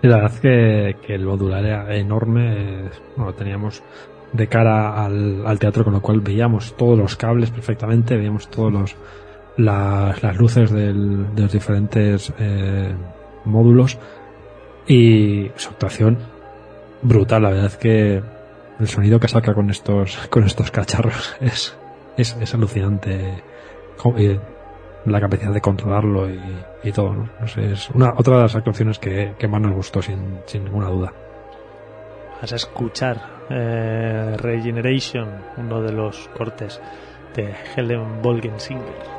La 0.03 0.16
verdad 0.19 0.39
que, 0.41 0.97
que 1.05 1.15
el 1.15 1.25
modular 1.25 1.65
era 1.65 1.97
enorme. 1.97 2.85
eh, 2.87 2.91
Bueno, 3.16 3.35
teníamos 3.35 3.83
de 4.33 4.47
cara 4.47 5.05
al, 5.05 5.47
al 5.47 5.59
teatro, 5.59 5.85
con 5.85 5.95
lo 5.95 6.01
cual 6.03 6.20
veíamos 6.20 6.77
todos 6.77 6.99
los 6.99 7.16
cables 7.16 7.51
perfectamente, 7.51 8.16
veíamos 8.16 8.49
todos 8.49 8.73
los 8.73 8.97
las, 9.57 10.23
las 10.23 10.37
luces 10.37 10.70
de 10.70 10.93
los 10.93 11.51
diferentes 11.53 12.33
eh, 12.39 12.95
módulos 13.45 13.99
y 14.87 15.51
su 15.57 15.70
actuación 15.70 16.19
brutal. 17.03 17.43
La 17.43 17.51
verdad 17.51 17.66
es 17.66 17.77
que 17.77 18.23
el 18.79 18.87
sonido 18.87 19.19
que 19.19 19.29
saca 19.29 19.55
con 19.55 19.70
estos 19.70 20.16
con 20.31 20.45
estos 20.45 20.70
cacharros 20.70 21.35
es 21.41 21.77
es, 22.16 22.37
es 22.41 22.55
alucinante. 22.55 23.43
La 25.09 25.20
capacidad 25.20 25.52
de 25.52 25.60
controlarlo 25.60 26.28
y, 26.28 26.93
todo, 26.93 27.12
¿no? 27.12 27.28
Es 27.44 27.90
una, 27.90 28.12
otra 28.16 28.36
de 28.36 28.43
las 28.43 28.56
actuaciones 28.56 28.98
que, 28.98 29.35
que 29.39 29.48
más 29.48 29.60
nos 29.60 29.74
gustó, 29.74 30.02
sin, 30.02 30.40
sin 30.47 30.64
ninguna 30.64 30.89
duda. 30.89 31.12
Vas 32.40 32.52
a 32.52 32.56
escuchar 32.56 33.20
eh, 33.51 34.36
Regeneration, 34.39 35.28
uno 35.56 35.82
de 35.82 35.93
los 35.93 36.28
cortes 36.36 36.80
de 37.35 37.55
Helen 37.76 38.22
Bolgensinger. 38.22 39.18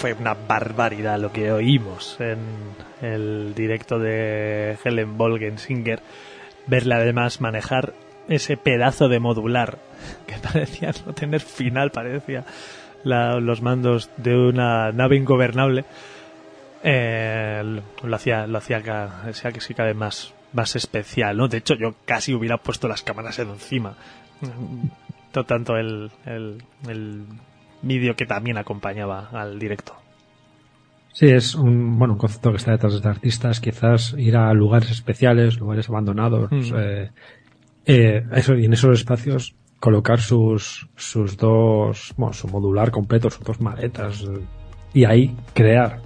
Fue 0.00 0.14
una 0.14 0.32
barbaridad 0.32 1.18
lo 1.18 1.30
que 1.30 1.52
oímos 1.52 2.16
en 2.20 2.38
el 3.02 3.52
directo 3.54 3.98
de 3.98 4.78
Helen 4.82 5.18
Bolgensinger. 5.18 6.00
Verle 6.66 6.94
además 6.94 7.42
manejar 7.42 7.92
ese 8.26 8.56
pedazo 8.56 9.10
de 9.10 9.20
modular 9.20 9.76
que 10.26 10.36
parecía 10.42 10.94
no 11.04 11.12
tener 11.12 11.42
final, 11.42 11.90
parecía 11.90 12.46
los 13.04 13.60
mandos 13.60 14.08
de 14.16 14.34
una 14.34 14.90
nave 14.90 15.16
ingobernable. 15.16 15.84
Eh, 16.82 17.62
lo 18.02 18.16
hacía, 18.16 18.46
lo 18.46 18.56
hacía 18.56 18.80
que 18.80 19.60
sí 19.60 19.74
vez 19.74 19.96
más, 19.96 20.32
más 20.54 20.76
especial, 20.76 21.36
¿no? 21.36 21.46
De 21.46 21.58
hecho, 21.58 21.74
yo 21.74 21.94
casi 22.06 22.32
hubiera 22.32 22.56
puesto 22.56 22.88
las 22.88 23.02
cámaras 23.02 23.38
encima. 23.38 23.96
Tanto 25.30 25.76
el, 25.76 26.10
el, 26.24 26.62
el 26.88 27.26
vídeo 27.82 28.14
que 28.14 28.26
también 28.26 28.58
acompañaba 28.58 29.28
al 29.32 29.58
directo. 29.58 29.94
Sí, 31.12 31.26
es 31.26 31.54
un, 31.54 31.98
bueno, 31.98 32.14
un 32.14 32.18
concepto 32.18 32.50
que 32.50 32.56
está 32.56 32.72
detrás 32.72 32.92
de 32.92 32.98
estos 32.98 33.10
artistas, 33.10 33.60
quizás 33.60 34.14
ir 34.16 34.36
a 34.36 34.52
lugares 34.54 34.90
especiales, 34.90 35.58
lugares 35.58 35.88
abandonados, 35.88 36.50
mm. 36.50 36.74
eh, 36.76 37.10
eh, 37.86 38.22
eso, 38.32 38.54
y 38.54 38.64
en 38.66 38.72
esos 38.72 38.98
espacios 38.98 39.56
colocar 39.80 40.20
sus, 40.20 40.88
sus 40.94 41.36
dos, 41.36 42.14
bueno, 42.16 42.32
su 42.32 42.48
modular 42.48 42.90
completo, 42.90 43.28
sus 43.30 43.44
dos 43.44 43.60
maletas, 43.60 44.24
y 44.94 45.04
ahí 45.04 45.34
crear, 45.52 46.00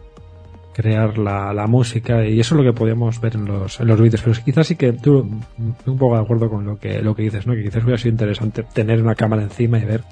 crear 0.72 1.18
la, 1.18 1.52
la 1.52 1.66
música, 1.66 2.24
y 2.24 2.40
eso 2.40 2.54
es 2.54 2.64
lo 2.64 2.72
que 2.72 2.78
podíamos 2.78 3.20
ver 3.20 3.34
en 3.34 3.44
los, 3.44 3.80
en 3.80 3.88
los 3.88 4.00
vídeos, 4.00 4.22
pero 4.22 4.36
quizás 4.42 4.66
sí 4.66 4.76
que 4.76 4.92
tú, 4.92 5.28
un 5.86 5.98
poco 5.98 6.16
de 6.16 6.22
acuerdo 6.22 6.48
con 6.48 6.64
lo 6.64 6.78
que, 6.78 7.02
lo 7.02 7.14
que 7.14 7.24
dices, 7.24 7.46
¿no? 7.46 7.54
Que 7.54 7.64
quizás 7.64 7.82
hubiera 7.82 7.98
sido 7.98 8.12
interesante 8.12 8.62
tener 8.72 9.02
una 9.02 9.14
cámara 9.14 9.42
encima 9.42 9.78
y 9.78 9.84
ver 9.84 10.02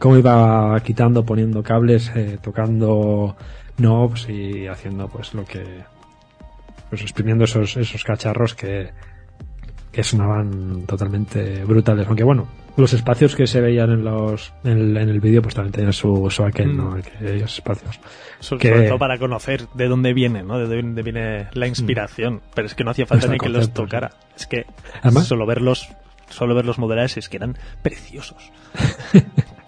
cómo 0.00 0.16
iba 0.16 0.80
quitando, 0.80 1.24
poniendo 1.24 1.62
cables, 1.62 2.10
eh, 2.16 2.38
tocando 2.42 3.36
knobs 3.76 4.28
y 4.28 4.66
haciendo 4.66 5.06
pues 5.08 5.34
lo 5.34 5.44
que 5.44 5.62
pues 6.88 7.02
exprimiendo 7.02 7.44
esos, 7.44 7.76
esos 7.76 8.02
cacharros 8.02 8.54
que, 8.54 8.90
que 9.92 10.02
sonaban 10.02 10.86
totalmente 10.86 11.64
brutales. 11.64 12.08
Aunque 12.08 12.24
bueno, 12.24 12.48
los 12.76 12.92
espacios 12.94 13.36
que 13.36 13.46
se 13.46 13.60
veían 13.60 13.90
en 13.90 14.02
los 14.02 14.52
en 14.64 14.96
el, 14.96 15.20
vídeo 15.20 15.42
pues 15.42 15.54
también 15.54 15.72
tenían 15.72 15.92
su, 15.92 16.28
su 16.30 16.44
aquel, 16.44 16.76
¿no? 16.76 16.90
Mm. 16.90 16.98
Aquellos 16.98 17.54
espacios. 17.54 18.00
Sobre, 18.40 18.88
todo 18.88 18.98
para 18.98 19.18
conocer 19.18 19.68
de 19.74 19.86
dónde 19.86 20.14
viene, 20.14 20.42
¿no? 20.42 20.58
De 20.58 20.82
dónde 20.82 21.02
viene 21.02 21.48
la 21.52 21.66
inspiración. 21.68 22.36
Mm. 22.36 22.40
Pero 22.54 22.66
es 22.66 22.74
que 22.74 22.84
no 22.84 22.90
hacía 22.90 23.06
falta 23.06 23.28
ni 23.28 23.38
que 23.38 23.50
los 23.50 23.72
tocara. 23.72 24.10
Es 24.34 24.46
que 24.46 24.64
solo 25.22 25.46
verlos 25.46 25.88
solo 26.30 26.54
ver 26.54 26.64
los 26.64 26.78
modelares 26.78 27.16
es 27.18 27.28
que 27.28 27.36
eran 27.36 27.56
preciosos. 27.82 28.50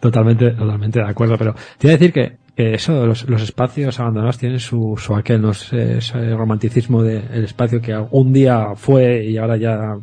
totalmente, 0.00 0.50
totalmente 0.50 0.98
de 1.00 1.08
acuerdo, 1.08 1.36
pero 1.38 1.54
te 1.78 1.86
iba 1.86 1.94
a 1.94 1.98
decir 1.98 2.12
que, 2.12 2.44
eso, 2.56 3.04
los, 3.06 3.28
los, 3.28 3.42
espacios 3.42 3.98
abandonados 3.98 4.38
tienen 4.38 4.60
su, 4.60 4.94
su 4.96 5.16
aquel, 5.16 5.42
no 5.42 5.50
ese 5.50 6.36
romanticismo 6.36 7.02
del 7.02 7.44
espacio 7.44 7.80
que 7.80 7.96
un 8.10 8.32
día 8.32 8.76
fue 8.76 9.24
y 9.24 9.38
ahora 9.38 9.56
ya 9.56 9.96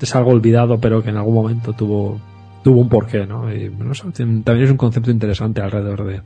es 0.00 0.14
algo 0.14 0.30
olvidado, 0.30 0.78
pero 0.78 1.02
que 1.02 1.10
en 1.10 1.16
algún 1.16 1.34
momento 1.34 1.72
tuvo, 1.72 2.20
tuvo 2.62 2.80
un 2.80 2.88
porqué, 2.88 3.26
¿no? 3.26 3.52
Y 3.52 3.70
también 4.44 4.62
es 4.62 4.70
un 4.70 4.76
concepto 4.76 5.10
interesante 5.10 5.60
alrededor 5.60 6.04
de, 6.04 6.22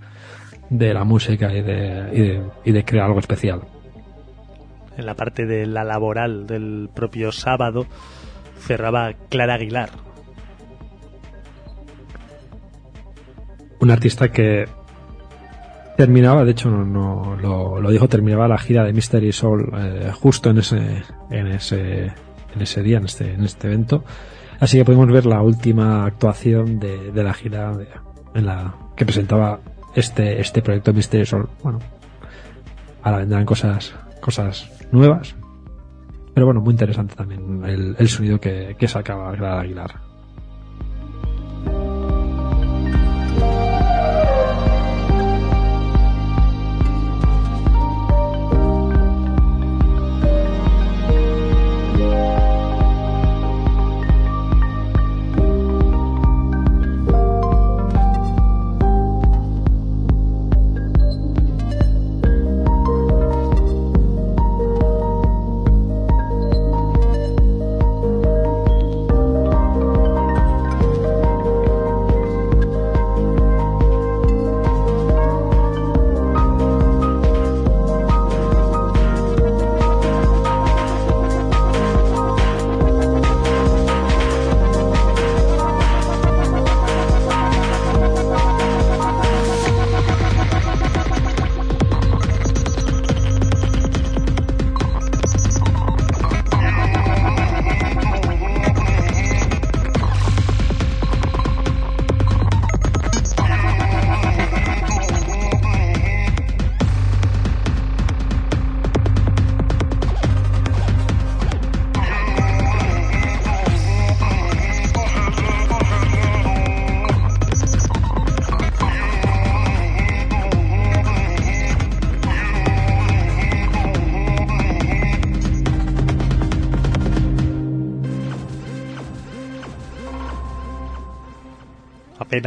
de 0.68 0.94
la 0.94 1.04
música 1.04 1.52
y 1.52 1.62
de, 1.62 2.10
y 2.12 2.20
de, 2.20 2.42
y 2.64 2.72
de 2.72 2.84
crear 2.84 3.06
algo 3.06 3.20
especial. 3.20 3.62
En 4.96 5.06
la 5.06 5.14
parte 5.14 5.46
de 5.46 5.66
la 5.66 5.84
laboral 5.84 6.46
del 6.46 6.90
propio 6.94 7.32
sábado 7.32 7.86
cerraba 8.58 9.14
Clara 9.30 9.54
Aguilar, 9.54 9.90
un 13.82 13.90
artista 13.90 14.30
que 14.30 14.68
terminaba, 15.96 16.44
de 16.44 16.52
hecho 16.52 16.70
no, 16.70 17.36
lo, 17.36 17.90
dijo, 17.90 18.08
terminaba 18.08 18.46
la 18.46 18.56
gira 18.56 18.84
de 18.84 18.92
Mystery 18.92 19.32
Soul 19.32 19.72
eh, 19.76 20.12
justo 20.14 20.50
en 20.50 20.58
ese, 20.58 21.02
en 21.30 21.48
ese, 21.48 22.04
en 22.54 22.60
ese 22.60 22.82
día, 22.82 22.98
en 22.98 23.06
este, 23.06 23.34
en 23.34 23.42
este 23.42 23.66
evento. 23.66 24.04
Así 24.60 24.78
que 24.78 24.84
podemos 24.84 25.08
ver 25.08 25.26
la 25.26 25.42
última 25.42 26.06
actuación 26.06 26.78
de, 26.78 27.10
la 27.12 27.34
gira 27.34 27.72
en 28.34 28.46
la 28.46 28.72
que 28.96 29.04
presentaba 29.04 29.58
este, 29.96 30.40
este 30.40 30.62
proyecto 30.62 30.92
Mystery 30.92 31.26
Soul. 31.26 31.48
Bueno, 31.64 31.80
ahora 33.02 33.18
vendrán 33.18 33.44
cosas, 33.44 33.92
cosas 34.20 34.70
nuevas. 34.92 35.34
Pero 36.34 36.46
bueno, 36.46 36.60
muy 36.60 36.70
interesante 36.70 37.16
también 37.16 37.64
el, 37.98 38.08
sonido 38.08 38.38
que, 38.38 38.76
que 38.78 38.86
sacaba 38.86 39.32
Clara 39.32 39.64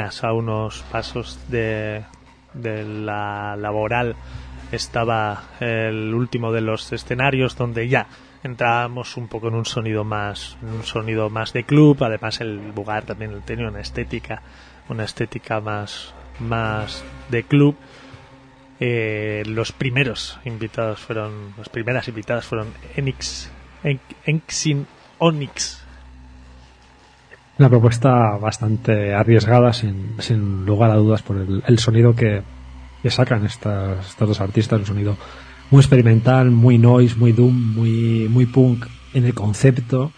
A 0.05 0.33
unos 0.33 0.83
pasos 0.91 1.39
de, 1.49 2.03
la 2.53 3.55
laboral 3.55 4.15
estaba 4.71 5.43
el 5.59 6.13
último 6.13 6.51
de 6.51 6.61
los 6.61 6.91
escenarios 6.93 7.57
donde 7.57 7.87
ya 7.87 8.07
entrábamos 8.43 9.17
un 9.17 9.27
poco 9.27 9.47
en 9.47 9.55
un 9.55 9.65
sonido 9.65 10.03
más 10.03 10.57
un 10.61 10.83
sonido 10.83 11.31
más 11.31 11.53
de 11.53 11.63
club. 11.63 12.03
Además 12.03 12.39
el 12.39 12.73
lugar 12.75 13.03
también 13.03 13.41
tenía 13.41 13.67
una 13.67 13.81
estética 13.81 14.43
una 14.89 15.03
estética 15.03 15.59
más 15.59 16.13
más 16.39 17.03
de 17.29 17.43
club. 17.43 17.75
Eh, 18.79 19.41
los 19.47 19.71
primeros 19.71 20.39
invitados 20.45 20.99
fueron 20.99 21.53
las 21.57 21.69
primeras 21.69 22.07
invitadas 22.07 22.45
fueron 22.45 22.67
Enix 22.95 23.49
Enxin 24.25 24.85
Onyx 25.17 25.84
una 27.57 27.69
propuesta 27.69 28.37
bastante 28.37 29.13
arriesgada, 29.13 29.71
sin, 29.73 30.15
sin 30.19 30.65
lugar 30.65 30.91
a 30.91 30.95
dudas, 30.95 31.21
por 31.21 31.37
el, 31.37 31.79
sonido 31.79 32.15
que, 32.15 32.41
sacan 33.09 33.45
estas, 33.45 34.07
estos 34.07 34.27
dos 34.27 34.41
artistas, 34.41 34.79
un 34.79 34.85
sonido 34.85 35.17
muy 35.71 35.79
experimental, 35.79 36.51
muy 36.51 36.77
noise, 36.77 37.15
muy 37.17 37.31
doom, 37.31 37.75
muy, 37.75 38.27
muy 38.29 38.45
punk 38.45 38.85
en 39.13 39.25
el 39.25 39.33
concepto, 39.33 40.11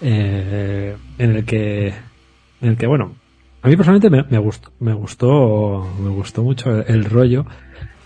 eh, 0.00 0.96
en 1.18 1.36
el 1.36 1.44
que, 1.44 1.88
en 2.60 2.68
el 2.70 2.76
que, 2.76 2.86
bueno, 2.86 3.12
a 3.62 3.68
mí 3.68 3.76
personalmente 3.76 4.10
me, 4.10 4.24
me 4.24 4.38
gustó, 4.38 4.72
me 4.80 4.92
gustó, 4.92 5.88
me 6.02 6.08
gustó 6.08 6.42
mucho 6.42 6.80
el, 6.84 7.04
rollo. 7.04 7.46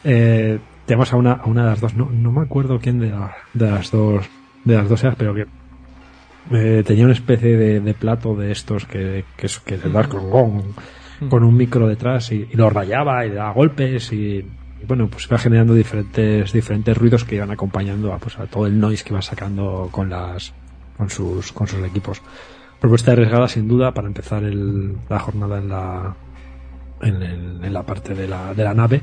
Eh, 0.04 0.58
tenemos 0.84 1.12
a 1.12 1.16
una, 1.16 1.32
a 1.32 1.46
una 1.46 1.64
de 1.64 1.70
las 1.70 1.80
dos, 1.80 1.94
no, 1.94 2.10
no 2.10 2.30
me 2.30 2.42
acuerdo 2.42 2.78
quién 2.78 2.98
de, 2.98 3.14
de 3.54 3.70
las 3.70 3.90
dos, 3.90 4.26
de 4.64 4.74
las 4.74 4.88
dos 4.88 5.02
pero 5.16 5.34
que 5.34 5.46
eh, 6.52 6.82
tenía 6.86 7.04
una 7.04 7.14
especie 7.14 7.56
de, 7.56 7.94
plato 7.94 8.34
de 8.34 8.52
estos 8.52 8.86
que, 8.86 9.24
que, 9.36 9.48
que 9.64 9.76
Dark 9.88 10.10
Gong 10.10 10.62
con 11.28 11.42
un 11.44 11.56
micro 11.56 11.88
detrás 11.88 12.30
y, 12.32 12.46
lo 12.52 12.70
rayaba 12.70 13.24
y 13.24 13.30
le 13.30 13.36
daba 13.36 13.52
golpes 13.52 14.12
y, 14.12 14.44
bueno, 14.86 15.08
pues 15.08 15.26
iba 15.26 15.38
generando 15.38 15.74
diferentes, 15.74 16.52
diferentes 16.52 16.96
ruidos 16.96 17.24
que 17.24 17.36
iban 17.36 17.50
acompañando 17.50 18.12
a, 18.12 18.18
pues, 18.18 18.38
a 18.38 18.46
todo 18.46 18.66
el 18.66 18.78
noise 18.78 19.04
que 19.04 19.12
iba 19.12 19.22
sacando 19.22 19.88
con 19.90 20.10
las, 20.10 20.52
con 20.96 21.10
sus, 21.10 21.52
con 21.52 21.66
sus 21.66 21.84
equipos. 21.84 22.22
Propuesta 22.80 23.12
arriesgada 23.12 23.48
sin 23.48 23.66
duda 23.66 23.92
para 23.92 24.06
empezar 24.06 24.44
el, 24.44 24.96
la 25.08 25.18
jornada 25.18 25.58
en 25.58 25.68
la, 25.68 26.16
en, 27.00 27.64
en 27.64 27.72
la 27.72 27.82
parte 27.82 28.14
de 28.14 28.28
la, 28.28 28.52
de 28.54 28.64
la 28.64 28.74
nave. 28.74 29.00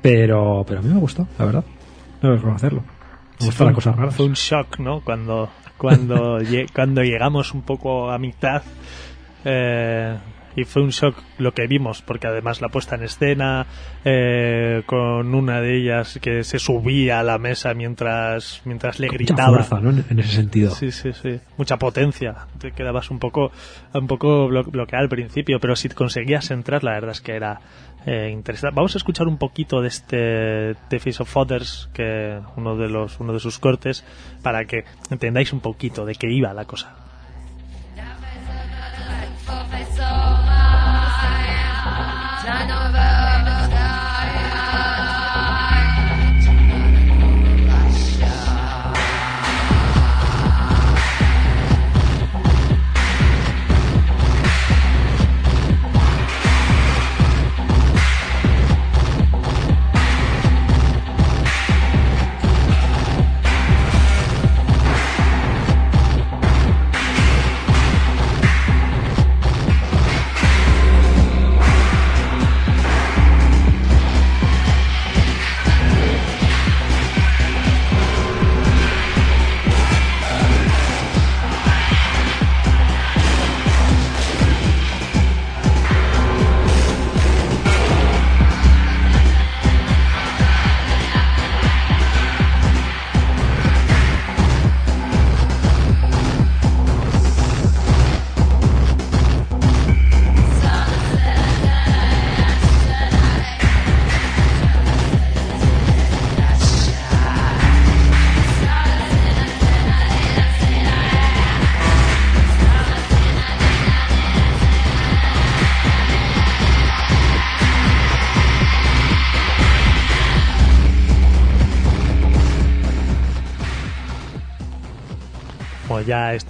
Pero, 0.00 0.64
pero 0.66 0.80
a 0.80 0.82
mí 0.82 0.92
me 0.92 1.00
gustó, 1.00 1.26
la 1.38 1.44
verdad. 1.44 1.64
Es 2.22 2.44
hacerlo. 2.44 2.82
Me 3.40 3.46
gusta 3.46 3.64
la 3.64 3.72
cosa 3.72 3.92
rara. 3.92 4.10
Fue 4.10 4.26
un 4.26 4.34
shock, 4.34 4.78
¿no? 4.78 5.00
Cuando, 5.00 5.50
cuando, 5.76 6.38
cuando 6.74 7.02
llegamos 7.02 7.52
un 7.52 7.62
poco 7.62 8.10
a 8.10 8.18
mitad, 8.18 8.62
eh, 9.44 10.16
y 10.56 10.64
fue 10.64 10.82
un 10.82 10.90
shock 10.90 11.16
lo 11.38 11.52
que 11.52 11.66
vimos, 11.66 12.02
porque 12.02 12.26
además 12.26 12.60
la 12.60 12.68
puesta 12.68 12.94
en 12.96 13.04
escena, 13.04 13.66
eh, 14.04 14.82
con 14.86 15.34
una 15.34 15.60
de 15.60 15.76
ellas 15.76 16.18
que 16.20 16.44
se 16.44 16.58
subía 16.58 17.20
a 17.20 17.22
la 17.22 17.38
mesa 17.38 17.74
mientras, 17.74 18.62
mientras 18.64 18.98
le 19.00 19.08
gritaba. 19.08 19.50
Mucha 19.50 19.64
fuerza, 19.64 19.80
¿no? 19.80 20.04
En 20.10 20.18
ese 20.18 20.36
sentido. 20.36 20.70
Sí, 20.70 20.90
sí, 20.92 21.12
sí. 21.12 21.40
Mucha 21.56 21.78
potencia. 21.78 22.46
Te 22.58 22.72
quedabas 22.72 23.10
un 23.10 23.18
poco, 23.18 23.50
un 23.92 24.06
poco 24.06 24.48
bloqueado 24.48 25.02
al 25.02 25.08
principio, 25.08 25.58
pero 25.60 25.76
si 25.76 25.88
conseguías 25.88 26.50
entrar, 26.50 26.84
la 26.84 26.92
verdad 26.92 27.12
es 27.12 27.20
que 27.20 27.32
era 27.32 27.60
eh, 28.06 28.30
interesante. 28.32 28.74
Vamos 28.76 28.94
a 28.94 28.98
escuchar 28.98 29.26
un 29.26 29.38
poquito 29.38 29.80
de 29.80 29.88
este 29.88 30.74
The 30.88 30.98
Face 30.98 31.22
of 31.22 31.36
Others, 31.36 31.90
que 31.92 32.38
uno 32.56 32.76
de 32.76 32.88
los, 32.88 33.18
uno 33.18 33.32
de 33.32 33.40
sus 33.40 33.58
cortes, 33.58 34.04
para 34.42 34.64
que 34.66 34.84
entendáis 35.10 35.52
un 35.52 35.60
poquito 35.60 36.04
de 36.04 36.14
qué 36.14 36.30
iba 36.30 36.52
la 36.52 36.64
cosa. 36.64 37.03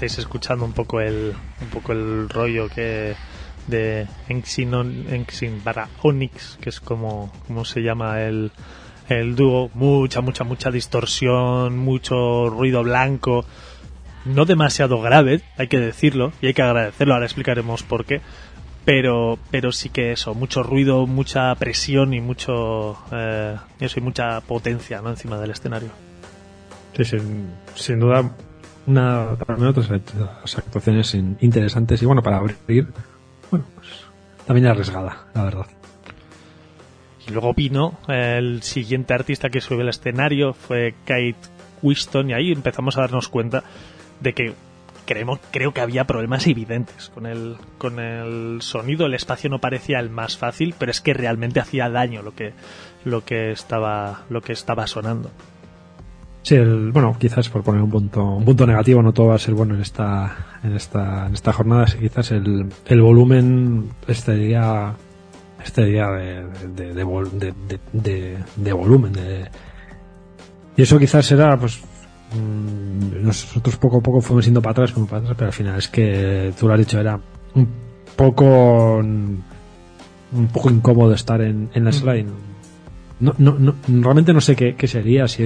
Ya 0.04 0.06
estáis 0.06 0.18
escuchando 0.18 0.64
un 0.64 0.72
poco 0.72 1.00
el, 1.00 1.34
un 1.60 1.68
poco 1.68 1.92
el 1.92 2.28
rollo 2.28 2.68
que 2.68 3.14
de 3.66 4.06
Enxin, 4.28 5.60
para 5.62 5.88
Onyx, 6.02 6.58
que 6.60 6.68
es 6.68 6.80
como, 6.80 7.32
como 7.46 7.64
se 7.64 7.80
llama 7.80 8.20
el, 8.20 8.52
el 9.08 9.34
dúo, 9.34 9.70
mucha, 9.72 10.20
mucha, 10.20 10.44
mucha 10.44 10.70
distorsión, 10.70 11.78
mucho 11.78 12.50
ruido 12.50 12.82
blanco, 12.82 13.46
no 14.26 14.44
demasiado 14.44 15.00
grave, 15.00 15.40
hay 15.56 15.68
que 15.68 15.78
decirlo, 15.78 16.32
y 16.42 16.48
hay 16.48 16.54
que 16.54 16.62
agradecerlo, 16.62 17.14
ahora 17.14 17.26
explicaremos 17.26 17.82
por 17.82 18.04
qué, 18.04 18.20
pero, 18.84 19.38
pero 19.50 19.72
sí 19.72 19.88
que 19.88 20.12
eso, 20.12 20.34
mucho 20.34 20.62
ruido, 20.62 21.06
mucha 21.06 21.54
presión 21.54 22.12
y 22.12 22.20
mucho, 22.20 22.98
eh, 23.12 23.56
eso, 23.80 23.98
y 23.98 24.02
mucha 24.02 24.42
potencia, 24.42 25.00
¿no? 25.00 25.08
Encima 25.08 25.38
del 25.38 25.52
escenario. 25.52 25.88
Sí, 26.94 27.04
sin 27.74 27.98
duda 27.98 28.30
una 28.86 29.36
otras 29.68 29.90
actuaciones 30.56 31.14
interesantes 31.14 32.02
y 32.02 32.06
bueno 32.06 32.22
para 32.22 32.38
abrir 32.38 32.86
bueno 33.50 33.64
pues 33.74 33.88
también 34.46 34.66
arriesgada 34.66 35.26
la 35.34 35.44
verdad 35.44 35.66
y 37.26 37.30
luego 37.30 37.54
vino 37.54 37.98
el 38.08 38.62
siguiente 38.62 39.14
artista 39.14 39.48
que 39.48 39.60
subió 39.60 39.82
al 39.82 39.88
escenario 39.88 40.52
fue 40.52 40.94
Kate 41.04 41.36
Winston 41.82 42.30
y 42.30 42.34
ahí 42.34 42.52
empezamos 42.52 42.96
a 42.98 43.02
darnos 43.02 43.28
cuenta 43.28 43.64
de 44.20 44.32
que 44.32 44.54
creemos, 45.04 45.40
creo 45.50 45.72
que 45.72 45.80
había 45.80 46.04
problemas 46.04 46.46
evidentes 46.46 47.10
con 47.10 47.26
el, 47.26 47.56
con 47.78 47.98
el 48.00 48.62
sonido. 48.62 49.06
El 49.06 49.14
espacio 49.14 49.50
no 49.50 49.60
parecía 49.60 50.00
el 50.00 50.10
más 50.10 50.36
fácil, 50.36 50.74
pero 50.78 50.90
es 50.90 51.00
que 51.00 51.14
realmente 51.14 51.60
hacía 51.60 51.88
daño 51.88 52.22
lo 52.22 52.34
que, 52.34 52.52
lo 53.04 53.24
que 53.24 53.50
estaba, 53.52 54.22
lo 54.28 54.40
que 54.40 54.52
estaba 54.52 54.86
sonando. 54.86 55.30
Sí, 56.44 56.56
el, 56.56 56.92
bueno, 56.92 57.16
quizás 57.18 57.48
por 57.48 57.62
poner 57.62 57.80
un 57.80 57.88
punto, 57.88 58.22
un 58.22 58.44
punto 58.44 58.66
negativo, 58.66 59.02
no 59.02 59.14
todo 59.14 59.28
va 59.28 59.36
a 59.36 59.38
ser 59.38 59.54
bueno 59.54 59.74
en 59.74 59.80
esta, 59.80 60.58
en 60.62 60.76
esta, 60.76 61.26
en 61.26 61.32
esta 61.32 61.54
jornada, 61.54 61.86
sí, 61.86 61.96
quizás 61.98 62.32
el, 62.32 62.66
el 62.84 63.00
volumen 63.00 63.88
este 64.06 64.34
día, 64.34 64.92
este 65.64 65.86
día 65.86 66.10
de, 66.10 66.44
de, 66.76 66.92
de, 67.94 68.38
de, 68.56 68.72
volumen, 68.74 69.14
de, 69.14 69.48
y 70.76 70.82
eso 70.82 70.98
quizás 70.98 71.32
era, 71.32 71.58
pues, 71.58 71.80
mm, 72.34 73.24
nosotros 73.24 73.78
poco 73.78 73.96
a 73.96 74.02
poco 74.02 74.20
fuimos 74.20 74.44
yendo 74.44 74.60
para 74.60 74.72
atrás, 74.72 74.92
como 74.92 75.06
para 75.06 75.22
atrás, 75.22 75.36
pero 75.38 75.46
al 75.46 75.54
final 75.54 75.78
es 75.78 75.88
que 75.88 76.52
tú 76.60 76.68
lo 76.68 76.74
has 76.74 76.78
dicho, 76.78 77.00
era 77.00 77.18
un 77.54 77.68
poco, 78.16 78.98
un 78.98 79.42
poco 80.52 80.68
incómodo 80.68 81.14
estar 81.14 81.40
en, 81.40 81.70
en 81.72 81.84
la 81.84 81.90
mm. 81.90 81.94
slide. 81.94 82.26
No, 83.20 83.34
no, 83.38 83.56
no, 83.58 83.74
realmente 83.86 84.34
no 84.34 84.42
sé 84.42 84.54
qué, 84.54 84.74
qué 84.74 84.86
sería, 84.86 85.26
si 85.26 85.44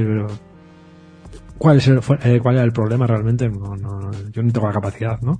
cuál 1.59 1.79
es 1.79 1.89
el, 1.89 2.01
eh, 2.23 2.41
cuál 2.41 2.57
era 2.57 2.65
el 2.65 2.73
problema 2.73 3.07
realmente 3.07 3.49
no, 3.49 3.77
no, 3.77 4.11
yo 4.31 4.43
no 4.43 4.53
tengo 4.53 4.67
la 4.67 4.73
capacidad 4.73 5.21
no 5.21 5.39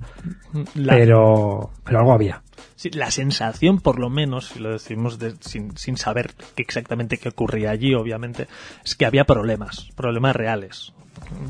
pero 0.75 1.71
pero 1.83 1.99
algo 1.99 2.13
había. 2.13 2.43
Sí, 2.75 2.89
la 2.91 3.11
sensación 3.11 3.79
por 3.79 3.99
lo 3.99 4.09
menos 4.09 4.49
si 4.49 4.59
lo 4.59 4.71
decimos 4.71 5.17
sin, 5.39 5.75
sin 5.77 5.97
saber 5.97 6.31
exactamente 6.55 7.17
qué 7.17 7.29
ocurría 7.29 7.71
allí 7.71 7.93
obviamente 7.93 8.47
es 8.83 8.95
que 8.95 9.05
había 9.05 9.25
problemas 9.25 9.89
problemas 9.95 10.35
reales. 10.35 10.93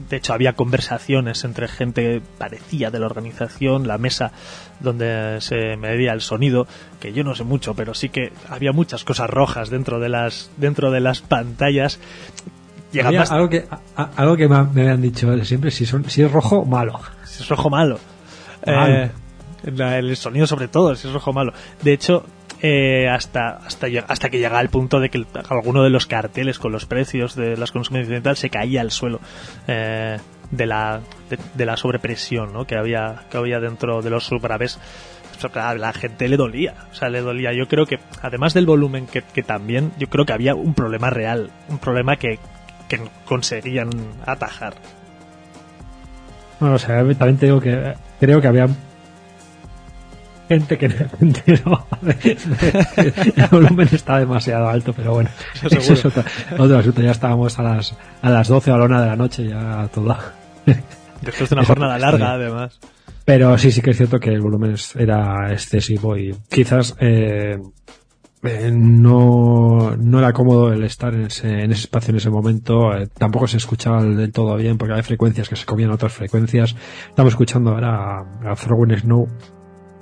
De 0.10 0.18
hecho 0.18 0.34
había 0.34 0.54
conversaciones 0.54 1.44
entre 1.44 1.68
gente 1.68 2.22
parecía 2.38 2.90
de 2.90 3.00
la 3.00 3.06
organización 3.06 3.88
la 3.88 3.98
mesa 3.98 4.32
donde 4.80 5.38
se 5.42 5.78
medía 5.78 6.14
el 6.14 6.22
sonido 6.22 6.68
que 7.00 7.14
yo 7.14 7.24
no 7.24 7.36
sé 7.36 7.44
mucho 7.44 7.76
pero 7.76 7.94
sí 7.94 8.10
que 8.10 8.32
había 8.50 8.72
muchas 8.72 9.04
cosas 9.04 9.30
rojas 9.30 9.70
dentro 9.70 10.00
de 10.00 10.10
las 10.10 10.50
dentro 10.58 10.92
de 10.92 11.00
las 11.02 11.22
pantallas 11.22 12.00
algo 13.30 13.50
que 13.50 13.66
algo 13.96 14.36
que 14.38 14.48
me, 14.48 14.56
habían 14.56 15.02
dicho 15.02 15.46
siempre 15.46 15.72
si 15.72 15.86
son 15.86 16.10
si 16.10 16.24
es 16.24 16.32
rojo 16.32 16.66
malo. 16.66 17.00
Si 17.24 17.44
es 17.44 17.50
rojo 17.50 17.70
malo, 17.70 18.00
eh, 18.66 19.10
el 19.64 20.18
sonido 20.18 20.48
sobre 20.48 20.68
todo 20.68 20.96
si 20.96 21.08
es 21.08 21.14
rojo 21.14 21.34
malo. 21.34 21.54
De 21.82 21.94
hecho 21.94 22.26
eh, 22.62 23.08
hasta 23.08 23.58
hasta 23.58 23.88
hasta 24.08 24.30
que 24.30 24.40
llega 24.40 24.60
el 24.60 24.70
punto 24.70 25.00
de 25.00 25.10
que 25.10 25.26
alguno 25.50 25.84
de 25.84 25.90
los 25.90 26.08
carteles 26.08 26.60
con 26.60 26.72
los 26.72 26.86
precios 26.86 27.36
de 27.36 27.56
las 27.56 27.72
consumiciones 27.72 28.20
y 28.20 28.24
tal 28.24 28.36
se 28.36 28.50
caía 28.50 28.82
al 28.82 28.92
suelo 28.92 29.22
eh, 29.68 30.18
de 30.52 30.66
la 30.66 31.00
de, 31.56 31.66
la 31.66 31.78
sobrepresión 31.78 32.52
¿no? 32.52 32.66
que 32.66 32.76
había 32.76 33.24
que 33.30 33.38
había 33.38 33.60
dentro 33.60 34.02
de 34.02 34.10
los 34.10 34.26
subgraves 34.26 34.80
a 35.54 35.74
la 35.76 35.94
gente 35.94 36.28
le 36.28 36.38
dolía, 36.38 36.76
o 36.92 36.94
sea, 36.94 37.08
le 37.08 37.22
dolía. 37.22 37.54
Yo 37.54 37.68
creo 37.68 37.86
que, 37.86 38.00
además 38.22 38.54
del 38.54 38.66
volumen 38.66 39.08
que, 39.08 39.22
que, 39.22 39.42
también, 39.42 39.94
yo 39.98 40.08
creo 40.08 40.26
que 40.26 40.34
había 40.34 40.54
un 40.54 40.74
problema 40.74 41.10
real, 41.10 41.50
un 41.70 41.78
problema 41.78 42.18
que, 42.18 42.40
que 42.90 43.00
conseguían 43.26 43.90
atajar. 44.26 44.74
Bueno, 46.60 46.76
o 46.76 46.80
sea, 46.80 46.98
también 46.98 47.38
te 47.38 47.46
digo 47.46 47.62
que 47.62 47.94
creo 48.20 48.42
que 48.42 48.48
había 48.48 48.68
gente 50.50 50.78
que 50.78 50.90
no 51.66 51.86
el 53.36 53.48
volumen 53.52 53.88
está 53.92 54.20
demasiado 54.20 54.68
alto, 54.68 54.92
pero 54.94 55.14
bueno, 55.14 55.30
eso, 55.64 55.94
es 55.94 56.06
otro, 56.06 56.24
asunto. 56.78 57.02
Ya 57.02 57.12
estábamos 57.12 57.58
a 57.60 57.64
las, 57.64 57.96
a 58.22 58.30
las 58.30 58.48
12 58.48 58.72
a 58.72 58.78
la 58.78 58.86
una 58.86 59.02
de 59.02 59.08
la 59.08 59.16
noche, 59.16 59.48
ya 59.48 59.88
todo. 59.94 60.18
Después 61.22 61.50
de 61.50 61.56
una 61.56 61.66
jornada 61.66 61.98
larga, 62.00 62.34
además. 62.34 62.80
Pero 63.26 63.58
sí, 63.60 63.72
sí 63.72 63.82
que 63.82 63.92
es 63.92 63.98
cierto 63.98 64.20
que 64.20 64.32
el 64.32 64.42
volumen 64.42 64.76
era 64.96 65.52
excesivo 65.52 66.18
y 66.18 66.36
quizás 66.50 66.96
eh, 67.00 67.60
eh, 68.44 68.72
no, 68.72 69.98
no 69.98 70.20
era 70.20 70.32
cómodo 70.32 70.72
el 70.72 70.84
estar 70.84 71.14
en 71.14 71.24
ese, 71.24 71.64
en 71.64 71.72
ese 71.72 71.82
espacio 71.82 72.12
en 72.12 72.18
ese 72.18 72.30
momento. 72.30 72.96
Eh, 72.96 73.08
tampoco 73.08 73.48
se 73.48 73.58
escuchaba 73.58 74.04
del 74.04 74.32
todo 74.32 74.56
bien 74.56 74.78
porque 74.78 74.94
hay 74.94 75.04
frecuencias 75.04 75.50
que 75.50 75.56
se 75.56 75.66
comían 75.66 75.92
otras 75.92 76.14
frecuencias. 76.14 76.76
Estamos 77.10 77.34
escuchando 77.34 77.72
ahora 77.72 78.20
a, 78.20 78.52
a 78.52 78.56
Throwing 78.56 78.98
Snow. 78.98 79.28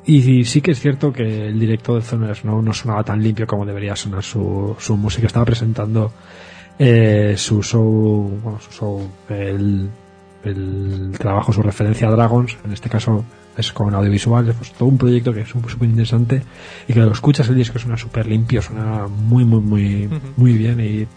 Y, 0.05 0.45
sí 0.45 0.61
que 0.61 0.71
es 0.71 0.79
cierto 0.79 1.11
que 1.11 1.47
el 1.47 1.59
directo 1.59 1.95
de 1.95 2.01
Throwing 2.01 2.35
Snow 2.35 2.61
no 2.61 2.73
sonaba 2.73 3.03
tan 3.03 3.21
limpio 3.21 3.47
como 3.47 3.65
debería 3.65 3.95
sonar 3.95 4.23
su, 4.23 4.75
su 4.79 4.95
música. 4.95 5.27
Estaba 5.27 5.45
presentando 5.45 6.13
eh, 6.77 7.33
su 7.37 7.63
show, 7.63 8.39
bueno, 8.43 8.59
su 8.59 8.71
show, 8.71 9.11
el, 9.29 9.89
el 10.43 11.11
trabajo, 11.17 11.51
su 11.51 11.63
referencia 11.63 12.07
a 12.07 12.11
Dragons, 12.11 12.55
en 12.63 12.71
este 12.71 12.87
caso 12.87 13.25
es 13.57 13.73
con 13.73 13.93
audiovisual, 13.93 14.53
pues 14.57 14.71
todo 14.73 14.89
un 14.89 14.97
proyecto 14.97 15.33
que 15.33 15.41
es 15.41 15.49
súper 15.49 15.89
interesante 15.89 16.43
y 16.87 16.93
que 16.93 16.99
lo 16.99 17.11
escuchas 17.11 17.49
el 17.49 17.55
disco 17.55 17.79
suena 17.79 17.97
súper 17.97 18.27
limpio, 18.27 18.61
suena 18.61 19.07
muy, 19.07 19.45
muy, 19.45 19.61
muy, 19.61 20.09
muy 20.35 20.53
bien 20.53 20.79
y 20.79 21.07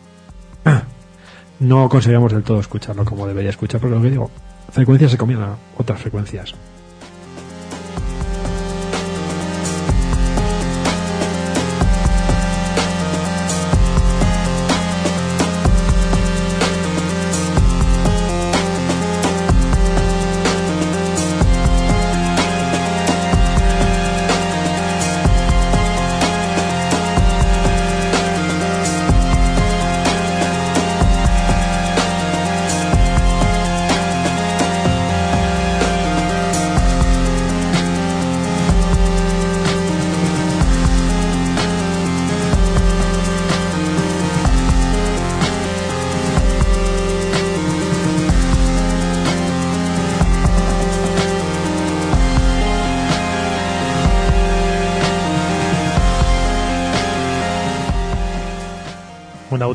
no 1.60 1.88
conseguimos 1.88 2.32
del 2.32 2.42
todo 2.42 2.60
escucharlo 2.60 3.04
como 3.04 3.26
debería 3.26 3.50
escuchar, 3.50 3.80
pero 3.80 3.96
lo 3.96 4.02
que 4.02 4.10
digo, 4.10 4.30
frecuencias 4.72 5.10
se 5.10 5.18
comían 5.18 5.42
a 5.42 5.56
otras 5.76 6.00
frecuencias. 6.00 6.54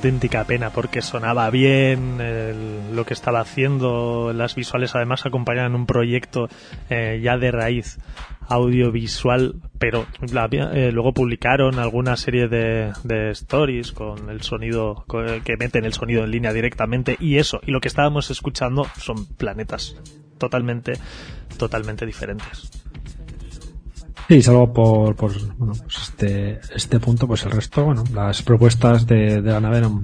Auténtica 0.06 0.44
pena 0.44 0.70
porque 0.70 1.02
sonaba 1.02 1.50
bien 1.50 2.20
lo 2.94 3.06
que 3.08 3.16
estaba 3.16 3.40
haciendo, 3.40 4.34
las 4.36 4.54
visuales 4.54 4.94
además 4.94 5.26
acompañaban 5.26 5.74
un 5.74 5.88
proyecto 5.88 6.48
eh, 6.92 7.20
ya 7.24 7.40
de 7.40 7.50
raíz 7.50 7.98
audiovisual, 8.48 9.56
pero 9.80 10.06
eh, 10.22 10.92
luego 10.92 11.12
publicaron 11.12 11.80
alguna 11.80 12.18
serie 12.18 12.48
de, 12.48 12.92
stories 13.32 13.94
con 13.94 14.30
el 14.30 14.44
sonido, 14.44 15.06
que 15.44 15.58
meten 15.58 15.86
el 15.86 15.94
sonido 15.94 16.24
en 16.24 16.30
línea 16.30 16.54
directamente 16.54 17.18
y 17.20 17.38
eso, 17.38 17.60
y 17.66 17.72
lo 17.72 17.82
que 17.82 17.88
estábamos 17.88 18.30
escuchando 18.30 18.86
son 19.00 19.26
planetas 19.26 19.96
totalmente, 20.38 21.00
totalmente 21.58 22.06
diferentes. 22.06 22.85
Sí, 24.28 24.42
salvo 24.42 24.74
por, 24.74 25.16
por 25.16 25.32
bueno, 25.58 25.74
pues 25.74 25.98
este, 26.02 26.60
este 26.76 27.00
punto, 27.00 27.28
pues 27.28 27.44
el 27.46 27.52
resto, 27.52 27.86
bueno, 27.86 28.04
las 28.14 28.42
propuestas 28.42 29.06
de, 29.06 29.42
de 29.42 29.52
la 29.52 29.60
nave 29.60 29.78
eran 29.78 30.04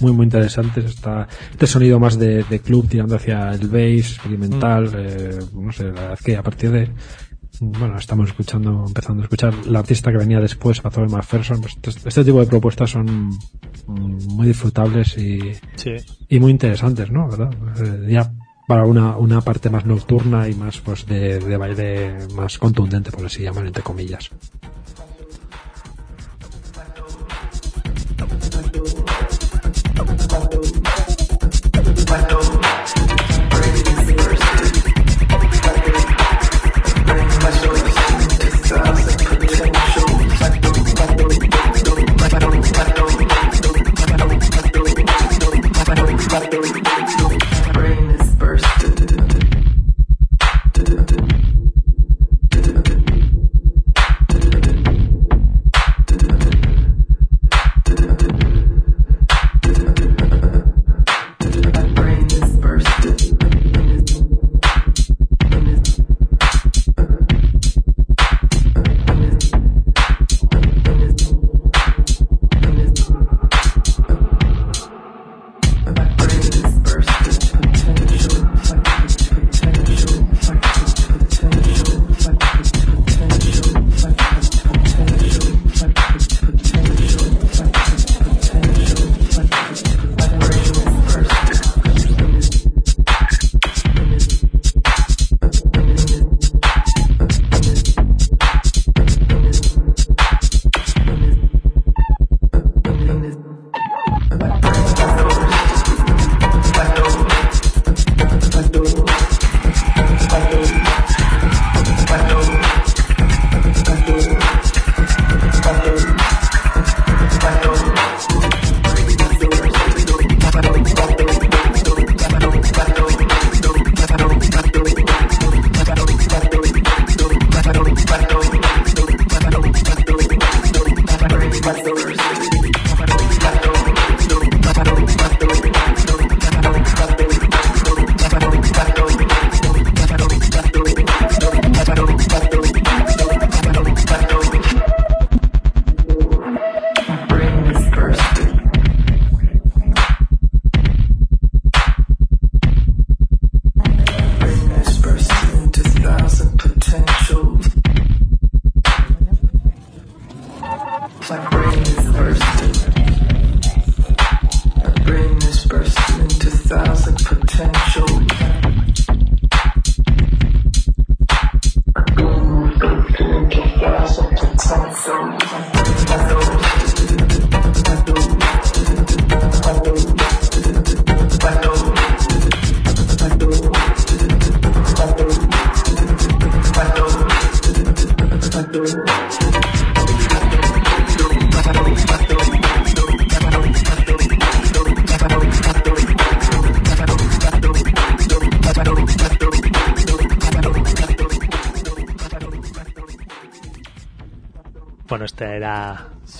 muy 0.00 0.12
muy 0.12 0.24
interesantes. 0.24 0.84
Está 0.84 1.28
este 1.50 1.66
sonido 1.66 2.00
más 2.00 2.18
de, 2.18 2.42
de 2.44 2.60
club 2.60 2.88
tirando 2.88 3.16
hacia 3.16 3.50
el 3.50 3.68
bass 3.68 4.12
experimental, 4.12 4.84
mm. 4.84 4.94
eh, 4.96 5.38
no 5.54 5.72
sé, 5.72 5.84
la 5.84 5.92
verdad 5.92 6.12
es 6.14 6.22
que 6.22 6.36
a 6.36 6.42
partir 6.42 6.70
de 6.70 6.90
bueno, 7.62 7.98
estamos 7.98 8.30
escuchando, 8.30 8.84
empezando 8.86 9.22
a 9.22 9.24
escuchar 9.24 9.54
la 9.66 9.80
artista 9.80 10.10
que 10.10 10.16
venía 10.16 10.40
después, 10.40 10.80
Azor 10.82 11.10
McPherson, 11.10 11.60
pues 11.60 11.76
este, 11.82 12.08
este, 12.08 12.24
tipo 12.24 12.40
de 12.40 12.46
propuestas 12.46 12.90
son 12.90 13.30
muy 13.86 14.46
disfrutables 14.46 15.18
y, 15.18 15.52
y 16.28 16.40
muy 16.40 16.52
interesantes, 16.52 17.10
¿no? 17.10 17.28
¿verdad? 17.28 17.50
Eh, 17.82 18.12
ya 18.12 18.32
para 18.70 18.84
una, 18.84 19.16
una 19.16 19.40
parte 19.40 19.68
más 19.68 19.84
nocturna 19.84 20.46
y 20.46 20.54
más 20.54 20.78
pues 20.78 21.04
de, 21.04 21.40
de 21.40 21.56
baile 21.56 22.28
más 22.36 22.56
contundente, 22.56 23.10
por 23.10 23.26
así 23.26 23.42
llamar, 23.42 23.66
entre 23.66 23.82
comillas. 23.82 24.30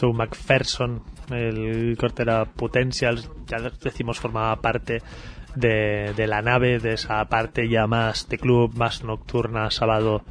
Sue 0.01 0.14
McPherson, 0.14 1.02
el 1.31 1.94
corte 1.98 2.22
era 2.22 2.47
Potentials, 2.47 3.31
ya 3.47 3.59
decimos 3.59 4.18
formaba 4.18 4.56
parte 4.56 5.02
de, 5.55 6.27
la 6.27 6.40
nave, 6.40 6.78
de 6.78 6.94
esa 6.94 7.22
parte 7.27 7.68
ya 7.68 7.86
más 7.86 8.27
de 8.31 8.39
club, 8.39 8.74
más 8.77 9.05
nocturna, 9.05 9.70
sábado 9.70 10.24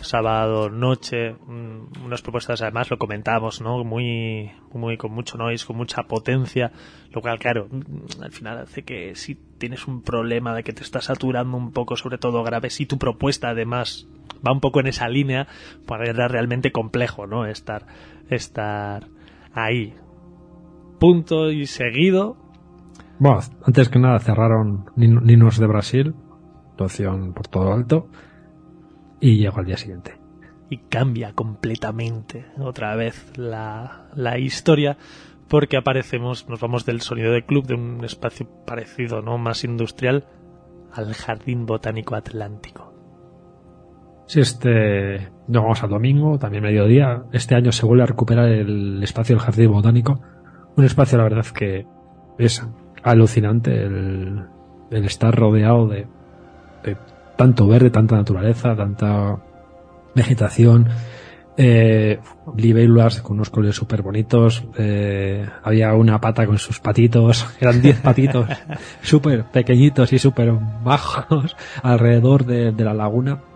sábado 0.00 0.68
noche. 0.70 1.34
Mm, 1.46 2.04
unas 2.04 2.22
propuestas 2.22 2.60
además 2.62 2.90
lo 2.90 2.98
comentábamos 2.98 3.60
no 3.60 3.84
muy 3.84 4.50
muy 4.72 4.96
con 4.96 5.12
mucho 5.12 5.38
noise 5.38 5.64
con 5.64 5.76
mucha 5.76 6.02
potencia 6.04 6.72
lo 7.12 7.20
cual 7.20 7.38
claro 7.38 7.68
mm, 7.70 8.20
al 8.20 8.32
final 8.32 8.58
hace 8.58 8.82
que 8.82 9.14
si 9.14 9.36
tienes 9.58 9.86
un 9.86 10.02
problema 10.02 10.56
de 10.56 10.64
que 10.64 10.72
te 10.72 10.82
está 10.82 11.00
saturando 11.00 11.56
un 11.56 11.70
poco 11.70 11.94
sobre 11.94 12.18
todo 12.18 12.42
grave 12.42 12.70
si 12.70 12.84
tu 12.84 12.98
propuesta 12.98 13.50
además 13.50 14.08
va 14.44 14.50
un 14.50 14.58
poco 14.58 14.80
en 14.80 14.88
esa 14.88 15.08
línea 15.08 15.46
pues 15.86 16.08
era 16.08 16.26
realmente 16.26 16.72
complejo 16.72 17.28
no 17.28 17.46
estar 17.46 17.86
estar 18.32 19.08
ahí. 19.52 19.94
Punto 20.98 21.50
y 21.50 21.66
seguido. 21.66 22.36
Bueno, 23.18 23.40
antes 23.64 23.88
que 23.88 23.98
nada 23.98 24.18
cerraron 24.18 24.86
Ninos 24.96 25.58
de 25.58 25.66
Brasil, 25.66 26.14
opción 26.84 27.32
por 27.32 27.48
todo 27.48 27.72
alto, 27.72 28.08
y 29.20 29.38
llegó 29.38 29.60
al 29.60 29.66
día 29.66 29.76
siguiente. 29.76 30.18
Y 30.70 30.78
cambia 30.78 31.32
completamente 31.34 32.46
otra 32.58 32.96
vez 32.96 33.32
la, 33.36 34.08
la 34.14 34.38
historia 34.38 34.96
porque 35.48 35.76
aparecemos, 35.76 36.48
nos 36.48 36.60
vamos 36.60 36.86
del 36.86 37.02
sonido 37.02 37.30
de 37.32 37.44
club, 37.44 37.66
de 37.66 37.74
un 37.74 38.02
espacio 38.04 38.48
parecido, 38.64 39.20
¿no? 39.20 39.36
Más 39.36 39.64
industrial, 39.64 40.26
al 40.92 41.12
Jardín 41.12 41.66
Botánico 41.66 42.14
Atlántico. 42.14 42.91
Sí, 44.32 44.40
este, 44.40 45.28
vamos 45.46 45.82
al 45.82 45.90
domingo, 45.90 46.38
también 46.38 46.62
mediodía. 46.62 47.24
Este 47.32 47.54
año 47.54 47.70
se 47.70 47.84
vuelve 47.84 48.04
a 48.04 48.06
recuperar 48.06 48.48
el 48.48 49.02
espacio 49.02 49.36
del 49.36 49.44
Jardín 49.44 49.70
Botánico. 49.70 50.22
Un 50.74 50.86
espacio, 50.86 51.18
la 51.18 51.24
verdad, 51.24 51.44
que 51.48 51.84
es 52.38 52.66
alucinante 53.02 53.84
el, 53.84 54.46
estar 54.90 55.38
rodeado 55.38 55.86
de, 55.86 56.06
tanto 57.36 57.66
verde, 57.66 57.90
tanta 57.90 58.16
naturaleza, 58.16 58.74
tanta 58.74 59.38
vegetación, 60.14 60.88
eh, 61.58 62.18
libélulas 62.56 63.20
con 63.20 63.34
unos 63.36 63.50
colores 63.50 63.76
súper 63.76 64.00
bonitos, 64.00 64.64
eh, 64.78 65.46
había 65.62 65.92
una 65.92 66.22
pata 66.22 66.46
con 66.46 66.56
sus 66.56 66.80
patitos, 66.80 67.46
eran 67.60 67.82
10 67.82 68.00
patitos 68.00 68.48
súper 69.02 69.44
pequeñitos 69.44 70.10
y 70.14 70.18
súper 70.18 70.54
bajos 70.82 71.54
alrededor 71.82 72.46
de, 72.46 72.72
la 72.82 72.94
laguna 72.94 73.51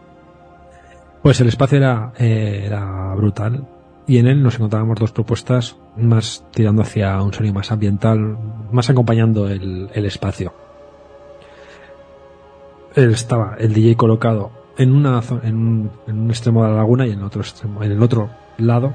pues 1.22 1.40
el 1.40 1.48
espacio 1.48 1.78
era, 1.78 2.12
eh, 2.18 2.64
era 2.66 3.14
brutal 3.14 3.66
y 4.06 4.18
en 4.18 4.26
él 4.26 4.43
nos 4.43 4.55
encontrábamos 4.55 4.98
dos 4.98 5.12
propuestas 5.12 5.76
más 5.97 6.44
tirando 6.52 6.82
hacia 6.82 7.20
un 7.20 7.32
sonido 7.32 7.55
más 7.55 7.72
ambiental, 7.72 8.38
más 8.70 8.88
acompañando 8.88 9.48
el, 9.48 9.90
espacio. 9.94 10.52
Él 12.94 13.10
estaba 13.10 13.56
el 13.59 13.74
DJ 13.74 13.97
colocado 13.97 14.52
en 14.78 14.93
una 14.93 15.20
en 15.43 15.56
un, 15.56 15.90
en 16.06 16.18
un 16.20 16.30
extremo 16.30 16.64
de 16.64 16.70
la 16.70 16.76
laguna 16.76 17.06
y 17.06 17.10
en 17.10 17.18
el 17.18 17.24
otro 17.24 17.40
extremo, 17.40 17.82
en 17.82 17.93
el 17.93 18.02
otro 18.02 18.30
lado 18.59 18.94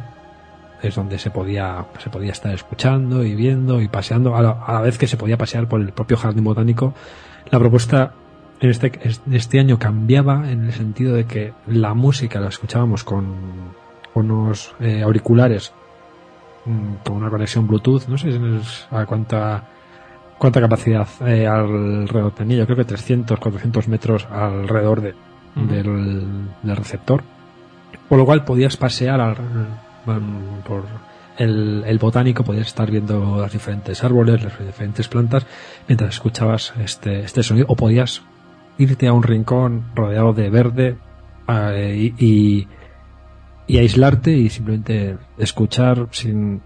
es 0.81 0.95
donde 0.95 1.19
se 1.19 1.29
podía 1.29 1.85
se 1.99 2.09
podía 2.09 2.31
estar 2.31 2.53
escuchando 2.53 3.23
y 3.23 3.35
viendo 3.35 3.81
y 3.81 3.87
paseando 3.87 4.35
a 4.35 4.41
la, 4.41 4.51
a 4.51 4.73
la 4.73 4.81
vez 4.81 4.97
que 4.97 5.07
se 5.07 5.17
podía 5.17 5.37
pasear 5.37 5.67
por 5.67 5.81
el 5.81 5.91
propio 5.91 6.17
jardín 6.17 6.43
botánico. 6.43 6.93
La 7.49 7.59
propuesta 7.59 8.13
este, 8.61 8.91
este 9.31 9.59
año 9.59 9.79
cambiaba 9.79 10.51
en 10.51 10.65
el 10.65 10.73
sentido 10.73 11.15
de 11.15 11.25
que 11.25 11.53
la 11.67 11.93
música 11.93 12.39
la 12.39 12.49
escuchábamos 12.49 13.03
con, 13.03 13.35
unos 14.13 14.75
eh, 14.79 15.01
auriculares 15.01 15.73
mm, 16.65 17.05
con 17.05 17.17
una 17.17 17.29
conexión 17.29 17.67
Bluetooth, 17.67 18.07
no 18.07 18.17
sé 18.17 18.29
a 18.91 19.05
cuánta 19.05 19.63
cuánta 20.37 20.59
capacidad 20.59 21.07
eh, 21.27 21.45
alrededor 21.45 22.31
tenía, 22.31 22.57
yo 22.57 22.65
creo 22.65 22.77
que 22.77 22.85
300, 22.85 23.39
400 23.39 23.87
metros 23.87 24.27
alrededor 24.31 25.01
de, 25.01 25.13
del, 25.55 26.75
receptor, 26.75 27.21
por 28.09 28.17
lo 28.17 28.25
cual 28.25 28.43
podías 28.43 28.75
pasear 28.75 29.21
al, 29.21 29.35
mm, 30.05 30.61
por 30.67 30.85
el, 31.37 31.83
el, 31.85 31.99
botánico, 31.99 32.43
podías 32.43 32.65
estar 32.65 32.89
viendo 32.89 33.37
los 33.37 33.51
diferentes 33.51 34.03
árboles, 34.03 34.43
las 34.43 34.57
diferentes 34.57 35.07
plantas, 35.07 35.45
mientras 35.87 36.15
escuchabas 36.15 36.73
este, 36.79 37.19
este 37.19 37.43
sonido, 37.43 37.67
o 37.69 37.75
podías 37.75 38.23
irte 38.81 39.07
a 39.07 39.13
un 39.13 39.23
rincón 39.23 39.85
rodeado 39.95 40.33
de 40.33 40.49
verde 40.49 40.97
eh, 41.47 42.13
y, 42.17 42.67
aislarte 43.77 44.31
y 44.31 44.49
simplemente 44.49 45.17
escuchar 45.37 46.09
sin 46.11 46.61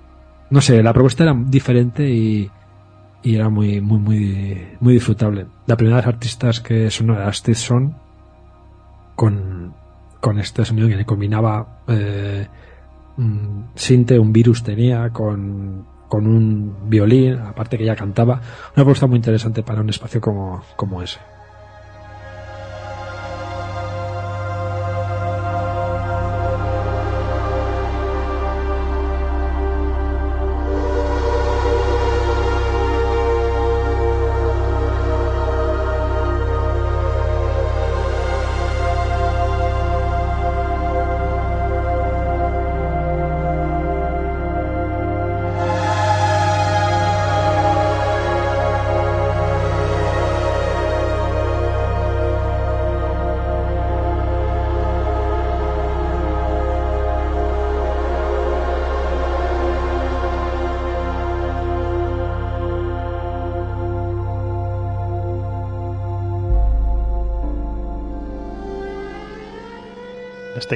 no 0.50 0.60
sé 0.62 0.82
la 0.82 0.92
propuesta 0.92 1.24
era 1.24 1.36
diferente 1.36 2.10
y, 2.10 2.50
era 3.24 3.50
muy 3.50 3.82
muy 3.82 4.00
muy 4.00 4.68
muy 4.80 4.94
disfrutable. 4.94 5.48
La 5.66 5.76
primera 5.76 5.98
de 5.98 6.02
las 6.04 6.14
artistas 6.14 6.62
que 6.62 6.92
son 6.92 7.08
las 7.08 7.44
son 7.54 7.96
con 9.16 9.74
con 10.20 10.40
este 10.40 10.64
sonido 10.64 10.88
que 10.88 11.06
combinaba 11.06 11.82
eh, 11.88 12.48
un 13.18 13.68
sinte 13.76 14.20
un 14.20 14.32
virus 14.32 14.64
tenía 14.64 15.10
con 15.10 15.86
con 16.08 16.28
un 16.28 16.90
violín 16.90 17.40
aparte 17.40 17.78
que 17.78 17.84
ella 17.84 17.96
cantaba 17.96 18.36
una 18.36 18.84
propuesta 18.84 19.08
muy 19.08 19.18
interesante 19.18 19.64
para 19.64 19.82
un 19.82 19.90
espacio 19.90 20.22
como 20.22 20.62
como 20.76 21.02
ese 21.02 21.20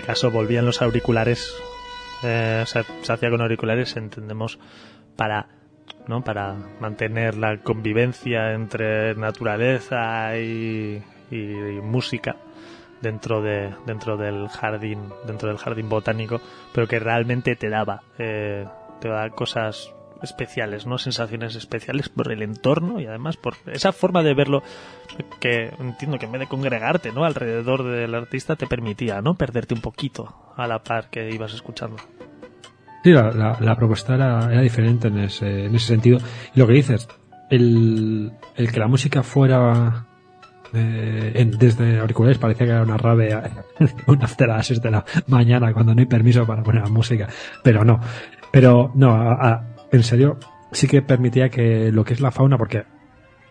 caso 0.09 0.31
volvían 0.31 0.65
los 0.65 0.81
auriculares, 0.81 1.55
eh, 2.23 2.63
se, 2.65 2.79
hacía 3.13 3.29
con 3.29 3.41
auriculares, 3.41 3.95
entendemos, 3.95 4.57
para 5.15 5.49
¿no? 6.07 6.23
para 6.23 6.55
mantener 6.79 7.37
la 7.37 7.59
convivencia 7.61 8.53
entre 8.53 9.13
naturaleza 9.13 10.35
y, 10.35 11.03
música 11.83 12.37
dentro 13.01 13.43
de 13.43 13.71
dentro 13.85 14.17
del 14.17 14.47
jardín 14.47 14.99
dentro 15.27 15.49
del 15.49 15.59
jardín 15.59 15.89
botánico 15.89 16.41
pero 16.73 16.87
que 16.87 16.97
realmente 16.97 17.55
te 17.55 17.69
daba 17.69 18.01
eh, 18.17 18.65
te 18.99 19.09
daba 19.09 19.29
cosas 19.29 19.93
especiales, 20.21 20.85
¿no? 20.85 20.97
Sensaciones 20.97 21.55
especiales 21.55 22.09
por 22.09 22.31
el 22.31 22.41
entorno 22.41 22.99
y 22.99 23.05
además 23.05 23.37
por 23.37 23.55
esa 23.71 23.91
forma 23.91 24.23
de 24.23 24.33
verlo 24.33 24.63
que 25.39 25.71
entiendo 25.79 26.17
que 26.17 26.25
en 26.25 26.31
vez 26.31 26.41
de 26.41 26.47
congregarte, 26.47 27.11
¿no? 27.11 27.25
Alrededor 27.25 27.83
del 27.83 28.15
artista 28.15 28.55
te 28.55 28.67
permitía, 28.67 29.21
¿no? 29.21 29.35
Perderte 29.35 29.73
un 29.73 29.81
poquito 29.81 30.53
a 30.55 30.67
la 30.67 30.79
par 30.79 31.09
que 31.09 31.29
ibas 31.29 31.53
escuchando. 31.53 31.97
Sí, 33.03 33.11
la, 33.11 33.57
la, 33.59 33.75
propuesta 33.75 34.15
era, 34.15 34.61
diferente 34.61 35.07
en 35.07 35.19
ese, 35.19 35.65
en 35.65 35.75
ese 35.75 35.87
sentido. 35.87 36.19
Y 36.53 36.59
lo 36.59 36.67
que 36.67 36.73
dices, 36.73 37.07
el, 37.49 38.33
el 38.55 38.71
que 38.71 38.79
la 38.79 38.87
música 38.87 39.23
fuera 39.23 40.05
eh, 40.73 41.51
desde 41.57 41.99
auriculares 41.99 42.37
parecía 42.37 42.65
que 42.65 42.73
era 42.73 42.83
una 42.83 42.97
rave 42.97 43.33
una 44.07 44.25
a 44.25 44.47
las 44.47 44.67
6 44.67 44.81
de 44.81 44.91
la 44.91 45.05
mañana 45.27 45.73
cuando 45.73 45.95
no 45.95 46.01
hay 46.01 46.05
permiso 46.05 46.45
para 46.45 46.61
poner 46.63 46.83
la 46.83 46.89
música. 46.89 47.27
Pero 47.63 47.83
no. 47.83 47.99
Pero 48.51 48.91
no, 48.95 49.61
en 49.91 50.03
serio, 50.03 50.37
sí 50.71 50.87
que 50.87 51.01
permitía 51.01 51.49
que 51.49 51.91
lo 51.91 52.03
que 52.03 52.13
es 52.13 52.21
la 52.21 52.31
fauna, 52.31 52.57
porque 52.57 52.83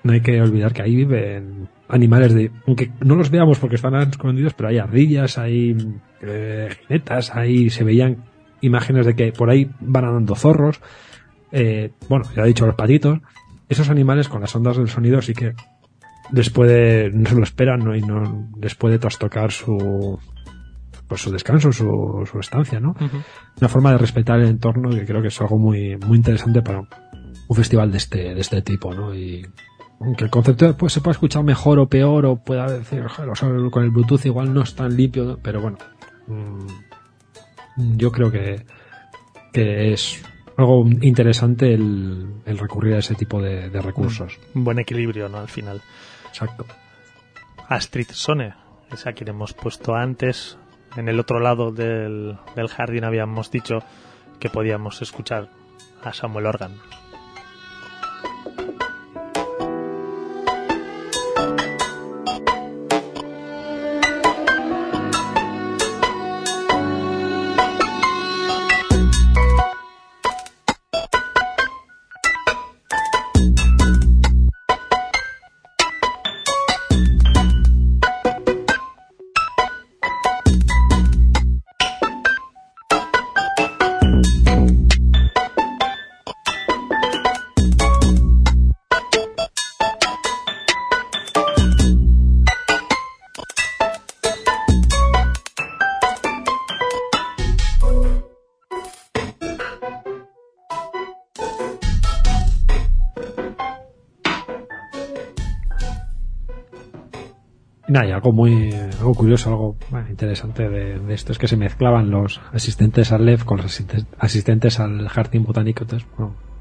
no 0.02 0.12
hay 0.12 0.20
que 0.20 0.40
olvidar 0.40 0.72
que 0.72 0.82
ahí 0.82 0.94
viven 0.94 1.68
animales 1.88 2.34
de, 2.34 2.50
aunque 2.66 2.90
no 3.00 3.14
los 3.16 3.30
veamos 3.30 3.58
porque 3.58 3.76
están 3.76 3.94
escondidos, 3.96 4.54
pero 4.54 4.68
hay 4.68 4.78
ardillas, 4.78 5.38
hay 5.38 5.76
eh, 6.22 6.68
jinetas, 6.86 7.34
ahí 7.34 7.70
se 7.70 7.84
veían 7.84 8.24
imágenes 8.60 9.06
de 9.06 9.14
que 9.14 9.32
por 9.32 9.50
ahí 9.50 9.70
van 9.80 10.04
andando 10.04 10.34
zorros, 10.34 10.80
eh, 11.50 11.90
bueno, 12.08 12.26
ya 12.36 12.42
he 12.42 12.48
dicho 12.48 12.66
los 12.66 12.74
patitos, 12.74 13.20
esos 13.68 13.90
animales 13.90 14.28
con 14.28 14.40
las 14.40 14.54
ondas 14.54 14.76
del 14.76 14.88
sonido 14.88 15.20
sí 15.20 15.34
que 15.34 15.54
les 16.32 16.50
puede, 16.50 17.10
no 17.10 17.28
se 17.28 17.34
lo 17.34 17.42
esperan. 17.42 17.80
Y 17.94 18.00
no 18.00 18.50
les 18.60 18.74
puede 18.74 18.98
trastocar 18.98 19.50
su, 19.50 20.18
pues 21.08 21.22
su 21.22 21.32
descanso, 21.32 21.72
su, 21.72 22.28
su 22.30 22.38
estancia, 22.38 22.78
¿no? 22.80 22.94
Una 23.60 23.68
forma 23.68 23.92
de 23.92 23.98
respetar 23.98 24.38
el 24.40 24.48
entorno 24.48 24.90
que 24.90 25.06
creo 25.06 25.22
que 25.22 25.28
es 25.28 25.40
algo 25.40 25.58
muy, 25.58 25.96
muy 25.96 26.18
interesante 26.18 26.62
para 26.62 26.80
un 26.80 27.56
festival 27.56 27.90
de 27.90 27.98
este, 27.98 28.34
de 28.34 28.40
este 28.40 28.62
tipo, 28.62 28.94
¿no? 28.94 29.14
Y 29.14 29.46
aunque 30.00 30.24
el 30.24 30.30
concepto 30.30 30.76
pues, 30.76 30.92
se 30.92 31.00
pueda 31.00 31.12
escuchar 31.12 31.42
mejor 31.42 31.78
o 31.78 31.88
peor, 31.88 32.26
o 32.26 32.36
pueda 32.36 32.70
decir, 32.70 33.04
con 33.70 33.84
el 33.84 33.90
Bluetooth 33.90 34.26
igual 34.26 34.52
no 34.52 34.62
es 34.62 34.74
tan 34.74 34.96
limpio, 34.96 35.38
pero 35.42 35.60
bueno, 35.60 35.78
mm, 36.26 36.66
yo 37.96 38.12
creo 38.12 38.30
que, 38.30 38.64
que 39.52 39.92
es 39.92 40.22
algo 40.56 40.86
interesante 41.00 41.72
el, 41.72 42.42
el 42.44 42.58
recurrir 42.58 42.94
a 42.94 42.98
ese 42.98 43.14
tipo 43.14 43.40
de, 43.40 43.70
de 43.70 43.80
recursos. 43.80 44.38
Un 44.54 44.64
buen 44.64 44.78
equilibrio, 44.78 45.28
¿no? 45.28 45.38
Al 45.38 45.48
final. 45.48 45.80
Exacto. 46.28 46.66
Astrid 47.68 48.08
Sone, 48.10 48.54
esa 48.90 49.12
que 49.12 49.24
hemos 49.28 49.52
puesto 49.52 49.94
antes. 49.94 50.58
En 50.96 51.08
el 51.08 51.20
otro 51.20 51.40
lado 51.40 51.70
del, 51.70 52.36
del 52.56 52.68
jardín 52.68 53.04
habíamos 53.04 53.50
dicho 53.50 53.82
que 54.40 54.50
podíamos 54.50 55.02
escuchar 55.02 55.48
a 56.02 56.12
Samuel 56.12 56.46
Organ. 56.46 56.72
Algo 108.28 108.32
muy 108.32 108.72
algo 108.72 109.14
curioso, 109.14 109.50
algo 109.50 109.76
interesante 110.10 110.68
de, 110.68 111.14
esto 111.14 111.32
es 111.32 111.38
que 111.38 111.48
se 111.48 111.56
mezclaban 111.56 112.10
los 112.10 112.40
asistentes 112.52 113.10
al 113.12 113.24
LEF 113.24 113.44
con 113.44 113.58
los 113.58 113.82
asistentes, 114.18 114.80
al 114.80 115.08
jardín 115.08 115.44
botánico. 115.44 115.84
Entonces, 115.84 116.08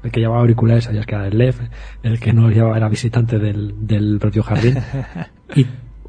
el 0.02 0.10
que 0.10 0.20
llevaba 0.20 0.40
auriculares 0.40 0.84
sabías 0.84 1.04
que 1.04 1.14
era 1.14 1.26
el 1.26 1.36
LEF, 1.36 1.60
el 2.02 2.20
que 2.20 2.32
no 2.32 2.50
llevaba 2.50 2.76
era 2.76 2.88
visitante 2.88 3.38
del, 3.38 3.86
del 3.86 4.18
propio 4.18 4.42
jardín. 4.42 4.78
y 5.54 5.66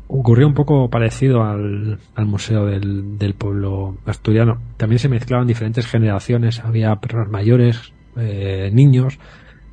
ocurrió 0.08 0.48
un 0.48 0.54
poco 0.54 0.90
parecido 0.90 1.44
al, 1.44 2.00
al 2.16 2.26
museo 2.26 2.66
del, 2.66 3.18
del, 3.18 3.34
pueblo 3.34 3.98
asturiano. 4.06 4.62
También 4.78 5.00
se 5.00 5.10
mezclaban 5.10 5.48
diferentes 5.48 5.88
generaciones, 5.88 6.60
había 6.60 6.96
personas 6.96 7.30
mayores, 7.30 7.94
eh, 8.16 8.70
niños, 8.72 9.20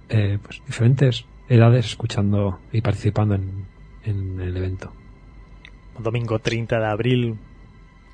eh, 0.08 0.38
pues 0.42 0.62
diferentes 0.66 1.26
edades 1.48 1.86
escuchando 1.86 2.58
y 2.72 2.80
participando 2.80 3.36
en, 3.36 3.66
en 4.04 4.40
el 4.40 4.56
evento 4.56 4.92
domingo 5.98 6.39
30 6.39 6.78
de 6.78 6.86
abril, 6.86 7.39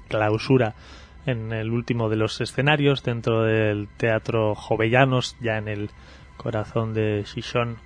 clausura 0.08 0.74
en 1.26 1.52
el 1.52 1.70
último 1.70 2.08
de 2.08 2.16
los 2.16 2.40
escenarios 2.40 3.02
dentro 3.02 3.42
del 3.44 3.88
Teatro 3.96 4.54
Jovellanos, 4.54 5.36
ya 5.40 5.58
en 5.58 5.68
el 5.68 5.90
corazón 6.36 6.94
de 6.94 7.22
Chichón. 7.24 7.78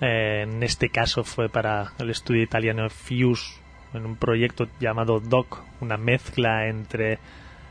Eh, 0.00 0.42
en 0.42 0.62
este 0.62 0.88
caso 0.88 1.22
fue 1.22 1.48
para 1.48 1.92
el 1.98 2.10
estudio 2.10 2.42
italiano 2.42 2.88
Fuse, 2.90 3.60
en 3.94 4.06
un 4.06 4.16
proyecto 4.16 4.66
llamado 4.80 5.20
Doc, 5.20 5.60
una 5.80 5.96
mezcla 5.96 6.66
entre, 6.66 7.18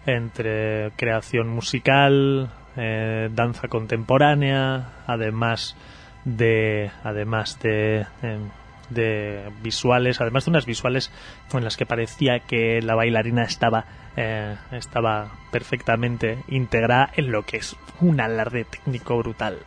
entre 0.05 0.91
creación 0.95 1.49
musical, 1.49 2.51
eh, 2.77 3.29
danza 3.33 3.67
contemporánea, 3.67 5.03
además 5.07 5.75
de, 6.23 6.91
además 7.03 7.59
de 7.59 8.05
em, 8.21 8.49
de 8.93 9.49
visuales, 9.63 10.21
además 10.21 10.45
de 10.45 10.51
unas 10.51 10.65
visuales 10.65 11.11
en 11.53 11.63
las 11.63 11.77
que 11.77 11.85
parecía 11.85 12.39
que 12.39 12.81
la 12.81 12.95
bailarina 12.95 13.43
estaba, 13.43 13.85
eh, 14.15 14.55
estaba 14.71 15.31
perfectamente 15.51 16.39
integrada 16.47 17.09
en 17.15 17.31
lo 17.31 17.43
que 17.43 17.57
es 17.57 17.75
un 17.99 18.19
alarde 18.21 18.65
técnico 18.65 19.17
brutal. 19.17 19.57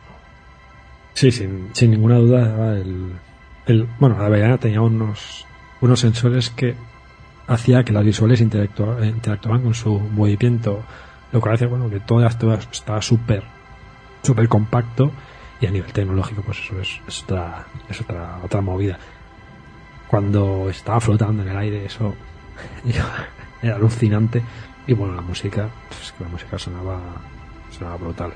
Sí, 1.13 1.31
sin, 1.31 1.69
sin 1.73 1.91
ninguna 1.91 2.15
duda. 2.17 2.77
El, 2.77 3.87
bueno, 3.99 4.17
la 4.19 4.29
bailarina 4.29 4.57
tenía 4.57 4.81
unos, 4.81 5.45
unos 5.81 5.99
sensores 5.99 6.49
que 6.49 6.75
hacía 7.47 7.83
que 7.83 7.93
las 7.93 8.03
visuales 8.03 8.41
interactuaban 8.41 9.61
con 9.61 9.73
su 9.73 9.99
movimiento, 9.99 10.83
lo 11.31 11.41
cual 11.41 11.55
hace 11.55 11.65
bueno, 11.65 11.89
que 11.89 11.99
todo 11.99 12.25
esto 12.25 12.53
está 12.53 13.01
súper 13.01 13.43
súper 14.25 14.47
compacto 14.47 15.11
y 15.61 15.67
a 15.67 15.71
nivel 15.71 15.93
tecnológico 15.93 16.41
pues 16.41 16.59
eso 16.59 16.79
es, 16.81 16.99
es 17.07 17.23
otra 17.23 17.65
es 17.89 18.01
otra 18.01 18.39
otra 18.43 18.61
movida 18.61 18.97
cuando 20.07 20.69
estaba 20.69 20.99
flotando 20.99 21.43
en 21.43 21.49
el 21.49 21.57
aire, 21.57 21.85
eso 21.85 22.15
era 23.61 23.75
alucinante. 23.75 24.41
Y 24.87 24.93
bueno, 24.93 25.15
la 25.15 25.21
música, 25.21 25.69
pues 25.89 26.11
que 26.11 26.23
la 26.23 26.29
música 26.29 26.59
sonaba, 26.59 26.99
sonaba 27.71 27.97
brutal. 27.97 28.33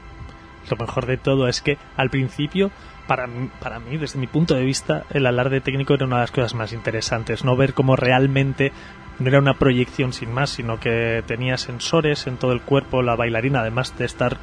Lo 0.69 0.77
mejor 0.77 1.05
de 1.05 1.17
todo 1.17 1.47
es 1.47 1.61
que 1.61 1.77
al 1.95 2.09
principio, 2.09 2.71
para, 3.07 3.27
para 3.59 3.79
mí, 3.79 3.97
desde 3.97 4.19
mi 4.19 4.27
punto 4.27 4.55
de 4.55 4.63
vista, 4.63 5.05
el 5.11 5.25
alarde 5.25 5.61
técnico 5.61 5.93
era 5.93 6.05
una 6.05 6.17
de 6.17 6.23
las 6.23 6.31
cosas 6.31 6.55
más 6.55 6.73
interesantes. 6.73 7.43
No 7.43 7.55
ver 7.55 7.73
cómo 7.73 7.95
realmente 7.95 8.71
no 9.19 9.27
era 9.27 9.39
una 9.39 9.53
proyección 9.53 10.13
sin 10.13 10.31
más, 10.31 10.49
sino 10.49 10.79
que 10.79 11.23
tenía 11.27 11.57
sensores 11.57 12.25
en 12.27 12.37
todo 12.37 12.51
el 12.51 12.61
cuerpo, 12.61 13.01
la 13.01 13.15
bailarina, 13.15 13.61
además 13.61 13.97
de 13.97 14.05
estar, 14.05 14.37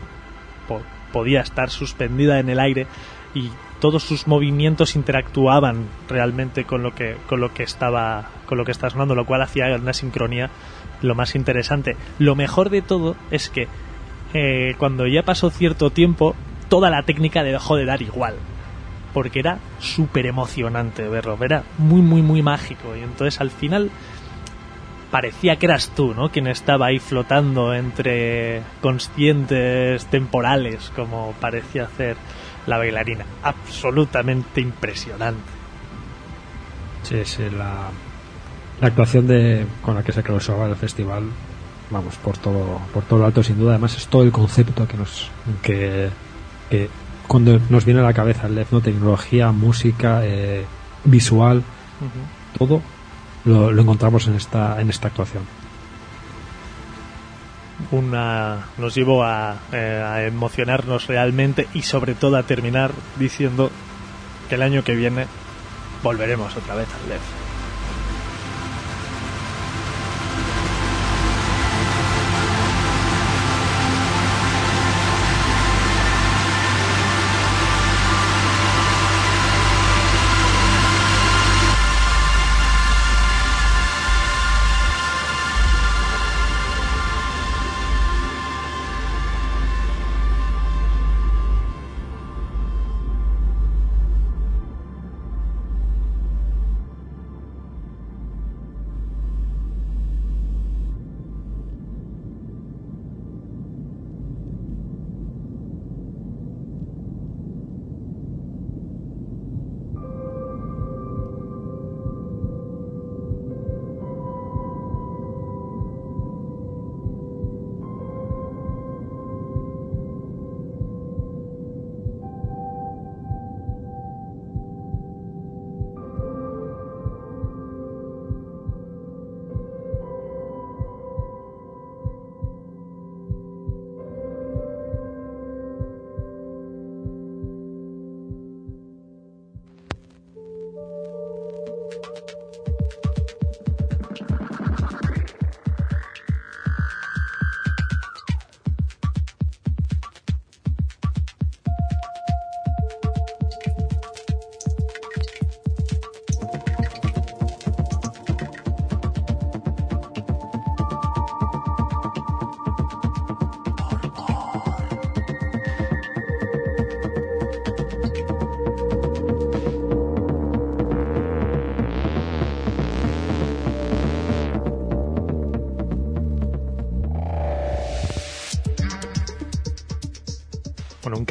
podía 1.13 1.41
estar 1.41 1.71
suspendida 1.71 2.39
en 2.39 2.51
el 2.51 2.61
aire 2.61 2.87
y 3.35 3.51
todos 3.81 4.03
sus 4.03 4.27
movimientos 4.27 4.97
interactuaban 4.97 5.87
realmente 6.09 6.65
con 6.65 6.83
lo 6.83 6.95
que 6.95 7.17
con 7.29 7.41
lo 7.41 7.53
que 7.53 7.63
estaba 7.63 8.31
con 8.47 8.59
lo 8.59 8.65
que 8.65 8.73
estaba 8.73 8.91
sonando 8.91 9.15
lo 9.15 9.27
cual 9.27 9.43
hacía 9.43 9.75
una 9.77 9.93
sincronía 9.93 10.51
lo 11.03 11.15
más 11.15 11.35
interesante 11.35 11.97
lo 12.19 12.35
mejor 12.35 12.71
de 12.71 12.83
todo 12.83 13.17
es 13.31 13.51
que 13.51 13.69
eh, 14.35 14.75
cuando 14.79 15.07
ya 15.07 15.23
pasó 15.23 15.51
cierto 15.51 15.91
tiempo 15.91 16.35
toda 16.69 16.91
la 16.91 17.03
técnica 17.03 17.43
dejó 17.43 17.77
de 17.77 17.85
dar 17.85 18.03
igual 18.03 18.35
porque 19.13 19.41
era 19.41 19.59
súper 19.79 20.27
emocionante 20.27 21.09
verlo 21.09 21.37
era 21.43 21.65
muy 21.79 22.03
muy 22.03 22.23
muy 22.23 22.43
mágico 22.43 22.97
y 22.97 23.01
entonces 23.01 23.41
al 23.41 23.51
final 23.51 23.91
parecía 25.11 25.57
que 25.57 25.67
eras 25.67 25.93
tú, 25.95 26.15
¿no? 26.15 26.31
Quien 26.31 26.47
estaba 26.47 26.87
ahí 26.87 26.99
flotando 26.99 27.73
entre 27.75 28.63
conscientes 28.81 30.05
temporales, 30.07 30.93
como 30.95 31.33
parecía 31.41 31.85
hacer 31.85 32.17
la 32.67 32.79
bailarina. 32.79 33.25
Absolutamente 33.43 34.61
impresionante. 34.61 35.51
Sí, 37.03 37.25
sí, 37.25 37.45
la, 37.51 37.89
la 38.81 38.89
actuación 38.89 39.27
de, 39.27 39.67
con 39.83 39.95
la 39.95 40.03
que 40.03 40.13
se 40.13 40.23
clausuraba 40.23 40.67
el 40.67 40.77
festival, 40.77 41.25
vamos, 41.91 42.17
por 42.17 42.37
todo, 42.39 42.81
por 42.93 43.05
todo 43.05 43.21
lo 43.21 43.27
alto, 43.27 43.43
sin 43.43 43.59
duda. 43.59 43.73
Además, 43.73 43.97
es 43.97 44.09
todo 44.09 44.23
el 44.23 44.33
concepto 44.33 44.87
que 44.87 44.97
nos, 44.97 45.31
que, 45.63 46.11
cuando 47.27 47.61
nos 47.71 47.85
viene 47.85 48.01
a 48.01 48.05
la 48.05 48.13
cabeza 48.13 48.47
el 48.47 48.67
¿no? 48.71 48.81
Tecnología, 48.81 49.53
música, 49.53 50.21
eh, 50.25 50.65
visual, 51.05 51.63
todo 52.59 52.83
lo, 53.45 53.71
lo, 53.71 53.83
encontramos 53.83 54.27
en 54.27 54.35
esta, 54.35 54.81
en 54.81 54.91
esta 54.91 55.09
actuación. 55.09 55.45
Una 57.91 58.67
nos 58.79 58.95
llevó 58.95 59.25
a, 59.25 59.57
eh, 59.73 60.03
a 60.05 60.25
emocionarnos 60.25 61.07
realmente 61.07 61.69
y 61.75 61.83
sobre 61.83 62.15
todo 62.15 62.37
a 62.37 62.43
terminar 62.43 62.93
diciendo 63.17 63.71
que 64.49 64.55
el 64.55 64.63
año 64.63 64.83
que 64.83 64.95
viene 64.95 65.27
volveremos 66.03 66.57
otra 66.57 66.75
vez 66.75 66.89
al 67.03 67.09
LEF. 67.09 67.46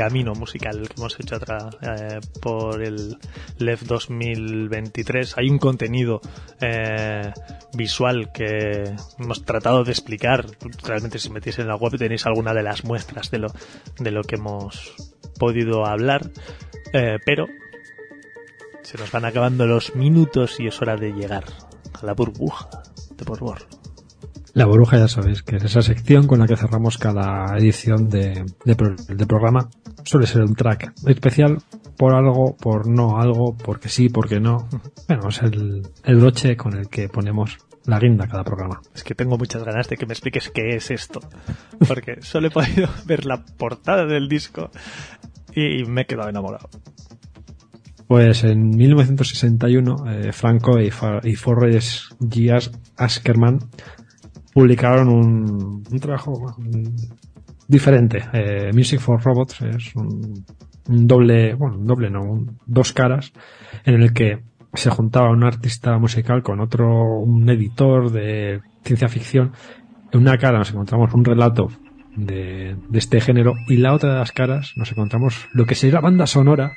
Camino 0.06 0.36
musical 0.36 0.88
que 0.88 0.94
hemos 0.98 1.19
hecho 1.19 1.38
atrás, 1.38 1.76
eh, 1.82 2.19
por 2.40 2.84
el 2.84 3.18
LEF 3.57 3.82
2023. 3.86 5.36
Hay 5.36 5.49
un 5.49 5.57
contenido 5.57 6.22
eh, 6.61 7.32
visual 7.73 8.32
que 8.32 8.94
hemos 9.18 9.44
tratado 9.44 9.84
de 9.84 9.91
explicar. 9.91 10.45
Realmente 10.84 11.18
si 11.18 11.32
metéis 11.32 11.57
en 11.57 11.68
la 11.68 11.76
web 11.76 11.98
tenéis 11.98 12.27
alguna 12.27 12.53
de 12.53 12.61
las 12.61 12.84
muestras 12.84 13.32
de 13.32 13.40
lo, 13.40 13.48
de 13.98 14.11
lo 14.11 14.22
que 14.22 14.36
hemos 14.36 14.94
podido 15.40 15.88
hablar. 15.88 16.30
Eh, 16.94 17.18
pero 17.26 17.48
se 18.84 18.99
nos 18.99 19.11
van 19.11 19.26
acabando 19.26 19.65
los 19.65 19.95
minutos 19.95 20.60
y 20.60 20.68
es 20.68 20.80
hora 20.84 20.98
de 20.98 21.14
llegar 21.14 21.45
a 21.99 22.06
la 22.06 22.14
burbuja 22.14 22.69
de 23.18 23.26
Borbor. 23.26 23.75
La 24.56 24.65
burbuja 24.65 24.98
ya 24.98 25.07
sabéis 25.10 25.44
que 25.44 25.57
es 25.57 25.64
esa 25.65 25.82
sección 25.82 26.27
con 26.27 26.40
la 26.40 26.48
que 26.48 26.56
cerramos 26.56 26.98
cada 26.98 27.57
edición 27.57 28.10
de, 28.10 28.45
de, 28.64 28.76
pro- 28.76 28.95
de 28.95 29.26
programa. 29.27 29.69
Suele 30.06 30.26
ser 30.27 30.44
un 30.44 30.56
track 30.56 30.94
especial 31.07 31.57
por 31.98 32.15
algo, 32.15 32.56
por 32.56 32.88
no 32.88 33.19
algo, 33.19 33.56
porque 33.57 33.90
sí, 33.90 34.07
porque 34.10 34.40
no. 34.40 34.68
Bueno, 35.10 35.27
es 35.30 35.41
el, 35.41 35.82
el 36.06 36.15
broche 36.15 36.56
con 36.56 36.73
el 36.77 36.88
que 36.88 37.10
ponemos 37.10 37.57
la 37.86 37.99
guinda 37.99 38.26
a 38.26 38.27
cada 38.30 38.44
programa. 38.45 38.82
Es 38.95 39.03
que 39.03 39.14
tengo 39.14 39.38
muchas 39.38 39.61
ganas 39.64 39.90
de 39.90 39.98
que 39.98 40.06
me 40.06 40.14
expliques 40.14 40.49
qué 40.49 40.69
es 40.77 40.90
esto. 40.90 41.19
Porque 41.88 42.18
solo 42.22 42.48
he 42.48 42.52
podido 42.52 42.88
ver 43.06 43.26
la 43.26 43.44
portada 43.44 44.06
del 44.06 44.30
disco 44.30 44.72
y 45.53 45.84
me 45.84 46.02
he 46.02 46.06
quedado 46.06 46.30
enamorado. 46.30 46.69
Pues 48.07 48.44
en 48.45 48.69
1961, 48.69 49.95
eh, 50.11 50.32
Franco 50.32 50.80
y, 50.80 50.91
Fa- 50.91 51.19
y 51.23 51.36
Forrest 51.36 52.11
G. 52.22 52.72
Askerman 52.98 53.60
publicaron 54.56 55.10
un, 55.10 55.84
un 55.91 55.99
trabajo 55.99 56.56
diferente. 57.68 58.23
Eh, 58.32 58.72
Music 58.73 58.99
for 59.02 59.22
Robots 59.22 59.61
es 59.61 59.94
un, 59.95 60.45
un 60.88 61.07
doble, 61.07 61.53
bueno, 61.56 61.77
un 61.77 61.86
doble 61.86 62.10
no, 62.10 62.22
un- 62.23 62.57
dos 62.65 62.94
caras, 62.94 63.34
en 63.84 64.02
el 64.02 64.14
que 64.14 64.44
se 64.73 64.90
juntaba 64.90 65.30
un 65.32 65.44
artista 65.44 65.98
musical 65.98 66.41
con 66.41 66.61
otro, 66.61 66.88
un 67.19 67.49
editor 67.49 68.11
de 68.11 68.61
ciencia 68.86 69.10
ficción. 69.10 69.52
En 70.14 70.22
una 70.22 70.38
cara 70.38 70.57
nos 70.60 70.72
encontramos 70.72 71.14
un 71.14 71.26
relato 71.26 71.68
de, 72.15 72.77
de 72.88 72.98
este 72.99 73.19
género 73.19 73.56
y 73.68 73.76
la 73.77 73.94
otra 73.94 74.14
de 74.14 74.19
las 74.19 74.32
caras 74.32 74.72
nos 74.77 74.90
encontramos 74.91 75.48
lo 75.53 75.65
que 75.65 75.76
sería 75.76 75.95
la 75.95 76.02
banda 76.02 76.26
sonora 76.27 76.72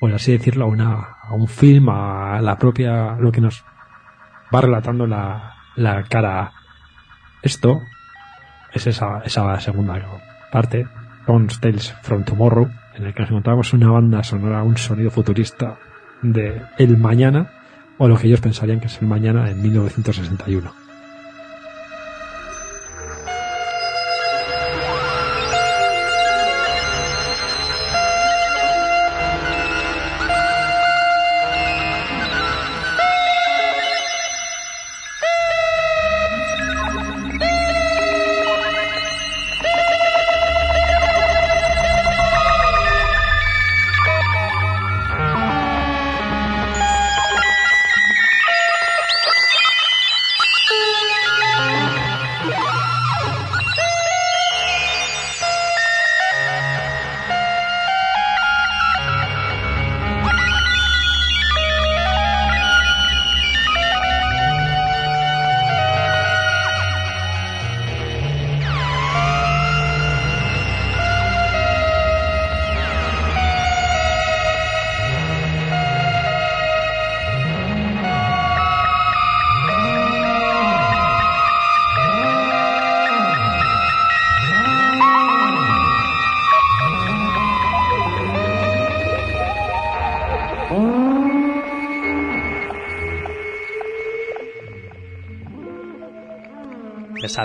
por 0.00 0.12
así 0.12 0.32
decirlo, 0.32 0.66
a, 0.66 0.68
una, 0.68 0.92
a 1.22 1.32
un 1.32 1.48
film, 1.48 1.88
a 1.88 2.38
la 2.42 2.58
propia, 2.58 3.16
lo 3.18 3.32
que 3.32 3.40
nos 3.40 3.64
va 4.54 4.60
relatando 4.60 5.06
la, 5.06 5.54
la 5.76 6.02
cara. 6.02 6.52
Esto 7.44 7.82
es 8.72 8.86
esa, 8.86 9.20
esa 9.22 9.60
segunda 9.60 10.02
parte, 10.50 10.86
Tones 11.26 11.60
Tales 11.60 11.94
from 12.00 12.24
Tomorrow, 12.24 12.70
en 12.94 13.04
el 13.04 13.12
que 13.12 13.20
nos 13.20 13.30
encontramos 13.30 13.72
una 13.74 13.90
banda 13.90 14.24
sonora, 14.24 14.62
un 14.62 14.78
sonido 14.78 15.10
futurista 15.10 15.76
de 16.22 16.62
el 16.78 16.96
mañana, 16.96 17.50
o 17.98 18.08
lo 18.08 18.16
que 18.16 18.28
ellos 18.28 18.40
pensarían 18.40 18.80
que 18.80 18.86
es 18.86 18.98
el 19.02 19.08
mañana 19.08 19.50
en 19.50 19.60
1961. 19.60 20.83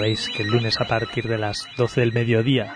Sabéis 0.09 0.29
que 0.35 0.41
el 0.41 0.49
lunes 0.49 0.81
a 0.81 0.85
partir 0.85 1.27
de 1.27 1.37
las 1.37 1.67
12 1.77 2.01
del 2.01 2.13
mediodía 2.13 2.75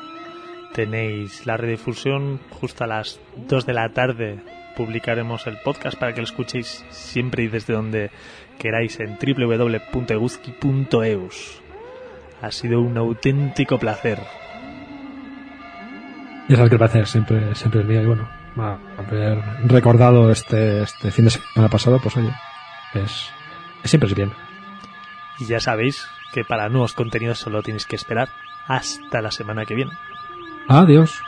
tenéis 0.72 1.48
la 1.48 1.58
redifusión 1.58 2.40
justo 2.52 2.84
a 2.84 2.88
las 2.88 3.20
2 3.48 3.66
de 3.66 3.74
la 3.74 3.90
tarde 3.90 4.40
publicaremos 4.76 5.48
el 5.48 5.58
podcast 5.58 5.98
para 5.98 6.14
que 6.14 6.22
lo 6.22 6.26
escuchéis 6.26 6.86
siempre 6.90 7.42
y 7.44 7.48
desde 7.48 7.74
donde 7.74 8.12
queráis 8.60 9.00
en 9.00 9.18
www.eguzki.eus. 9.18 11.62
Ha 12.42 12.52
sido 12.52 12.82
un 12.82 12.98
auténtico 12.98 13.80
placer. 13.80 14.20
Ya 16.50 16.58
sabes 16.58 16.70
que 16.70 16.76
el 16.76 16.80
placer 16.80 17.08
siempre, 17.08 17.56
siempre 17.56 17.82
es 17.82 17.88
mío 17.88 18.04
y 18.04 18.06
bueno, 18.06 18.30
haber 18.98 19.40
recordado 19.66 20.30
este, 20.30 20.84
este 20.84 21.10
fin 21.10 21.26
de 21.26 21.32
semana 21.32 21.68
pasado, 21.70 22.00
pues 22.00 22.16
oye, 22.16 22.32
es, 22.94 23.32
siempre 23.86 24.10
es 24.10 24.16
bien. 24.16 24.32
Y 25.40 25.46
ya 25.46 25.60
sabéis 25.60 26.08
que 26.34 26.44
para 26.44 26.68
nuevos 26.68 26.94
contenidos 26.94 27.40
solo 27.40 27.62
tenéis 27.62 27.86
que 27.86 27.96
esperar 27.96 28.30
hasta 28.68 29.22
la 29.22 29.32
semana 29.32 29.66
que 29.66 29.76
viene. 29.76 29.92
Adiós. 30.68 31.22